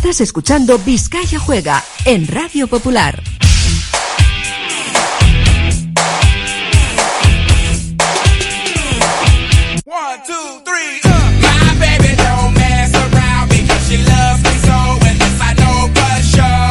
[0.00, 3.22] Estás escuchando Vizcaya Juega en Radio Popular.
[9.84, 11.00] One, two, three.
[11.04, 11.10] Uh.
[11.42, 14.72] My baby don't mess around because she loves me so,
[15.06, 16.70] and this I know for sure.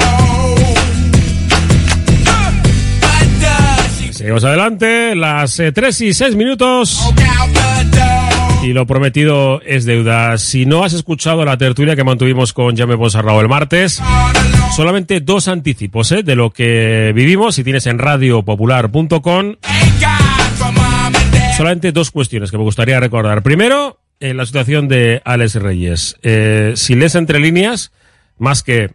[2.26, 2.52] Uh,
[3.00, 7.14] but does she Seguimos adelante, las 3 y 6 minutos.
[8.62, 10.38] Y lo prometido es deuda.
[10.38, 14.02] Si no has escuchado la tertulia que mantuvimos con Jaime Bonsarrao el martes,
[14.76, 16.24] solamente dos anticipos ¿eh?
[16.24, 17.56] de lo que vivimos.
[17.56, 19.56] Si tienes en radiopopular.com,
[21.56, 23.44] solamente dos cuestiones que me gustaría recordar.
[23.44, 26.18] Primero, en la situación de Alex Reyes.
[26.22, 27.94] Eh, si lees entre líneas,
[28.38, 28.92] más que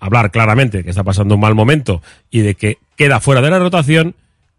[0.00, 3.58] hablar claramente que está pasando un mal momento y de que queda fuera de la
[3.58, 4.14] rotación,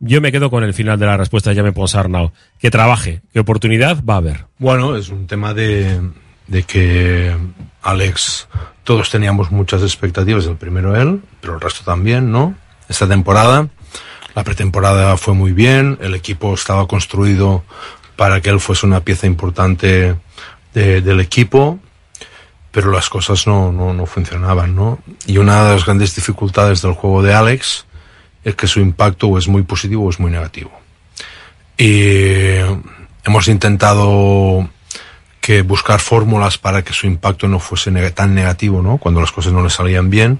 [0.06, 2.32] yo me quedo con el final de la respuesta de Jaime Ponsarnau.
[2.60, 4.45] Que trabaje, qué oportunidad va a haber.
[4.60, 5.99] Bueno, es un tema de,
[6.48, 7.36] de que
[7.82, 8.48] Alex,
[8.84, 12.56] todos teníamos muchas expectativas, el primero él, pero el resto también, ¿no?
[12.88, 13.68] Esta temporada,
[14.36, 17.64] la pretemporada fue muy bien, el equipo estaba construido
[18.15, 20.15] para que él fuese una pieza importante
[20.73, 21.80] de- del equipo,
[22.72, 24.99] pero las cosas no, no, no funcionaban, ¿no?
[25.26, 27.86] Y una de las grandes dificultades del juego de Alex
[28.46, 30.72] es que su impacto o es muy positivo o es muy negativo.
[31.78, 32.58] Y
[33.26, 34.70] hemos intentado
[35.42, 38.98] que buscar fórmulas para que su impacto no fuese tan negativo, ¿no?
[38.98, 40.40] Cuando las cosas no le salían bien.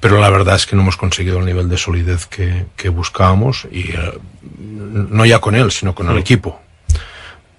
[0.00, 3.66] Pero la verdad es que no hemos conseguido el nivel de solidez que, que buscábamos
[3.70, 4.18] y eh,
[4.58, 6.60] no ya con él, sino con el equipo.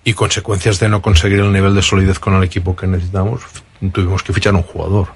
[0.03, 3.41] Y consecuencias de no conseguir el nivel de solidez con el equipo que necesitamos,
[3.91, 5.07] tuvimos que fichar un jugador.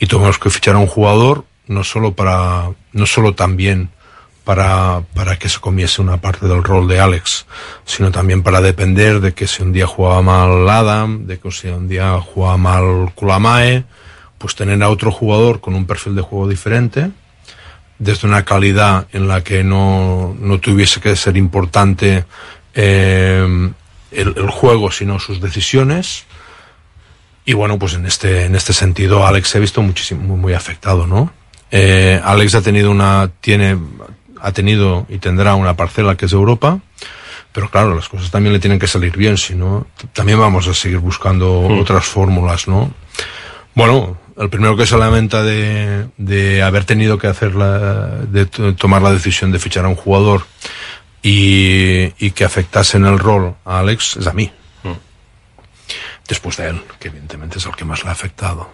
[0.00, 3.90] Y tuvimos que fichar a un jugador no solo para, no solo también
[4.44, 7.46] para, para que se comiese una parte del rol de Alex,
[7.84, 11.68] sino también para depender de que si un día jugaba mal Adam, de que si
[11.68, 13.84] un día jugaba mal Kulamae,
[14.38, 17.10] pues tener a otro jugador con un perfil de juego diferente,
[17.98, 22.24] desde una calidad en la que no, no tuviese que ser importante
[22.74, 23.70] eh,
[24.12, 26.24] el, juego, sino sus decisiones.
[27.44, 31.06] Y bueno, pues en este, en este sentido, Alex se ha visto muchísimo, muy afectado,
[31.06, 31.32] ¿no?
[31.70, 33.76] Eh, Alex ha tenido una, tiene,
[34.40, 36.78] ha tenido y tendrá una parcela que es Europa,
[37.52, 40.74] pero claro, las cosas también le tienen que salir bien, si no, también vamos a
[40.74, 41.80] seguir buscando Mm.
[41.80, 42.90] otras fórmulas, ¿no?
[43.74, 49.02] Bueno, el primero que se lamenta de, de haber tenido que hacer la, de tomar
[49.02, 50.46] la decisión de fichar a un jugador
[51.22, 54.50] y, y que afectase en el rol a Alex es a mí.
[56.28, 58.70] Después de él, que evidentemente es el que más le ha afectado.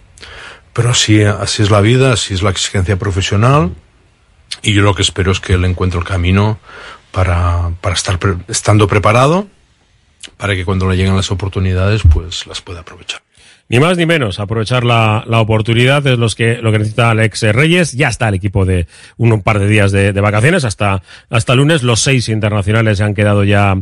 [0.74, 3.72] Pero así, así es la vida, así es la exigencia profesional
[4.62, 6.58] y yo lo que espero es que él encuentre el camino
[7.12, 9.46] para, para estar pre- estando preparado
[10.36, 13.22] para que cuando le lleguen las oportunidades pues las pueda aprovechar.
[13.68, 17.42] Ni más ni menos, aprovechar la, la oportunidad es los que, lo que necesita Alex
[17.42, 17.92] Reyes.
[17.92, 18.86] Ya está el equipo de
[19.16, 21.82] un, par de días de, de vacaciones hasta, hasta lunes.
[21.82, 23.76] Los seis internacionales se han quedado ya,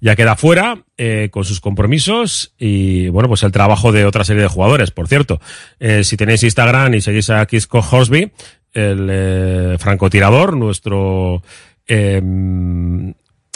[0.00, 4.42] ya queda fuera, eh, con sus compromisos y, bueno, pues el trabajo de otra serie
[4.42, 4.90] de jugadores.
[4.90, 5.40] Por cierto,
[5.78, 8.32] eh, si tenéis Instagram y seguís a Kisco Horsby,
[8.72, 11.42] el eh, francotirador, nuestro,
[11.86, 12.20] eh,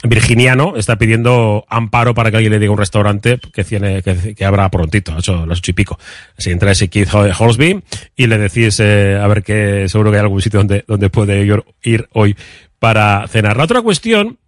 [0.08, 4.44] virginiano está pidiendo amparo para que alguien le diga un restaurante que tiene que, que
[4.44, 5.98] abra prontito, a las ocho y pico.
[6.36, 7.82] Si entráis en Keith Horsby
[8.16, 11.44] y le decís eh, a ver que seguro que hay algún sitio donde, donde puede
[11.82, 12.36] ir, hoy
[12.78, 13.56] para cenar.
[13.56, 14.38] La otra cuestión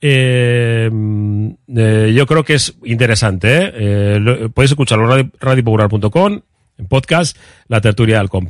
[0.00, 0.90] eh,
[1.76, 3.70] eh, yo creo que es interesante.
[3.74, 4.48] ¿eh?
[4.52, 6.42] Podéis escucharlo en
[6.78, 7.36] en podcast,
[7.68, 8.40] la tertulia al completo.